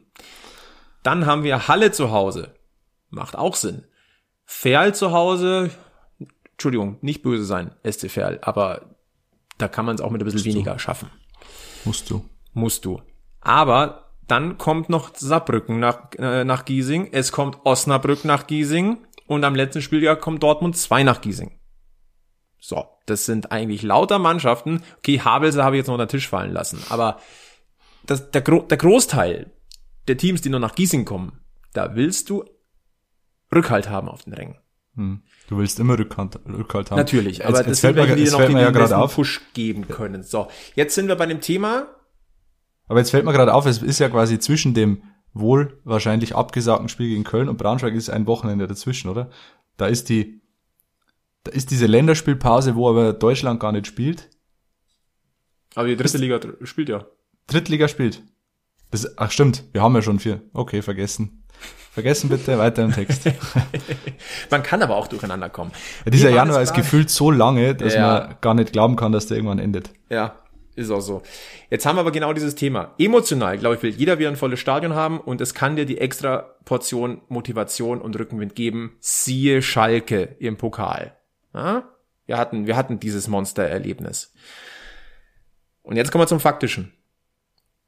Dann 1.03 1.26
haben 1.26 1.43
wir 1.43 1.68
Halle 1.68 1.91
zu 1.91 2.12
Hause. 2.12 2.53
Macht 3.10 3.36
auch 3.36 3.55
Sinn. 3.55 3.86
Ferl 4.45 4.93
zu 4.93 5.12
Hause. 5.12 5.72
Entschuldigung, 6.51 6.97
nicht 7.01 7.22
böse 7.22 7.45
sein, 7.45 7.72
SC 7.89 8.10
Ferl, 8.10 8.39
aber 8.41 8.95
da 9.57 9.68
kann 9.68 9.86
man 9.86 9.95
es 9.95 10.01
auch 10.01 10.10
mit 10.10 10.22
ein 10.22 10.26
bisschen 10.26 10.43
weniger 10.43 10.78
schaffen. 10.78 11.10
Musst 11.86 12.10
du. 12.10 12.26
Musst 12.53 12.86
du. 12.86 13.01
Aber 13.41 14.10
dann 14.28 14.57
kommt 14.57 14.89
noch 14.89 15.16
Saarbrücken 15.16 15.80
nach, 15.80 16.12
äh, 16.18 16.43
nach 16.43 16.66
Giesing. 16.66 17.10
Es 17.12 17.32
kommt 17.32 17.57
Osnabrück 17.66 18.26
nach 18.26 18.47
Giesing. 18.47 18.97
Und 19.28 19.43
am 19.43 19.55
letzten 19.55 19.82
Spieljahr 19.82 20.16
kommt 20.16 20.43
Dortmund 20.43 20.76
2 20.78 21.03
nach 21.03 21.22
Giesing. 21.22 21.59
So, 22.60 22.86
das 23.05 23.26
sind 23.26 23.51
eigentlich 23.51 23.84
lauter 23.84 24.20
Mannschaften. 24.20 24.84
Okay, 24.97 25.22
Havelse 25.22 25.64
habe 25.64 25.76
ich 25.76 25.80
jetzt 25.80 25.88
noch 25.88 25.95
unter 25.95 26.05
den 26.05 26.12
Tisch 26.12 26.28
fallen 26.28 26.51
lassen. 26.51 26.84
Aber 26.89 27.20
das, 28.05 28.32
der, 28.32 28.41
Gro 28.41 28.62
der 28.62 28.78
Großteil 28.78 29.51
der 30.07 30.18
Teams, 30.18 30.41
die 30.41 30.49
nur 30.49 30.60
nach 30.60 30.76
Giesing 30.76 31.05
kommen, 31.05 31.39
da 31.74 31.95
willst 31.95 32.30
du 32.30 32.43
Rückhalt 33.53 33.89
haben 33.89 34.10
auf 34.10 34.24
den 34.24 34.34
Rängen. 34.34 34.57
Hm. 34.95 35.22
Du 35.47 35.57
willst 35.57 35.80
immer 35.80 35.97
Rückhalt, 35.97 36.39
Rückhalt 36.47 36.91
haben. 36.91 36.97
Natürlich, 36.97 37.45
aber 37.45 37.57
jetzt, 37.57 37.70
das 37.70 37.80
fällt 37.80 37.95
mir, 37.95 38.07
die 38.07 38.16
dir 38.16 38.24
jetzt 38.24 38.32
noch 38.32 38.39
fällt 38.39 38.53
mir 38.53 38.62
ja 38.62 38.72
gerade 38.72 38.97
auf. 38.97 39.16
Push 39.16 39.41
geben 39.53 39.88
können. 39.88 40.24
So, 40.24 40.47
jetzt 40.76 40.95
sind 40.95 41.07
wir 41.07 41.16
bei 41.16 41.26
dem 41.26 41.41
Thema, 41.41 41.88
Aber 42.88 42.99
jetzt 42.99 43.12
fällt 43.12 43.26
mir 43.26 43.34
gerade 43.34 43.53
auf, 43.53 43.66
es 43.66 43.82
ist 43.82 43.99
ja 43.99 44.10
quasi 44.10 44.39
zwischen 44.39 44.74
dem 44.74 45.03
wohl 45.34 45.80
wahrscheinlich 45.84 46.36
abgesagten 46.36 46.89
Spiel 46.89 47.10
gegen 47.10 47.24
Köln 47.24 47.49
und 47.49 47.57
Braunschweig 47.57 47.93
ist 47.93 48.10
ein 48.10 48.28
Wochenende 48.28 48.68
dazwischen, 48.68 49.10
oder? 49.10 49.30
Da 49.78 49.86
ist 49.86 50.10
die, 50.10 50.39
da 51.44 51.52
ist 51.52 51.72
diese 51.72 51.86
Länderspielpause, 51.88 52.76
wo 52.76 52.90
aber 52.90 53.14
Deutschland 53.14 53.60
gar 53.60 53.72
nicht 53.72 53.88
spielt. 53.88 54.30
aber 55.76 55.88
die 55.88 55.96
dritte 55.96 56.18
Liga 56.18 56.40
spielt 56.64 56.90
ja. 56.90 57.06
Drittliga 57.48 57.88
spielt. 57.88 58.22
Das, 58.92 59.18
ach 59.18 59.32
stimmt, 59.32 59.64
wir 59.72 59.82
haben 59.82 59.96
ja 59.96 60.02
schon 60.02 60.20
vier. 60.20 60.42
Okay, 60.54 60.82
vergessen. 60.82 61.44
Vergessen 61.92 62.30
bitte, 62.30 62.58
weiter 62.58 62.84
im 62.84 62.92
Text. 62.94 63.24
Man 64.52 64.64
kann 64.64 64.82
aber 64.82 64.96
auch 64.96 65.08
durcheinander 65.08 65.50
kommen. 65.50 65.72
Ja, 66.06 66.12
dieser 66.12 66.30
Januar 66.30 66.62
ist 66.62 66.74
gefühlt 66.74 67.10
so 67.10 67.32
lange, 67.32 67.76
dass 67.76 67.94
Ja. 67.96 68.02
man 68.28 68.36
gar 68.42 68.54
nicht 68.54 68.72
glauben 68.72 68.96
kann, 68.96 69.12
dass 69.12 69.28
der 69.28 69.38
irgendwann 69.38 69.60
endet. 69.60 69.92
Ja, 70.10 70.36
ist 70.76 70.92
auch 70.92 71.02
so. 71.02 71.22
Jetzt 71.70 71.86
haben 71.86 71.98
wir 71.98 72.02
aber 72.02 72.12
genau 72.12 72.32
dieses 72.34 72.56
Thema. 72.56 72.94
Emotional, 73.00 73.58
glaube 73.58 73.76
ich, 73.76 73.84
will 73.84 73.90
jeder 73.92 74.18
wieder 74.20 74.30
ein 74.30 74.36
volles 74.38 74.60
Stadion 74.60 74.94
haben 74.96 75.20
und 75.20 75.42
es 75.42 75.54
kann 75.54 75.76
dir 75.76 75.86
die 75.86 75.98
extra 75.98 76.56
Portion 76.66 77.22
Motivation 77.28 78.00
und 78.02 78.18
Rückenwind 78.18 78.56
geben. 78.56 78.96
Siehe 79.00 79.62
Schalke 79.62 80.36
im 80.40 80.58
Pokal. 80.58 81.16
Ja? 81.54 81.89
Wir 82.26 82.38
hatten, 82.38 82.68
wir 82.68 82.76
hatten 82.76 83.00
dieses 83.00 83.28
Monstererlebnis. 83.28 84.34
Und 85.82 85.95
jetzt 85.95 86.12
kommen 86.12 86.22
wir 86.22 86.28
zum 86.28 86.39
Faktischen. 86.39 86.93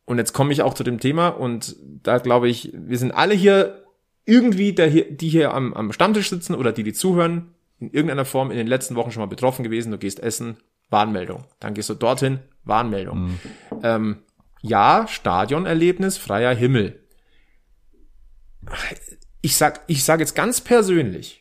Und 0.05 0.18
jetzt 0.18 0.34
komme 0.34 0.51
ich 0.51 0.62
auch 0.62 0.74
zu 0.74 0.84
dem 0.84 0.99
Thema 0.99 1.30
und 1.30 1.76
da 2.03 2.18
glaube 2.18 2.49
ich, 2.49 2.74
wir 2.74 2.97
sind 2.97 3.12
alle 3.12 3.34
hier 3.34 3.86
irgendwie, 4.26 4.74
der 4.74 4.88
hier, 4.88 5.12
die 5.12 5.30
hier 5.30 5.53
am, 5.53 5.74
am 5.74 5.93
Stammtisch 5.93 6.30
sitzen 6.30 6.55
oder 6.55 6.72
die, 6.72 6.84
die 6.84 6.93
zuhören, 6.93 7.53
in 7.80 7.91
irgendeiner 7.91 8.26
Form 8.26 8.51
in 8.51 8.57
den 8.57 8.68
letzten 8.68 8.95
Wochen 8.95 9.12
schon 9.12 9.22
mal 9.22 9.28
betroffen 9.28 9.64
gewesen. 9.64 9.91
Du 9.91 9.97
gehst 9.97 10.20
essen, 10.20 10.57
Warnmeldung. 10.89 11.45
Dann 11.59 11.74
gehst 11.74 11.89
du 11.89 11.95
dorthin, 11.95 12.39
Warnmeldung. 12.64 13.39
Ähm, 13.84 14.18
ja, 14.62 15.07
Stadionerlebnis, 15.07 16.18
freier 16.18 16.53
Himmel. 16.53 16.99
Ich 19.41 19.55
sag, 19.55 19.82
ich 19.88 20.03
sag 20.03 20.20
jetzt 20.20 20.36
ganz 20.36 20.62
persönlich, 20.62 21.41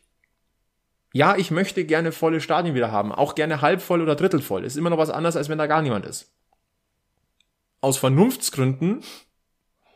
ja, 1.13 1.37
ich 1.37 1.51
möchte 1.51 1.85
gerne 1.85 2.13
volle 2.13 2.41
Stadien 2.41 2.75
wieder 2.75 2.93
haben, 2.93 3.13
auch 3.13 3.35
gerne 3.35 3.61
halb 3.61 3.83
voll 3.83 4.01
oder 4.01 4.15
drittel 4.15 4.41
voll. 4.41 4.65
Ist 4.65 4.77
immer 4.77 4.91
noch 4.91 4.99
was 4.99 5.11
anderes, 5.11 5.37
als 5.37 5.49
wenn 5.49 5.59
da 5.59 5.67
gar 5.67 5.83
niemand 5.83 6.07
ist. 6.07 6.33
Aus 7.81 7.97
Vernunftsgründen 7.97 9.03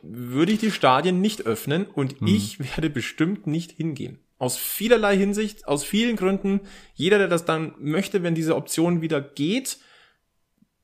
würde 0.02 0.52
ich 0.52 0.58
die 0.58 0.70
Stadien 0.70 1.20
nicht 1.20 1.46
öffnen 1.46 1.86
und 1.86 2.16
ich 2.26 2.58
werde 2.58 2.90
bestimmt 2.90 3.46
nicht 3.46 3.72
hingehen. 3.72 4.18
Aus 4.38 4.56
vielerlei 4.56 5.16
Hinsicht, 5.16 5.66
aus 5.68 5.84
vielen 5.84 6.16
Gründen. 6.16 6.60
Jeder, 6.94 7.18
der 7.18 7.28
das 7.28 7.44
dann 7.44 7.74
möchte, 7.78 8.22
wenn 8.22 8.34
diese 8.34 8.56
Option 8.56 9.00
wieder 9.00 9.20
geht, 9.20 9.78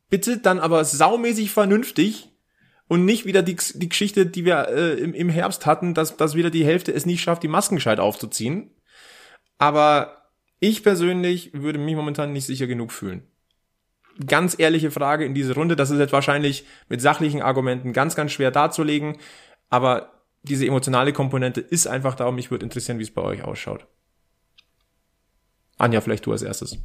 bitte 0.08 0.38
dann 0.38 0.60
aber 0.60 0.84
saumäßig 0.84 1.50
vernünftig 1.50 2.30
und 2.88 3.04
nicht 3.04 3.26
wieder 3.26 3.42
die, 3.42 3.56
die 3.74 3.88
Geschichte, 3.88 4.26
die 4.26 4.44
wir 4.44 4.68
äh, 4.68 4.94
im, 4.94 5.14
im 5.14 5.28
Herbst 5.28 5.66
hatten, 5.66 5.94
dass, 5.94 6.16
dass 6.16 6.34
wieder 6.34 6.50
die 6.50 6.64
Hälfte 6.64 6.92
es 6.92 7.06
nicht 7.06 7.22
schafft, 7.22 7.42
die 7.42 7.48
Masken 7.48 7.76
gescheit 7.76 8.00
aufzuziehen. 8.00 8.70
Aber 9.58 10.19
ich 10.60 10.82
persönlich 10.82 11.52
würde 11.54 11.78
mich 11.78 11.96
momentan 11.96 12.32
nicht 12.32 12.46
sicher 12.46 12.66
genug 12.66 12.92
fühlen. 12.92 13.22
Ganz 14.26 14.58
ehrliche 14.58 14.90
Frage 14.90 15.24
in 15.24 15.34
diese 15.34 15.54
Runde. 15.54 15.76
Das 15.76 15.90
ist 15.90 15.98
jetzt 15.98 16.12
wahrscheinlich 16.12 16.64
mit 16.88 17.00
sachlichen 17.00 17.40
Argumenten 17.40 17.92
ganz, 17.92 18.14
ganz 18.14 18.32
schwer 18.32 18.50
darzulegen. 18.50 19.16
Aber 19.70 20.12
diese 20.42 20.66
emotionale 20.66 21.12
Komponente 21.12 21.60
ist 21.60 21.86
einfach 21.86 22.14
da 22.14 22.26
und 22.26 22.34
mich 22.34 22.50
würde 22.50 22.64
interessieren, 22.64 22.98
wie 22.98 23.04
es 23.04 23.10
bei 23.10 23.22
euch 23.22 23.42
ausschaut. 23.42 23.86
Anja, 25.78 26.00
vielleicht 26.02 26.26
du 26.26 26.32
als 26.32 26.42
erstes. 26.42 26.76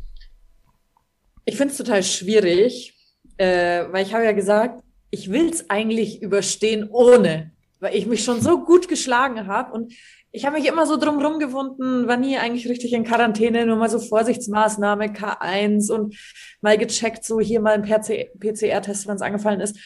Ich 1.44 1.58
finde 1.58 1.72
es 1.72 1.78
total 1.78 2.02
schwierig, 2.04 2.98
äh, 3.38 3.86
weil 3.92 4.06
ich 4.06 4.14
habe 4.14 4.24
ja 4.24 4.32
gesagt, 4.32 4.82
ich 5.12 5.32
will 5.32 5.50
es 5.50 5.70
eigentlich 5.70 6.22
überstehen 6.22 6.90
ohne, 6.90 7.52
weil 7.80 7.96
ich 7.96 8.06
mich 8.06 8.24
schon 8.24 8.42
so 8.42 8.64
gut 8.64 8.88
geschlagen 8.88 9.48
habe 9.48 9.72
und 9.74 9.94
ich 10.32 10.46
habe 10.46 10.58
mich 10.60 10.68
immer 10.68 10.86
so 10.86 10.98
drumrum 10.98 11.40
gewunden, 11.40 12.08
war 12.10 12.18
nie 12.18 12.38
eigentlich 12.38 12.68
richtig 12.68 12.92
in 12.92 13.06
Quarantäne, 13.06 13.66
nur 13.66 13.78
mal 13.78 13.90
so 13.90 14.00
Vorsichtsmaßnahme 14.00 15.14
K1 15.14 15.90
und 15.94 16.14
mal 16.60 16.78
gecheckt, 16.78 17.24
so 17.24 17.40
hier 17.40 17.62
mal 17.62 17.76
ein 17.76 17.84
PCR-Test, 17.84 19.08
wenn 19.08 19.16
es 19.16 19.22
angefallen 19.22 19.62
ist. 19.62 19.78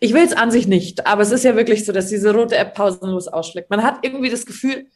Ich 0.00 0.14
will 0.14 0.22
es 0.22 0.32
an 0.32 0.50
sich 0.50 0.66
nicht, 0.66 1.06
aber 1.06 1.22
es 1.22 1.30
ist 1.30 1.44
ja 1.44 1.56
wirklich 1.56 1.84
so, 1.84 1.92
dass 1.92 2.08
diese 2.08 2.34
rote 2.34 2.56
App 2.56 2.74
pausenlos 2.74 3.28
ausschlägt. 3.28 3.68
Man 3.68 3.82
hat 3.82 3.98
irgendwie 4.02 4.30
das 4.30 4.46
Gefühl, 4.46 4.86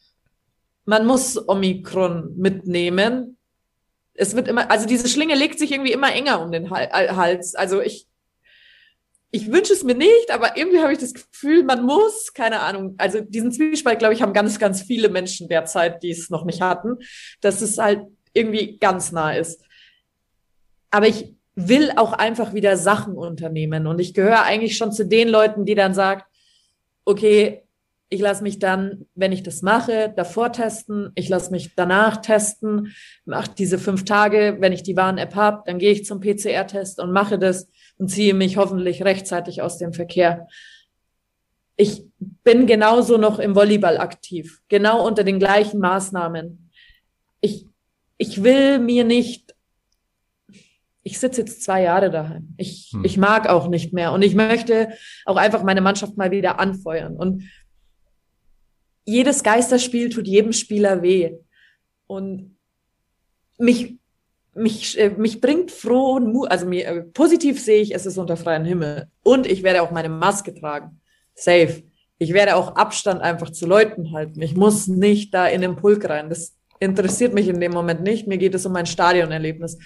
man 0.85 1.05
muss 1.05 1.47
Omikron 1.47 2.33
mitnehmen. 2.35 3.37
Es 4.15 4.35
wird 4.35 4.47
immer, 4.47 4.71
also 4.71 4.87
diese 4.87 5.07
Schlinge 5.07 5.35
legt 5.35 5.59
sich 5.59 5.71
irgendwie 5.71 5.91
immer 5.91 6.11
enger 6.11 6.41
um 6.41 6.51
den 6.51 6.71
Hal- 6.71 7.15
Hals. 7.15 7.53
Also 7.53 7.81
ich, 7.81 8.06
ich 9.31 9.51
wünsche 9.51 9.73
es 9.73 9.83
mir 9.83 9.95
nicht, 9.95 10.31
aber 10.31 10.55
irgendwie 10.55 10.79
habe 10.79 10.93
ich 10.93 10.99
das 10.99 11.13
Gefühl, 11.13 11.63
man 11.63 11.85
muss, 11.85 12.33
keine 12.33 12.61
Ahnung, 12.61 12.95
also 12.97 13.19
diesen 13.21 13.51
Zwiespalt, 13.51 13.99
glaube 13.99 14.13
ich, 14.13 14.21
haben 14.21 14.33
ganz, 14.33 14.57
ganz 14.57 14.81
viele 14.81 15.09
Menschen 15.09 15.49
derzeit, 15.49 16.01
die 16.01 16.11
es 16.11 16.29
noch 16.29 16.45
nicht 16.45 16.61
hatten, 16.61 16.97
dass 17.41 17.61
es 17.61 17.77
halt 17.77 18.01
irgendwie 18.33 18.77
ganz 18.77 19.11
nah 19.11 19.33
ist. 19.33 19.61
Aber 20.91 21.07
ich 21.07 21.35
will 21.55 21.91
auch 21.95 22.13
einfach 22.13 22.53
wieder 22.53 22.77
Sachen 22.77 23.15
unternehmen. 23.15 23.87
Und 23.87 23.99
ich 23.99 24.13
gehöre 24.13 24.43
eigentlich 24.43 24.77
schon 24.77 24.91
zu 24.91 25.05
den 25.05 25.27
Leuten, 25.27 25.65
die 25.65 25.75
dann 25.75 25.93
sagt, 25.93 26.25
okay, 27.03 27.63
ich 28.09 28.21
lasse 28.21 28.43
mich 28.43 28.59
dann, 28.59 29.05
wenn 29.15 29.33
ich 29.33 29.43
das 29.43 29.61
mache, 29.61 30.13
davor 30.15 30.53
testen, 30.53 31.11
ich 31.15 31.27
lasse 31.27 31.51
mich 31.51 31.75
danach 31.75 32.17
testen, 32.17 32.93
mache 33.25 33.51
diese 33.57 33.79
fünf 33.79 34.05
Tage, 34.05 34.57
wenn 34.59 34.71
ich 34.71 34.83
die 34.83 34.95
Warn-App 34.95 35.35
habe, 35.35 35.63
dann 35.65 35.77
gehe 35.77 35.91
ich 35.91 36.05
zum 36.05 36.21
PCR-Test 36.21 36.99
und 37.01 37.11
mache 37.11 37.37
das 37.37 37.67
und 37.97 38.09
ziehe 38.09 38.33
mich 38.33 38.57
hoffentlich 38.57 39.03
rechtzeitig 39.03 39.61
aus 39.61 39.77
dem 39.77 39.93
Verkehr. 39.93 40.47
Ich 41.75 42.03
bin 42.19 42.65
genauso 42.65 43.17
noch 43.17 43.39
im 43.39 43.55
Volleyball 43.55 43.97
aktiv, 43.97 44.61
genau 44.67 45.05
unter 45.05 45.23
den 45.23 45.39
gleichen 45.39 45.79
Maßnahmen. 45.79 46.71
Ich, 47.41 47.67
ich 48.17 48.43
will 48.43 48.79
mir 48.79 49.03
nicht, 49.03 49.55
ich 51.03 51.19
sitze 51.19 51.41
jetzt 51.41 51.63
zwei 51.63 51.83
Jahre 51.83 52.09
daheim. 52.09 52.53
Ich, 52.57 52.89
hm. 52.93 53.05
ich 53.05 53.17
mag 53.17 53.47
auch 53.47 53.67
nicht 53.67 53.93
mehr 53.93 54.11
und 54.11 54.21
ich 54.23 54.35
möchte 54.35 54.89
auch 55.25 55.37
einfach 55.37 55.63
meine 55.63 55.81
Mannschaft 55.81 56.17
mal 56.17 56.31
wieder 56.31 56.59
anfeuern. 56.59 57.15
Und 57.15 57.43
jedes 59.05 59.43
Geisterspiel 59.43 60.09
tut 60.09 60.27
jedem 60.27 60.53
Spieler 60.53 61.01
weh. 61.01 61.37
Und 62.07 62.57
mich, 63.57 63.97
mich, 64.57 64.99
äh, 64.99 65.09
mich 65.09 65.41
bringt 65.41 65.71
froh 65.71 66.15
und 66.15 66.31
Mut, 66.31 66.51
also 66.51 66.65
mir, 66.65 66.87
äh, 66.87 67.01
positiv 67.01 67.63
sehe 67.63 67.81
ich, 67.81 67.93
es 67.93 68.05
ist 68.05 68.17
unter 68.17 68.37
freiem 68.37 68.65
Himmel. 68.65 69.07
Und 69.23 69.47
ich 69.47 69.63
werde 69.63 69.81
auch 69.81 69.91
meine 69.91 70.09
Maske 70.09 70.53
tragen. 70.53 71.01
Safe. 71.35 71.83
Ich 72.17 72.33
werde 72.33 72.55
auch 72.55 72.75
Abstand 72.75 73.21
einfach 73.21 73.51
zu 73.51 73.67
Leuten 73.67 74.11
halten. 74.11 74.41
Ich 74.41 74.55
muss 74.55 74.87
nicht 74.87 75.33
da 75.33 75.47
in 75.47 75.61
den 75.61 75.75
Pulk 75.75 76.09
rein. 76.09 76.29
Das 76.29 76.55
interessiert 76.79 77.33
mich 77.33 77.47
in 77.47 77.59
dem 77.59 77.71
Moment 77.71 78.01
nicht. 78.01 78.27
Mir 78.27 78.37
geht 78.37 78.55
es 78.55 78.65
um 78.65 78.71
mein 78.73 78.87
Stadionerlebnis. 78.87 79.77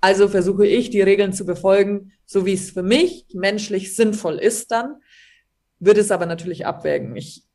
Also 0.00 0.28
versuche 0.28 0.66
ich, 0.66 0.90
die 0.90 1.00
Regeln 1.02 1.32
zu 1.32 1.44
befolgen, 1.44 2.12
so 2.26 2.44
wie 2.46 2.52
es 2.52 2.70
für 2.70 2.82
mich 2.82 3.26
menschlich 3.32 3.96
sinnvoll 3.96 4.36
ist 4.36 4.70
dann, 4.70 4.96
würde 5.80 6.00
es 6.00 6.10
aber 6.10 6.26
natürlich 6.26 6.66
abwägen. 6.66 7.16
Ich 7.16 7.48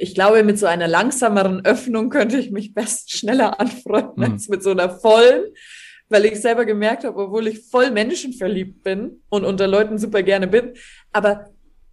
ich 0.00 0.14
glaube, 0.14 0.42
mit 0.44 0.58
so 0.58 0.66
einer 0.66 0.88
langsameren 0.88 1.64
Öffnung 1.64 2.08
könnte 2.08 2.38
ich 2.38 2.50
mich 2.50 2.72
best 2.72 3.12
schneller 3.12 3.60
anfreunden 3.60 4.24
mhm. 4.24 4.32
als 4.32 4.48
mit 4.48 4.62
so 4.62 4.70
einer 4.70 4.88
vollen, 4.88 5.44
weil 6.10 6.26
ich 6.26 6.40
selber 6.40 6.66
gemerkt 6.66 7.04
habe, 7.04 7.16
obwohl 7.18 7.46
ich 7.46 7.60
voll 7.70 7.90
menschenverliebt 7.90 8.82
bin 8.82 9.22
und 9.30 9.44
unter 9.44 9.66
Leuten 9.66 9.96
super 9.96 10.22
gerne 10.22 10.46
bin, 10.46 10.74
aber 11.12 11.46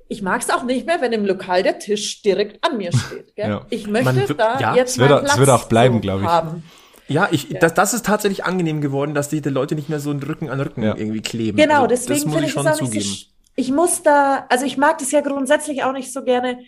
ich 0.09 0.21
mag 0.21 0.41
es 0.41 0.49
auch 0.49 0.63
nicht 0.63 0.85
mehr, 0.85 1.01
wenn 1.01 1.13
im 1.13 1.25
Lokal 1.25 1.63
der 1.63 1.79
Tisch 1.79 2.21
direkt 2.21 2.63
an 2.65 2.77
mir 2.77 2.91
steht. 2.91 3.35
Gell? 3.35 3.47
Ja. 3.49 3.65
Ich 3.69 3.87
möchte 3.87 4.13
Man, 4.13 4.37
da 4.37 4.59
ja, 4.59 4.75
jetzt 4.75 4.91
es 4.91 4.97
wird, 4.97 5.09
Platz 5.09 5.33
es 5.33 5.37
wird 5.37 5.49
auch 5.49 5.65
bleiben, 5.65 6.01
glaube 6.01 6.23
ich. 6.23 6.27
Haben. 6.27 6.63
Ja, 7.07 7.29
ich, 7.31 7.49
ja. 7.49 7.59
Das, 7.59 7.73
das 7.73 7.93
ist 7.93 8.05
tatsächlich 8.05 8.43
angenehm 8.43 8.81
geworden, 8.81 9.13
dass 9.13 9.29
die, 9.29 9.41
die 9.41 9.49
Leute 9.49 9.75
nicht 9.75 9.89
mehr 9.89 9.99
so 9.99 10.09
einen 10.09 10.21
Rücken 10.21 10.49
an 10.49 10.59
Rücken 10.59 10.83
ja. 10.83 10.95
irgendwie 10.95 11.21
kleben. 11.21 11.57
Genau, 11.57 11.83
also, 11.83 11.87
deswegen 11.87 12.31
finde 12.31 12.45
ich 12.45 12.51
schon 12.51 12.73
zugeben. 12.73 13.05
So, 13.05 13.25
ich 13.55 13.71
muss 13.71 14.03
da, 14.03 14.45
also 14.49 14.65
ich 14.65 14.77
mag 14.77 14.97
das 14.97 15.11
ja 15.11 15.21
grundsätzlich 15.21 15.83
auch 15.83 15.93
nicht 15.93 16.11
so 16.11 16.23
gerne, 16.23 16.59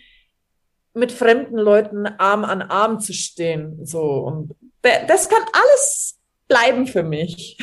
mit 0.94 1.12
fremden 1.12 1.56
Leuten 1.56 2.06
Arm 2.06 2.44
an 2.44 2.62
Arm 2.62 3.00
zu 3.00 3.12
stehen. 3.12 3.84
So 3.84 4.00
und 4.00 4.54
das 4.82 5.28
kann 5.28 5.42
alles 5.52 6.19
bleiben 6.50 6.86
für 6.86 7.02
mich. 7.02 7.56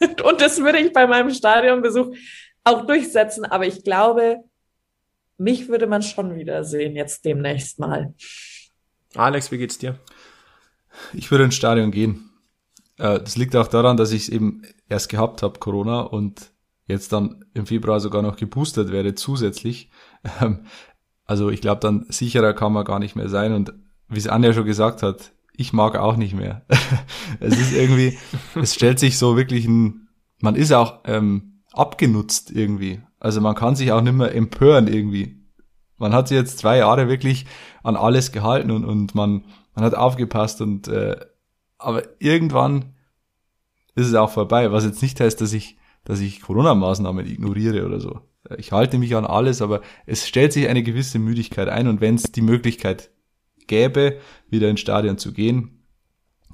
und 0.24 0.40
das 0.40 0.58
würde 0.58 0.78
ich 0.78 0.92
bei 0.92 1.06
meinem 1.06 1.30
Stadionbesuch 1.30 2.14
auch 2.64 2.86
durchsetzen. 2.86 3.44
Aber 3.44 3.66
ich 3.66 3.84
glaube, 3.84 4.38
mich 5.36 5.68
würde 5.68 5.86
man 5.86 6.02
schon 6.02 6.34
wieder 6.34 6.64
sehen 6.64 6.96
jetzt 6.96 7.24
demnächst 7.24 7.78
mal. 7.78 8.14
Alex, 9.14 9.52
wie 9.52 9.58
geht's 9.58 9.78
dir? 9.78 9.98
Ich 11.12 11.30
würde 11.30 11.44
ins 11.44 11.54
Stadion 11.54 11.92
gehen. 11.92 12.30
Äh, 12.98 13.20
das 13.20 13.36
liegt 13.36 13.54
auch 13.54 13.68
daran, 13.68 13.96
dass 13.96 14.10
ich 14.10 14.22
es 14.22 14.28
eben 14.28 14.62
erst 14.88 15.08
gehabt 15.08 15.42
habe, 15.42 15.60
Corona, 15.60 16.00
und 16.00 16.50
jetzt 16.86 17.12
dann 17.12 17.44
im 17.54 17.66
Februar 17.66 18.00
sogar 18.00 18.22
noch 18.22 18.36
geboostert 18.36 18.90
werde 18.90 19.14
zusätzlich. 19.14 19.90
Ähm, 20.40 20.66
also 21.24 21.50
ich 21.50 21.60
glaube, 21.60 21.80
dann 21.80 22.06
sicherer 22.08 22.54
kann 22.54 22.72
man 22.72 22.84
gar 22.84 22.98
nicht 22.98 23.14
mehr 23.14 23.28
sein. 23.28 23.52
Und 23.52 23.72
wie 24.08 24.18
es 24.18 24.26
Anja 24.26 24.52
schon 24.52 24.64
gesagt 24.64 25.02
hat, 25.02 25.32
ich 25.58 25.72
mag 25.72 25.96
auch 25.96 26.16
nicht 26.16 26.34
mehr. 26.34 26.62
es 27.40 27.58
ist 27.58 27.72
irgendwie, 27.72 28.16
es 28.54 28.76
stellt 28.76 29.00
sich 29.00 29.18
so 29.18 29.36
wirklich 29.36 29.66
ein, 29.66 30.08
man 30.40 30.54
ist 30.54 30.72
auch 30.72 31.00
ähm, 31.04 31.62
abgenutzt 31.72 32.52
irgendwie. 32.52 33.00
Also 33.18 33.40
man 33.40 33.56
kann 33.56 33.74
sich 33.74 33.90
auch 33.90 34.00
nicht 34.00 34.14
mehr 34.14 34.32
empören 34.32 34.86
irgendwie. 34.86 35.42
Man 35.96 36.14
hat 36.14 36.28
sich 36.28 36.36
jetzt 36.36 36.58
zwei 36.58 36.78
Jahre 36.78 37.08
wirklich 37.08 37.44
an 37.82 37.96
alles 37.96 38.30
gehalten 38.30 38.70
und, 38.70 38.84
und 38.84 39.16
man, 39.16 39.46
man 39.74 39.84
hat 39.84 39.96
aufgepasst 39.96 40.60
und 40.60 40.86
äh, 40.86 41.16
aber 41.76 42.04
irgendwann 42.20 42.94
ist 43.96 44.06
es 44.06 44.14
auch 44.14 44.30
vorbei, 44.30 44.70
was 44.70 44.84
jetzt 44.84 45.02
nicht 45.02 45.18
heißt, 45.18 45.40
dass 45.40 45.52
ich, 45.52 45.76
dass 46.04 46.20
ich 46.20 46.40
Corona-Maßnahmen 46.40 47.26
ignoriere 47.26 47.84
oder 47.84 48.00
so. 48.00 48.20
Ich 48.58 48.70
halte 48.70 48.98
mich 48.98 49.16
an 49.16 49.26
alles, 49.26 49.60
aber 49.60 49.80
es 50.06 50.26
stellt 50.26 50.52
sich 50.52 50.68
eine 50.68 50.84
gewisse 50.84 51.18
Müdigkeit 51.18 51.68
ein 51.68 51.88
und 51.88 52.00
wenn 52.00 52.14
es 52.14 52.30
die 52.30 52.42
Möglichkeit 52.42 53.10
gäbe, 53.68 54.18
wieder 54.48 54.68
ins 54.68 54.80
Stadion 54.80 55.18
zu 55.18 55.32
gehen, 55.32 55.84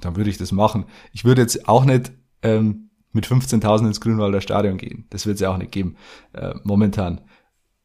dann 0.01 0.15
würde 0.15 0.29
ich 0.29 0.37
das 0.37 0.51
machen. 0.51 0.85
Ich 1.11 1.25
würde 1.25 1.41
jetzt 1.41 1.67
auch 1.67 1.85
nicht 1.85 2.11
ähm, 2.41 2.89
mit 3.11 3.25
15.000 3.25 3.87
ins 3.87 4.01
Grünwalder 4.01 4.41
Stadion 4.41 4.77
gehen. 4.77 5.05
Das 5.09 5.25
wird 5.25 5.35
es 5.35 5.41
ja 5.41 5.49
auch 5.49 5.57
nicht 5.57 5.71
geben, 5.71 5.95
äh, 6.33 6.53
momentan. 6.63 7.21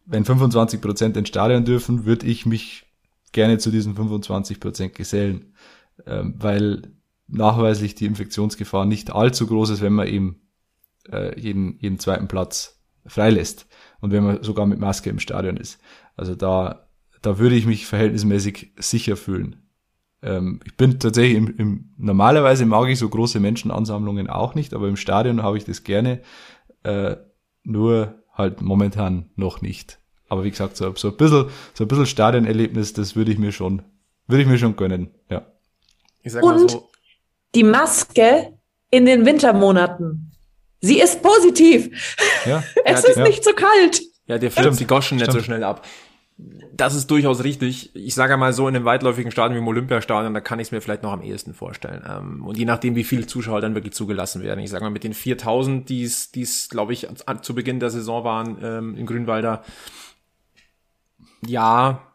Wenn 0.05 0.25
25 0.25 0.81
Prozent 0.81 1.17
ins 1.17 1.29
Stadion 1.29 1.65
dürfen, 1.65 2.05
würde 2.05 2.27
ich 2.27 2.47
mich 2.47 2.87
gerne 3.33 3.59
zu 3.59 3.71
diesen 3.71 3.95
25 3.95 4.59
Prozent 4.59 4.95
gesellen, 4.95 5.55
ähm, 6.07 6.35
weil 6.37 6.83
nachweislich 7.29 7.95
die 7.95 8.07
Infektionsgefahr 8.07 8.87
nicht 8.87 9.13
allzu 9.13 9.47
groß 9.47 9.71
ist, 9.71 9.83
wenn 9.83 9.93
man 9.93 10.09
eben 10.09 10.41
äh, 11.11 11.39
jeden, 11.41 11.79
jeden 11.79 11.99
zweiten 11.99 12.29
Platz 12.29 12.81
freilässt 13.07 13.67
und 14.01 14.11
wenn 14.11 14.25
man 14.25 14.43
sogar 14.43 14.67
mit 14.67 14.81
Maske 14.81 15.11
im 15.11 15.21
Stadion 15.21 15.57
ist. 15.57 15.81
Also 16.17 16.35
da, 16.35 16.90
da 17.23 17.39
würde 17.39 17.55
ich 17.55 17.67
mich 17.67 17.87
verhältnismäßig 17.87 18.73
sicher 18.79 19.17
fühlen. 19.17 19.57
Ähm, 20.23 20.61
ich 20.65 20.77
bin 20.77 20.99
tatsächlich 20.99 21.37
im, 21.37 21.57
im, 21.57 21.95
normalerweise 21.97 22.67
mag 22.67 22.89
ich 22.89 22.99
so 22.99 23.09
große 23.09 23.41
Menschenansammlungen 23.41 24.29
auch 24.29 24.55
nicht, 24.55 24.75
aber 24.75 24.89
im 24.89 24.97
Stadion 24.97 25.43
habe 25.43 25.59
ich 25.59 25.65
das 25.65 25.85
gerne, 25.85 26.21
äh, 26.83 27.17
nur 27.63 28.23
halt 28.35 28.61
momentan 28.61 29.31
noch 29.37 29.63
nicht. 29.63 29.99
Aber 30.29 30.45
wie 30.45 30.51
gesagt, 30.51 30.77
so, 30.77 30.95
so 30.95 31.09
ein 31.09 31.17
bisschen, 31.17 31.47
so 31.75 31.85
ein 31.85 31.89
bisschen 31.89 32.07
Stadionerlebnis, 32.07 32.93
das 32.93 33.17
würde 33.17 33.33
ich 33.33 33.39
mir 33.39 33.53
schon, 33.53 33.83
würde 34.27 34.43
ich 34.43 34.49
mir 34.49 34.59
schon 34.59 34.77
gönnen, 34.77 35.11
ja. 35.29 35.47
Ich 36.23 36.33
sag 36.33 36.43
Und 36.43 36.71
so. 36.71 36.91
die 37.55 37.65
Maske 37.65 38.59
in 38.91 39.07
den 39.07 39.25
Wintermonaten. 39.25 40.33
Sie 40.81 41.01
ist 41.01 41.23
positiv. 41.23 42.17
Ja. 42.47 42.63
es 42.85 43.03
ja, 43.03 43.09
ist 43.09 43.17
ja. 43.17 43.25
nicht 43.25 43.45
so 43.45 43.53
kalt. 43.53 44.03
Ja, 44.27 44.39
der 44.39 44.51
fliegt 44.51 44.79
die 44.81 44.87
Goschen 44.87 45.19
nicht 45.19 45.33
so 45.33 45.41
schnell 45.41 45.65
ab. 45.65 45.85
Das 46.73 46.95
ist 46.95 47.11
durchaus 47.11 47.45
richtig. 47.45 47.95
Ich 47.95 48.15
sage 48.15 48.37
mal 48.37 48.53
so, 48.53 48.67
in 48.67 48.75
einem 48.75 48.85
weitläufigen 48.85 49.31
Stadion 49.31 49.57
wie 49.57 49.63
im 49.63 49.69
Olympiastadion, 49.69 50.33
da 50.33 50.41
kann 50.41 50.61
ich 50.61 50.69
es 50.69 50.73
mir 50.73 50.81
vielleicht 50.81 51.03
noch 51.03 51.13
am 51.13 51.23
ehesten 51.23 51.53
vorstellen. 51.53 52.03
Ähm, 52.09 52.47
und 52.47 52.57
je 52.57 52.65
nachdem, 52.65 52.95
wie 52.95 53.05
viele 53.05 53.27
Zuschauer 53.27 53.61
dann 53.61 53.75
wirklich 53.75 53.93
zugelassen 53.93 54.43
werden. 54.43 54.61
Ich 54.61 54.71
sage 54.71 54.85
mal, 54.85 54.91
mit 54.91 55.05
den 55.05 55.15
4000, 55.15 55.89
die 55.89 56.03
es, 56.03 56.69
glaube 56.71 56.93
ich, 56.93 57.07
zu 57.43 57.55
Beginn 57.55 57.81
der 57.81 57.91
Saison 57.91 58.25
waren 58.25 58.59
ähm, 58.63 58.95
in 58.97 59.07
Grünwalder, 59.07 59.63
ja, 61.47 62.10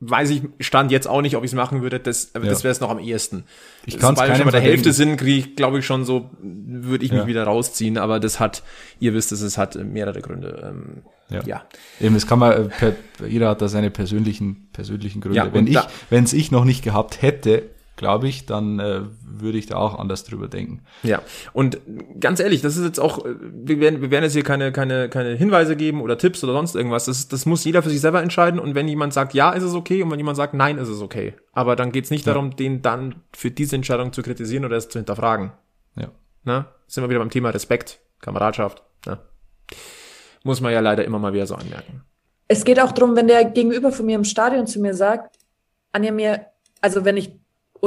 weiß 0.00 0.30
ich, 0.30 0.42
stand 0.60 0.90
jetzt 0.90 1.08
auch 1.08 1.22
nicht, 1.22 1.36
ob 1.36 1.44
ich 1.44 1.50
es 1.50 1.54
machen 1.54 1.80
würde, 1.80 1.98
das, 1.98 2.32
ja. 2.34 2.40
das 2.40 2.64
wäre 2.64 2.72
es 2.72 2.80
noch 2.80 2.90
am 2.90 2.98
ehesten. 2.98 3.44
Ich 3.86 3.98
kann 3.98 4.14
es 4.14 4.20
bei 4.20 4.50
der 4.50 4.60
Hälfte 4.60 4.92
sind, 4.92 5.16
kriege 5.16 5.38
ich, 5.38 5.56
glaube 5.56 5.78
ich, 5.78 5.86
schon 5.86 6.04
so, 6.04 6.30
würde 6.42 7.04
ich 7.04 7.12
mich 7.12 7.22
ja. 7.22 7.26
wieder 7.26 7.44
rausziehen, 7.44 7.96
aber 7.96 8.20
das 8.20 8.38
hat, 8.38 8.62
ihr 9.00 9.14
wisst 9.14 9.32
es, 9.32 9.40
es 9.40 9.56
hat 9.56 9.74
mehrere 9.76 10.20
Gründe. 10.20 10.70
Ähm, 10.70 11.02
ja. 11.30 11.42
ja. 11.44 11.64
Eben, 11.98 12.14
das 12.14 12.26
kann 12.26 12.38
man, 12.38 12.52
äh, 12.52 12.64
per, 12.68 12.92
jeder 13.26 13.48
hat 13.48 13.62
da 13.62 13.68
seine 13.68 13.90
persönlichen, 13.90 14.68
persönlichen 14.72 15.22
Gründe. 15.22 15.38
Ja, 15.38 15.52
wenn 15.52 15.66
ich, 15.66 15.78
wenn 16.10 16.24
es 16.24 16.34
ich 16.34 16.50
noch 16.50 16.66
nicht 16.66 16.84
gehabt 16.84 17.22
hätte, 17.22 17.70
glaube 17.96 18.28
ich, 18.28 18.46
dann 18.46 18.78
äh, 18.78 19.00
würde 19.22 19.58
ich 19.58 19.66
da 19.66 19.76
auch 19.76 19.98
anders 19.98 20.24
drüber 20.24 20.48
denken. 20.48 20.82
Ja, 21.02 21.22
und 21.52 21.78
ganz 22.20 22.40
ehrlich, 22.40 22.60
das 22.60 22.76
ist 22.76 22.84
jetzt 22.84 23.00
auch, 23.00 23.24
äh, 23.24 23.34
wir 23.40 23.80
werden, 23.80 24.02
wir 24.02 24.10
werden 24.10 24.24
jetzt 24.24 24.34
hier 24.34 24.42
keine, 24.42 24.70
keine, 24.70 25.08
keine 25.08 25.34
Hinweise 25.34 25.76
geben 25.76 26.02
oder 26.02 26.18
Tipps 26.18 26.44
oder 26.44 26.52
sonst 26.52 26.76
irgendwas. 26.76 27.06
Das, 27.06 27.28
das 27.28 27.46
muss 27.46 27.64
jeder 27.64 27.82
für 27.82 27.90
sich 27.90 28.00
selber 28.00 28.22
entscheiden 28.22 28.60
und 28.60 28.74
wenn 28.74 28.86
jemand 28.86 29.14
sagt, 29.14 29.34
ja, 29.34 29.52
ist 29.52 29.62
es 29.62 29.74
okay 29.74 30.02
und 30.02 30.10
wenn 30.10 30.18
jemand 30.18 30.36
sagt, 30.36 30.54
nein, 30.54 30.78
ist 30.78 30.88
es 30.88 31.00
okay. 31.00 31.34
Aber 31.52 31.74
dann 31.74 31.90
geht's 31.90 32.10
nicht 32.10 32.26
ja. 32.26 32.34
darum, 32.34 32.54
den 32.54 32.82
dann 32.82 33.16
für 33.32 33.50
diese 33.50 33.76
Entscheidung 33.76 34.12
zu 34.12 34.22
kritisieren 34.22 34.64
oder 34.64 34.76
es 34.76 34.88
zu 34.88 34.98
hinterfragen. 34.98 35.52
Ja. 35.96 36.08
Na? 36.44 36.66
Sind 36.86 37.02
wir 37.02 37.08
wieder 37.08 37.20
beim 37.20 37.30
Thema 37.30 37.50
Respekt, 37.50 38.00
Kameradschaft. 38.20 38.82
Na? 39.06 39.20
Muss 40.44 40.60
man 40.60 40.72
ja 40.72 40.80
leider 40.80 41.04
immer 41.04 41.18
mal 41.18 41.32
wieder 41.32 41.46
so 41.46 41.54
anmerken. 41.54 42.02
Es 42.46 42.64
geht 42.64 42.78
auch 42.78 42.92
drum, 42.92 43.16
wenn 43.16 43.26
der 43.26 43.44
Gegenüber 43.46 43.90
von 43.90 44.06
mir 44.06 44.14
im 44.14 44.24
Stadion 44.24 44.66
zu 44.66 44.80
mir 44.80 44.94
sagt, 44.94 45.36
Anja, 45.92 46.12
mir, 46.12 46.46
also 46.80 47.04
wenn 47.04 47.16
ich 47.16 47.32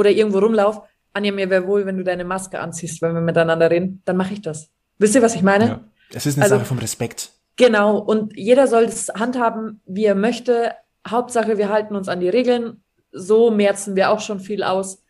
oder 0.00 0.10
irgendwo 0.10 0.38
rumlauf, 0.38 0.82
Anja, 1.12 1.32
mir 1.32 1.50
wäre 1.50 1.66
wohl, 1.66 1.86
wenn 1.86 1.96
du 1.96 2.04
deine 2.04 2.24
Maske 2.24 2.60
anziehst, 2.60 3.02
wenn 3.02 3.14
wir 3.14 3.20
miteinander 3.20 3.70
reden, 3.70 4.02
dann 4.04 4.16
mache 4.16 4.34
ich 4.34 4.42
das. 4.42 4.70
Wisst 4.98 5.14
ihr, 5.14 5.22
was 5.22 5.34
ich 5.34 5.42
meine? 5.42 5.66
Ja. 5.66 5.80
Es 6.12 6.26
ist 6.26 6.36
eine 6.36 6.44
also, 6.44 6.56
Sache 6.56 6.66
vom 6.66 6.78
Respekt. 6.78 7.32
Genau, 7.56 7.98
und 7.98 8.36
jeder 8.36 8.66
soll 8.66 8.86
das 8.86 9.08
handhaben, 9.08 9.80
wie 9.86 10.04
er 10.04 10.14
möchte. 10.14 10.72
Hauptsache, 11.06 11.58
wir 11.58 11.68
halten 11.68 11.94
uns 11.96 12.08
an 12.08 12.20
die 12.20 12.28
Regeln. 12.28 12.82
So 13.12 13.50
merzen 13.50 13.96
wir 13.96 14.10
auch 14.10 14.20
schon 14.20 14.40
viel 14.40 14.62
aus. 14.62 15.02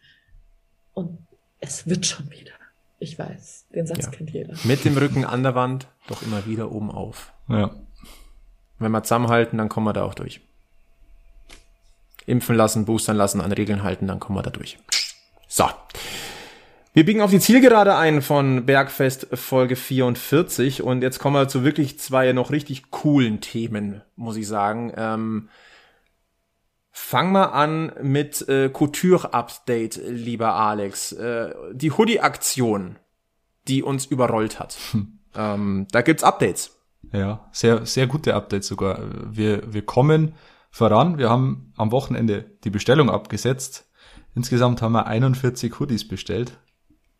Und 0.94 1.18
es 1.60 1.86
wird 1.86 2.06
schon 2.06 2.30
wieder. 2.30 2.52
Ich 2.98 3.18
weiß, 3.18 3.66
den 3.74 3.86
Satz 3.86 4.06
Ja. 4.06 4.10
kennt 4.10 4.30
jeder. 4.30 4.54
Mit 4.64 4.84
dem 4.84 4.96
Rücken 4.96 5.24
an 5.24 5.42
der 5.42 5.54
Wand, 5.54 5.86
doch 6.08 6.22
immer 6.22 6.46
wieder 6.46 6.72
oben 6.72 6.90
auf. 6.90 7.32
Ja. 7.48 7.70
Wenn 8.78 8.92
wir 8.92 9.02
zusammenhalten, 9.02 9.58
dann 9.58 9.68
kommen 9.68 9.86
wir 9.86 9.92
da 9.92 10.04
auch 10.04 10.14
durch. 10.14 10.40
Impfen 12.30 12.56
lassen, 12.56 12.84
boostern 12.84 13.16
lassen, 13.16 13.40
an 13.40 13.52
Regeln 13.52 13.82
halten, 13.82 14.06
dann 14.06 14.20
kommen 14.20 14.38
wir 14.38 14.42
da 14.42 14.50
durch. 14.50 14.78
So. 15.48 15.64
Wir 16.92 17.04
biegen 17.04 17.20
auf 17.20 17.30
die 17.30 17.38
Zielgerade 17.38 17.94
ein 17.94 18.20
von 18.20 18.66
Bergfest 18.66 19.28
Folge 19.34 19.76
44 19.76 20.82
und 20.82 21.02
jetzt 21.02 21.18
kommen 21.20 21.36
wir 21.36 21.48
zu 21.48 21.62
wirklich 21.62 21.98
zwei 22.00 22.32
noch 22.32 22.50
richtig 22.50 22.90
coolen 22.90 23.40
Themen, 23.40 24.02
muss 24.16 24.36
ich 24.36 24.48
sagen. 24.48 24.92
Ähm, 24.96 25.48
Fang 26.92 27.32
mal 27.32 27.46
an 27.46 27.92
mit 28.02 28.48
äh, 28.48 28.68
Couture-Update, 28.68 30.00
lieber 30.08 30.54
Alex. 30.54 31.12
Äh, 31.12 31.54
die 31.72 31.92
Hoodie-Aktion, 31.92 32.98
die 33.68 33.82
uns 33.82 34.06
überrollt 34.06 34.58
hat. 34.60 34.76
Ähm, 35.32 35.86
da 35.92 36.02
gibt's 36.02 36.24
Updates. 36.24 36.76
Ja, 37.12 37.48
sehr, 37.52 37.86
sehr 37.86 38.08
gute 38.08 38.34
Updates 38.34 38.66
sogar. 38.66 39.00
Wir, 39.30 39.72
wir 39.72 39.82
kommen 39.82 40.34
voran. 40.70 41.18
Wir 41.18 41.28
haben 41.30 41.72
am 41.76 41.92
Wochenende 41.92 42.44
die 42.64 42.70
Bestellung 42.70 43.10
abgesetzt. 43.10 43.88
Insgesamt 44.34 44.82
haben 44.82 44.92
wir 44.92 45.06
41 45.06 45.78
Hoodies 45.78 46.06
bestellt. 46.06 46.58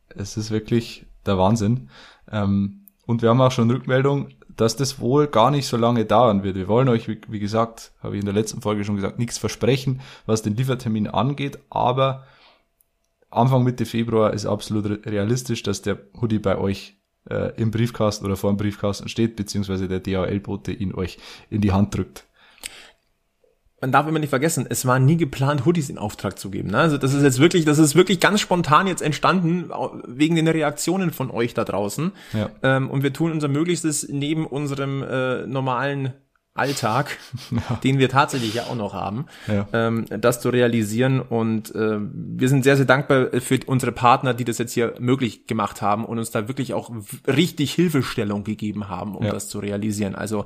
Es 0.09 0.37
ist 0.37 0.51
wirklich 0.51 1.07
der 1.27 1.39
Wahnsinn. 1.39 1.89
Ähm, 2.31 2.87
und 3.07 3.23
wir 3.23 3.31
haben 3.31 3.41
auch 3.41 3.51
schon 3.53 3.71
Rückmeldung, 3.71 4.29
dass 4.57 4.77
das 4.77 5.01
wohl 5.01 5.27
gar 5.27 5.51
nicht 5.51 5.67
so 5.67 5.77
lange 5.77 6.05
dauern 6.05 6.43
wird. 6.43 6.55
Wir 6.55 6.69
wollen 6.69 6.89
euch, 6.89 7.09
wie, 7.09 7.21
wie 7.29 7.41
gesagt, 7.41 7.93
habe 8.03 8.15
ich 8.15 8.21
in 8.21 8.27
der 8.27 8.35
letzten 8.35 8.61
Folge 8.61 8.85
schon 8.85 8.97
gesagt, 8.97 9.19
nichts 9.19 9.39
versprechen, 9.39 10.01
was 10.27 10.43
den 10.43 10.57
Liefertermin 10.57 11.09
angeht, 11.09 11.59
aber 11.71 12.27
Anfang 13.31 13.63
Mitte 13.65 13.87
Februar 13.87 14.33
ist 14.33 14.47
absolut 14.47 14.87
re- 14.87 15.01
realistisch, 15.07 15.63
dass 15.63 15.83
der 15.83 15.99
Hoodie 16.21 16.41
bei 16.41 16.59
euch 16.59 16.97
äh, 17.29 17.55
im 17.61 17.71
Briefkasten 17.71 18.25
oder 18.27 18.37
vor 18.37 18.53
dem 18.53 18.57
Briefkasten 18.57 19.09
steht, 19.09 19.37
beziehungsweise 19.37 19.89
der 19.89 20.01
DHL-Bote 20.01 20.73
ihn 20.73 20.95
euch 20.95 21.19
in 21.49 21.61
die 21.61 21.73
Hand 21.73 21.95
drückt. 21.95 22.27
Man 23.81 23.93
darf 23.93 24.07
immer 24.07 24.19
nicht 24.19 24.29
vergessen, 24.31 24.67
es 24.69 24.85
war 24.87 24.99
nie 24.99 25.17
geplant, 25.17 25.65
Hoodies 25.65 25.89
in 25.89 25.97
Auftrag 25.99 26.39
zu 26.39 26.51
geben. 26.51 26.71
Ne? 26.71 26.79
Also 26.79 26.99
das 26.99 27.15
ist 27.15 27.23
jetzt 27.23 27.39
wirklich, 27.39 27.65
das 27.65 27.79
ist 27.79 27.95
wirklich 27.95 28.21
ganz 28.21 28.41
spontan 28.41 28.87
jetzt 28.87 29.01
entstanden, 29.03 29.71
wegen 30.07 30.37
den 30.37 30.49
Reaktionen 30.49 31.13
von 31.13 31.31
euch 31.31 31.55
da 31.55 31.65
draußen. 31.65 32.13
Ja. 32.35 32.51
Ähm, 32.63 32.91
und 32.91 33.03
wir 33.03 33.13
tun 33.13 33.33
unser 33.33 33.49
Möglichstes 33.49 34.07
neben 34.11 34.47
unserem 34.47 35.03
äh, 35.03 35.47
normalen 35.47 36.13
Alltag, 36.53 37.17
den 37.85 37.99
wir 37.99 38.09
tatsächlich 38.11 38.53
ja 38.55 38.65
auch 38.65 38.75
noch 38.75 38.93
haben, 38.93 39.27
Ja. 39.47 39.67
ähm, 39.73 40.05
das 40.11 40.41
zu 40.43 40.51
realisieren. 40.51 41.21
Und 41.21 41.75
äh, 41.75 41.99
wir 42.01 42.49
sind 42.51 42.65
sehr, 42.65 42.77
sehr 42.77 42.87
dankbar 42.87 43.29
für 43.41 43.61
unsere 43.67 43.93
Partner, 43.93 44.35
die 44.35 44.45
das 44.45 44.59
jetzt 44.59 44.73
hier 44.73 44.95
möglich 44.99 45.47
gemacht 45.47 45.81
haben 45.81 46.05
und 46.05 46.19
uns 46.19 46.31
da 46.33 46.49
wirklich 46.49 46.75
auch 46.75 46.91
richtig 47.27 47.73
Hilfestellung 47.73 48.45
gegeben 48.45 48.89
haben, 48.89 49.15
um 49.17 49.25
Ja. 49.25 49.33
das 49.33 49.49
zu 49.49 49.59
realisieren. 49.61 50.15
Also 50.17 50.45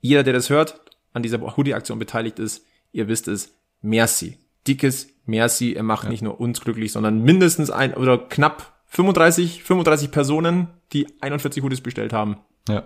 jeder, 0.00 0.22
der 0.22 0.34
das 0.34 0.50
hört, 0.50 0.82
an 1.14 1.22
dieser 1.22 1.40
Hoodie-Aktion 1.56 1.98
beteiligt 1.98 2.38
ist, 2.38 2.66
ihr 2.92 3.08
wisst 3.08 3.28
es, 3.28 3.56
merci. 3.80 4.38
Dickes 4.66 5.14
Merci. 5.26 5.72
Er 5.72 5.82
macht 5.82 6.08
nicht 6.08 6.22
nur 6.22 6.40
uns 6.40 6.60
glücklich, 6.60 6.92
sondern 6.92 7.22
mindestens 7.22 7.70
ein 7.70 7.94
oder 7.94 8.18
knapp 8.18 8.74
35, 8.86 9.64
35 9.64 10.10
Personen, 10.10 10.68
die 10.92 11.06
41 11.20 11.62
Hoodies 11.62 11.80
bestellt 11.80 12.12
haben. 12.12 12.38
Ja. 12.68 12.84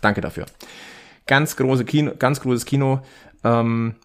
Danke 0.00 0.20
dafür. 0.20 0.46
Ganz 1.26 1.56
große 1.56 1.84
Kino, 1.84 2.12
ganz 2.18 2.40
großes 2.40 2.66
Kino. 2.66 3.00
Ähm, 3.42 3.96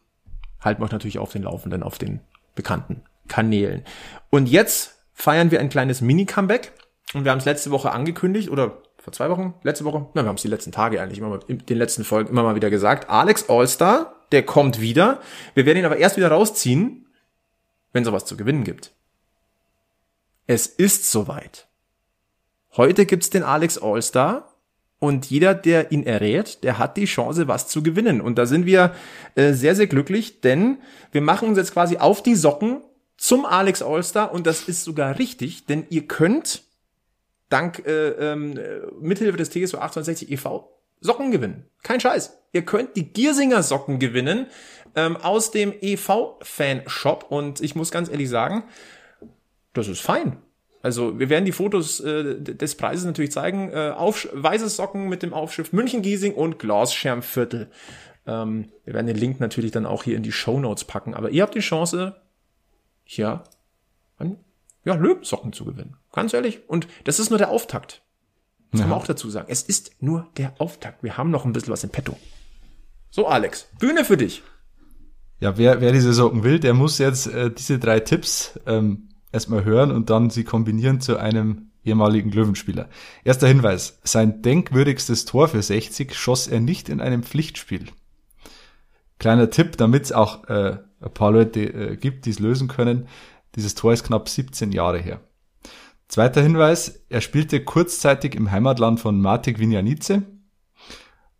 halten 0.61 0.81
wir 0.81 0.85
euch 0.85 0.91
natürlich 0.91 1.19
auf 1.19 1.31
den 1.31 1.43
Laufenden, 1.43 1.83
auf 1.83 1.97
den 1.97 2.21
bekannten 2.55 3.03
Kanälen. 3.27 3.83
Und 4.29 4.47
jetzt 4.47 5.03
feiern 5.13 5.51
wir 5.51 5.59
ein 5.59 5.69
kleines 5.69 6.01
Mini-Comeback. 6.01 6.71
Und 7.13 7.25
wir 7.25 7.31
haben 7.31 7.39
es 7.39 7.45
letzte 7.45 7.71
Woche 7.71 7.91
angekündigt, 7.91 8.49
oder 8.49 8.81
vor 9.01 9.13
zwei 9.13 9.29
Wochen, 9.29 9.55
letzte 9.63 9.83
Woche, 9.83 10.07
na, 10.13 10.21
wir 10.23 10.29
haben 10.29 10.35
es 10.35 10.43
die 10.43 10.47
letzten 10.47 10.71
Tage 10.71 11.01
eigentlich 11.01 11.17
immer 11.17 11.29
mal, 11.29 11.39
in 11.47 11.65
den 11.65 11.77
letzten 11.77 12.03
Folgen 12.03 12.29
immer 12.29 12.43
mal 12.43 12.55
wieder 12.55 12.69
gesagt. 12.69 13.09
Alex 13.09 13.49
Allstar, 13.49 14.13
der 14.31 14.43
kommt 14.43 14.79
wieder. 14.79 15.19
Wir 15.55 15.65
werden 15.65 15.79
ihn 15.79 15.85
aber 15.85 15.97
erst 15.97 16.17
wieder 16.17 16.29
rausziehen, 16.29 17.07
wenn 17.93 18.05
sowas 18.05 18.25
zu 18.25 18.37
gewinnen 18.37 18.63
gibt. 18.63 18.91
Es 20.45 20.67
ist 20.67 21.11
soweit. 21.11 21.67
Heute 22.77 23.05
gibt's 23.05 23.31
den 23.31 23.43
Alex 23.43 23.79
Allstar 23.79 24.53
und 24.99 25.25
jeder, 25.31 25.55
der 25.55 25.91
ihn 25.91 26.05
errät, 26.05 26.63
der 26.63 26.77
hat 26.77 26.95
die 26.95 27.05
Chance, 27.05 27.47
was 27.47 27.67
zu 27.67 27.81
gewinnen. 27.81 28.21
Und 28.21 28.37
da 28.37 28.45
sind 28.45 28.67
wir 28.67 28.93
äh, 29.33 29.53
sehr, 29.53 29.75
sehr 29.75 29.87
glücklich, 29.87 30.41
denn 30.41 30.77
wir 31.11 31.21
machen 31.21 31.49
uns 31.49 31.57
jetzt 31.57 31.73
quasi 31.73 31.97
auf 31.97 32.21
die 32.21 32.35
Socken 32.35 32.81
zum 33.17 33.45
Alex 33.45 33.81
Allstar 33.81 34.31
und 34.31 34.45
das 34.45 34.67
ist 34.67 34.83
sogar 34.83 35.17
richtig, 35.17 35.65
denn 35.65 35.85
ihr 35.89 36.07
könnt 36.07 36.63
dank 37.51 37.85
äh, 37.85 38.09
äh, 38.09 38.35
Mithilfe 38.99 39.37
des 39.37 39.49
TSO 39.49 39.77
1860 39.77 40.31
e.V. 40.31 40.77
Socken 41.01 41.31
gewinnen. 41.31 41.65
Kein 41.83 41.99
Scheiß. 41.99 42.37
Ihr 42.53 42.63
könnt 42.63 42.95
die 42.95 43.11
Giersinger 43.11 43.63
Socken 43.63 43.99
gewinnen 43.99 44.47
ähm, 44.95 45.17
aus 45.17 45.51
dem 45.51 45.73
EV-Fan-Shop 45.79 47.25
und 47.29 47.61
ich 47.61 47.75
muss 47.75 47.91
ganz 47.91 48.09
ehrlich 48.09 48.29
sagen, 48.29 48.63
das 49.73 49.87
ist 49.87 50.01
fein. 50.01 50.37
Also 50.83 51.19
wir 51.19 51.29
werden 51.29 51.45
die 51.45 51.51
Fotos 51.51 51.99
äh, 51.99 52.41
des 52.41 52.75
Preises 52.75 53.05
natürlich 53.05 53.31
zeigen. 53.31 53.71
Äh, 53.71 53.93
auf, 53.95 54.27
weiße 54.33 54.67
Socken 54.69 55.09
mit 55.09 55.23
dem 55.23 55.33
Aufschrift 55.33 55.73
München-Giesing 55.73 56.33
und 56.33 56.59
Glasschermviertel. 56.59 57.69
Ähm, 58.25 58.69
wir 58.85 58.93
werden 58.93 59.07
den 59.07 59.17
Link 59.17 59.39
natürlich 59.39 59.71
dann 59.71 59.85
auch 59.85 60.03
hier 60.03 60.17
in 60.17 60.23
die 60.23 60.31
Show 60.31 60.59
Notes 60.59 60.83
packen. 60.85 61.13
Aber 61.13 61.29
ihr 61.29 61.43
habt 61.43 61.55
die 61.55 61.59
Chance, 61.59 62.15
hier 63.03 63.43
an 64.17 64.37
ja, 64.83 64.95
Löwensocken 64.95 65.53
zu 65.53 65.65
gewinnen. 65.65 65.97
Ganz 66.11 66.33
ehrlich. 66.33 66.67
Und 66.67 66.87
das 67.03 67.19
ist 67.19 67.29
nur 67.29 67.39
der 67.39 67.49
Auftakt. 67.49 68.01
Das 68.71 68.81
kann 68.81 68.89
man 68.89 68.99
auch 68.99 69.05
dazu 69.05 69.29
sagen. 69.29 69.47
Es 69.49 69.63
ist 69.63 70.01
nur 70.01 70.29
der 70.37 70.53
Auftakt. 70.59 71.03
Wir 71.03 71.17
haben 71.17 71.29
noch 71.29 71.45
ein 71.45 71.53
bisschen 71.53 71.73
was 71.73 71.83
im 71.83 71.89
Petto. 71.89 72.17
So, 73.09 73.27
Alex, 73.27 73.67
Bühne 73.79 74.05
für 74.05 74.15
dich. 74.15 74.43
Ja, 75.39 75.57
wer, 75.57 75.81
wer 75.81 75.91
diese 75.91 76.13
Socken 76.13 76.43
will, 76.43 76.59
der 76.59 76.73
muss 76.73 76.97
jetzt 76.97 77.27
äh, 77.27 77.51
diese 77.51 77.79
drei 77.79 77.99
Tipps 77.99 78.59
ähm, 78.65 79.09
erstmal 79.31 79.65
hören 79.65 79.91
und 79.91 80.09
dann 80.09 80.29
sie 80.29 80.43
kombinieren 80.43 81.01
zu 81.01 81.17
einem 81.17 81.71
ehemaligen 81.83 82.31
Löwenspieler. 82.31 82.89
Erster 83.23 83.47
Hinweis. 83.47 83.99
Sein 84.03 84.41
denkwürdigstes 84.41 85.25
Tor 85.25 85.47
für 85.47 85.61
60 85.61 86.15
schoss 86.15 86.47
er 86.47 86.59
nicht 86.59 86.89
in 86.89 87.01
einem 87.01 87.23
Pflichtspiel. 87.23 87.87
Kleiner 89.19 89.49
Tipp, 89.49 89.77
damit 89.77 90.05
es 90.05 90.11
auch 90.11 90.47
äh, 90.47 90.77
ein 91.01 91.13
paar 91.13 91.31
Leute 91.31 91.61
äh, 91.61 91.97
gibt, 91.97 92.25
die 92.25 92.29
es 92.29 92.39
lösen 92.39 92.67
können. 92.67 93.07
Dieses 93.55 93.75
Tor 93.75 93.93
ist 93.93 94.03
knapp 94.03 94.29
17 94.29 94.71
Jahre 94.71 94.99
her. 94.99 95.21
Zweiter 96.07 96.41
Hinweis, 96.41 97.03
er 97.09 97.21
spielte 97.21 97.63
kurzzeitig 97.63 98.35
im 98.35 98.51
Heimatland 98.51 98.99
von 98.99 99.21
Matic 99.21 99.59
Vinjanice. 99.59 100.21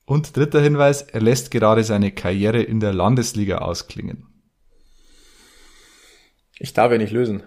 Und 0.06 0.36
dritter 0.36 0.62
Hinweis, 0.62 1.02
er 1.02 1.22
lässt 1.22 1.52
gerade 1.52 1.84
seine 1.84 2.12
Karriere 2.12 2.62
in 2.62 2.80
der 2.80 2.94
Landesliga 2.94 3.60
ausklingen. 3.60 4.28
Ich 6.58 6.74
darf 6.74 6.92
ja 6.92 6.98
nicht 6.98 7.12
lösen. 7.12 7.44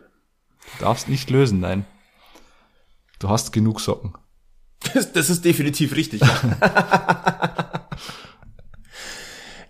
Du 0.78 0.84
darfst 0.84 1.08
nicht 1.08 1.30
lösen, 1.30 1.60
nein. 1.60 1.84
Du 3.18 3.28
hast 3.28 3.52
genug 3.52 3.80
Socken. 3.80 4.14
Das, 4.92 5.12
das 5.12 5.30
ist 5.30 5.44
definitiv 5.44 5.94
richtig. 5.94 6.20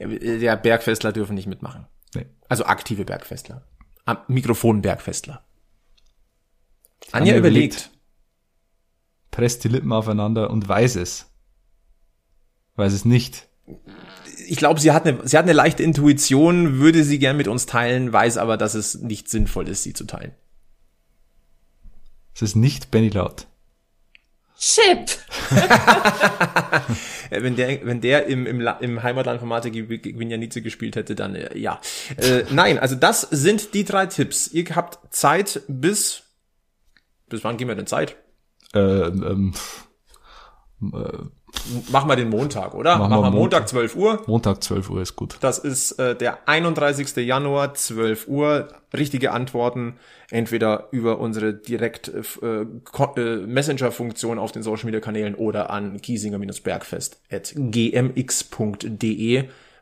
Der 0.00 0.56
Bergfestler 0.62 1.12
dürfen 1.12 1.34
nicht 1.34 1.46
mitmachen. 1.46 1.86
Nee. 2.14 2.26
Also 2.48 2.64
aktive 2.64 3.04
Bergfestler. 3.04 3.64
Am 4.04 4.18
Mikrofon 4.28 4.82
Bergfestler. 4.82 5.44
Anja 7.12 7.32
Anja 7.32 7.36
überlegt. 7.36 7.74
überlegt. 7.74 7.90
Presst 9.30 9.64
die 9.64 9.68
Lippen 9.68 9.92
aufeinander 9.92 10.50
und 10.50 10.68
weiß 10.68 10.96
es. 10.96 11.30
Weiß 12.76 12.92
es 12.92 13.04
nicht. 13.04 13.48
Ich 14.46 14.56
glaube, 14.58 14.80
sie 14.80 14.92
hat 14.92 15.06
eine, 15.06 15.26
sie 15.26 15.38
hat 15.38 15.44
eine 15.44 15.52
leichte 15.52 15.82
Intuition, 15.82 16.78
würde 16.78 17.02
sie 17.02 17.18
gern 17.18 17.36
mit 17.36 17.48
uns 17.48 17.66
teilen, 17.66 18.12
weiß 18.12 18.36
aber, 18.36 18.56
dass 18.56 18.74
es 18.74 18.96
nicht 18.96 19.28
sinnvoll 19.28 19.68
ist, 19.68 19.82
sie 19.82 19.94
zu 19.94 20.04
teilen. 20.04 20.32
Es 22.34 22.42
ist 22.42 22.56
nicht 22.56 22.90
Benny 22.90 23.08
Laut. 23.08 23.46
Chip! 24.64 25.10
Äh, 27.30 27.42
Wenn 27.42 27.56
der, 27.56 27.84
wenn 27.84 28.00
der 28.00 28.26
im, 28.26 28.46
im, 28.46 28.66
im 28.80 29.02
Heimatland 29.02 29.40
von 29.40 29.48
Mate 29.48 29.72
Vignanice 29.72 30.62
gespielt 30.62 30.96
hätte, 30.96 31.14
dann 31.14 31.34
äh, 31.34 31.56
ja. 31.56 31.80
Äh, 32.16 32.44
nein, 32.50 32.78
also 32.78 32.94
das 32.94 33.22
sind 33.22 33.74
die 33.74 33.84
drei 33.84 34.06
Tipps. 34.06 34.48
Ihr 34.48 34.64
habt 34.74 35.14
Zeit 35.14 35.62
bis, 35.68 36.22
bis 37.28 37.44
wann 37.44 37.56
gehen 37.56 37.68
wir 37.68 37.74
denn 37.74 37.86
Zeit? 37.86 38.16
Ähm, 38.72 39.22
ähm, 39.26 39.54
pff, 39.54 39.86
Machen 41.90 42.08
wir 42.10 42.16
den 42.16 42.28
Montag, 42.30 42.74
oder? 42.74 42.98
Machen 42.98 43.10
Machen 43.10 43.22
wir 43.24 43.30
Montag 43.30 43.60
Montag. 43.60 43.68
12 43.68 43.96
Uhr. 43.96 44.22
Montag 44.26 44.62
12 44.62 44.90
Uhr 44.90 45.00
ist 45.02 45.16
gut. 45.16 45.36
Das 45.40 45.58
ist 45.58 45.92
äh, 45.92 46.14
der 46.14 46.46
31. 46.48 47.16
Januar, 47.24 47.74
12 47.74 48.28
Uhr. 48.28 48.68
Richtige 48.96 49.32
Antworten 49.32 49.96
entweder 50.30 50.88
über 50.92 51.18
unsere 51.18 51.52
direkt 51.54 52.08
äh, 52.08 52.22
Ko- 52.92 53.14
äh, 53.16 53.38
Messenger-Funktion 53.38 54.38
auf 54.38 54.52
den 54.52 54.62
Social 54.62 54.84
Media 54.86 55.00
Kanälen 55.00 55.34
oder 55.34 55.70
an 55.70 55.96
giesinger-bergfest.gmx.de. 58.14 59.36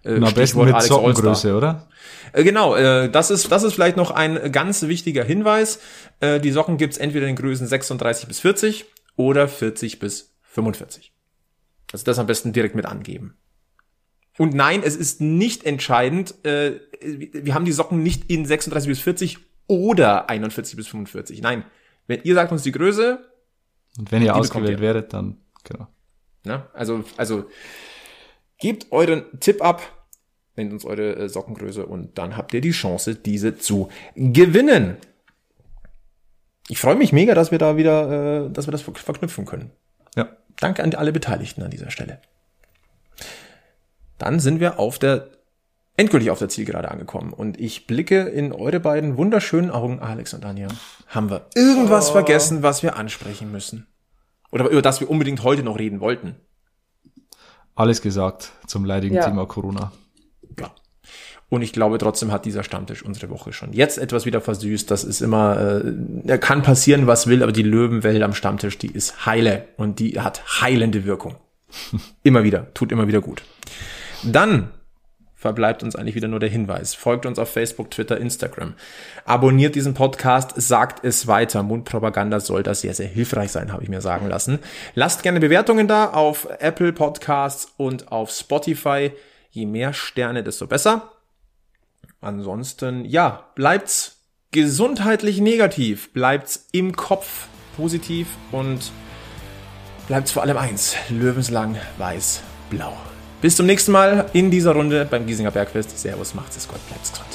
Äh, 0.05 0.15
Und 0.17 0.25
am 0.25 0.35
besten 0.35 0.59
mit 0.65 0.75
Alex 0.75 0.87
Sockengröße, 0.89 1.55
oder? 1.57 1.87
Äh, 2.33 2.43
Genau, 2.45 2.75
äh, 2.75 3.09
das 3.11 3.31
ist, 3.31 3.53
das 3.53 3.63
ist 3.63 3.75
vielleicht 3.75 3.97
noch 3.97 4.11
ein 4.11 4.51
ganz 4.51 4.83
wichtiger 4.83 5.23
Hinweis. 5.25 5.79
Äh, 6.21 6.41
die 6.41 6.51
Socken 6.51 6.77
gibt's 6.77 6.99
entweder 6.99 7.27
in 7.29 7.37
Größen 7.37 7.67
36 7.67 8.27
bis 8.29 8.41
40 8.41 8.85
oder 9.17 9.47
40 9.47 9.99
bis 10.01 10.35
45. 10.43 11.13
Also 11.93 12.05
das 12.05 12.19
am 12.19 12.27
besten 12.27 12.53
direkt 12.53 12.75
mit 12.75 12.87
angeben. 12.87 13.37
Und 14.39 14.55
nein, 14.55 14.83
es 14.83 14.97
ist 14.97 15.21
nicht 15.21 15.65
entscheidend, 15.65 16.35
äh, 16.45 16.81
wir 17.01 17.55
haben 17.55 17.65
die 17.67 17.73
Socken 17.73 18.03
nicht 18.03 18.31
in 18.31 18.47
36 18.47 18.89
bis 18.89 19.01
40 19.01 19.39
oder 19.67 20.31
41 20.31 20.77
bis 20.77 20.89
45. 20.89 21.43
Nein, 21.43 21.65
wenn 22.07 22.21
ihr 22.25 22.35
sagt 22.35 22.51
uns 22.51 22.63
die 22.63 22.73
Größe, 22.73 23.19
Und 23.99 24.11
wenn 24.11 24.23
ihr 24.23 24.35
ausgewählt 24.35 24.79
ihr. 24.79 24.81
werdet, 24.81 25.13
dann, 25.13 25.37
genau. 25.65 25.87
ne, 26.45 26.67
also, 26.73 27.05
also 27.19 27.45
gebt 28.59 28.87
euren 28.91 29.25
Tipp 29.41 29.63
ab, 29.63 29.83
nennt 30.57 30.73
uns 30.73 30.85
eure 30.87 31.15
äh, 31.17 31.29
Sockengröße 31.29 31.85
und 31.85 32.17
dann 32.17 32.37
habt 32.37 32.55
ihr 32.55 32.61
die 32.63 32.71
Chance, 32.71 33.15
diese 33.17 33.59
zu 33.59 33.91
gewinnen. 34.17 34.97
Ich 36.69 36.79
freue 36.81 36.95
mich 36.97 37.13
mega, 37.13 37.35
dass 37.35 37.51
wir 37.51 37.59
da 37.59 37.77
wieder, 37.77 38.47
äh, 38.47 38.51
dass 38.51 38.67
wir 38.67 38.73
das 38.73 38.83
ver- 38.83 38.95
verknüpfen 38.95 39.45
können. 39.45 39.71
Ja. 40.17 40.37
Danke 40.63 40.85
an 40.85 40.95
alle 40.95 41.11
Beteiligten 41.13 41.63
an 41.63 41.71
dieser 41.71 41.91
Stelle. 41.91 42.21
Dann 44.19 44.39
sind 44.39 44.61
wir 44.61 44.79
auf 44.79 45.01
der 45.01 45.29
endgültig 45.97 46.31
auf 46.31 46.39
der 46.39 46.49
Zielgerade 46.49 46.89
angekommen 46.91 47.33
und 47.33 47.59
ich 47.61 47.89
blicke 47.89 48.21
in 48.21 48.53
eure 48.53 48.79
beiden 48.79 49.17
wunderschönen 49.17 49.71
Augen, 49.73 49.99
Alex 49.99 50.35
und 50.35 50.45
Anja. 50.45 50.69
Haben 51.09 51.31
wir 51.31 51.47
irgendwas 51.57 52.11
vergessen, 52.11 52.63
was 52.63 52.85
wir 52.85 52.97
ansprechen 52.97 53.51
müssen? 53.51 53.89
Oder 54.53 54.69
über 54.69 54.83
das 54.83 55.01
wir 55.01 55.11
unbedingt 55.11 55.43
heute 55.43 55.65
noch 55.65 55.79
reden 55.81 56.01
wollten? 56.01 56.37
Alles 57.75 58.01
gesagt 58.01 58.53
zum 58.67 58.85
leidigen 58.85 59.17
Ja. 59.17 59.25
Thema 59.25 59.47
Corona. 59.47 59.91
Und 61.53 61.61
ich 61.61 61.75
glaube, 61.75 61.99
trotzdem 61.99 62.33
hat 62.33 62.47
dieser 62.47 62.65
Stammtisch 62.65 63.05
unsere 63.05 63.29
Woche 63.29 63.53
schon 63.53 63.75
jetzt 63.75 63.99
etwas 63.99 64.25
wieder 64.25 64.41
versüßt. 64.41 64.91
Das 64.91 65.05
ist 65.05 65.21
immer, 65.21 65.83
äh, 65.85 65.93
er 66.27 66.39
kann 66.39 66.63
passieren, 66.63 67.07
was 67.07 67.27
will, 67.27 67.43
aber 67.43 67.53
die 67.53 67.63
Löwenwelt 67.63 68.23
am 68.23 68.33
Stammtisch, 68.33 68.79
die 68.79 68.87
ist 68.87 69.27
heile 69.27 69.67
und 69.77 69.99
die 69.99 70.19
hat 70.19 70.63
heilende 70.63 71.05
Wirkung. 71.05 71.37
immer 72.23 72.43
wieder, 72.43 72.73
tut 72.73 72.91
immer 72.91 73.07
wieder 73.07 73.21
gut. 73.21 73.43
Dann 74.23 74.71
verbleibt 75.35 75.83
uns 75.83 75.95
eigentlich 75.95 76.15
wieder 76.15 76.27
nur 76.27 76.41
der 76.41 76.49
Hinweis. 76.49 76.95
Folgt 76.95 77.27
uns 77.27 77.39
auf 77.39 77.51
Facebook, 77.53 77.91
Twitter, 77.91 78.17
Instagram. 78.17 78.73
Abonniert 79.27 79.75
diesen 79.75 79.93
Podcast, 79.93 80.55
sagt 80.57 81.05
es 81.05 81.27
weiter. 81.27 81.63
Mundpropaganda 81.63 82.41
soll 82.41 82.63
da 82.63 82.75
sehr, 82.75 82.95
sehr 82.95 83.09
hilfreich 83.09 83.53
sein, 83.53 83.75
habe 83.75 83.83
ich 83.83 83.91
mir 83.91 84.01
sagen 84.01 84.27
lassen. 84.27 84.59
Lasst 84.95 85.23
gerne 85.23 85.39
Bewertungen 85.39 85.87
da 85.87 86.07
auf 86.07 86.49
Apple 86.61 86.95
Podcasts 86.95 87.75
und 87.77 88.11
auf 88.11 88.31
Spotify. 88.31 89.13
Je 89.51 89.67
mehr 89.67 89.93
Sterne, 89.93 90.43
desto 90.43 90.67
besser. 90.67 91.11
Ansonsten, 92.23 93.05
ja, 93.05 93.49
bleibt's 93.57 94.21
gesundheitlich 94.53 95.41
negativ, 95.41 96.13
bleibt's 96.13 96.69
im 96.71 96.95
Kopf 96.95 97.49
positiv 97.77 98.29
und 98.53 98.93
bleibt's 100.07 100.31
vor 100.31 100.43
allem 100.43 100.57
eins, 100.57 100.95
löwenslang 101.09 101.77
weiß-blau. 101.99 102.97
Bis 103.41 103.57
zum 103.57 103.67
nächsten 103.67 103.91
Mal 103.91 104.31
in 104.35 104.53
dieser 104.53 104.73
Runde 104.73 105.05
beim 105.05 105.27
Giesinger 105.27 105.51
Bergfest. 105.51 105.99
Servus, 105.99 106.33
macht's 106.33 106.57
es 106.57 106.69
Gott, 106.69 106.87
bleibt's 106.87 107.11
gesund. 107.11 107.32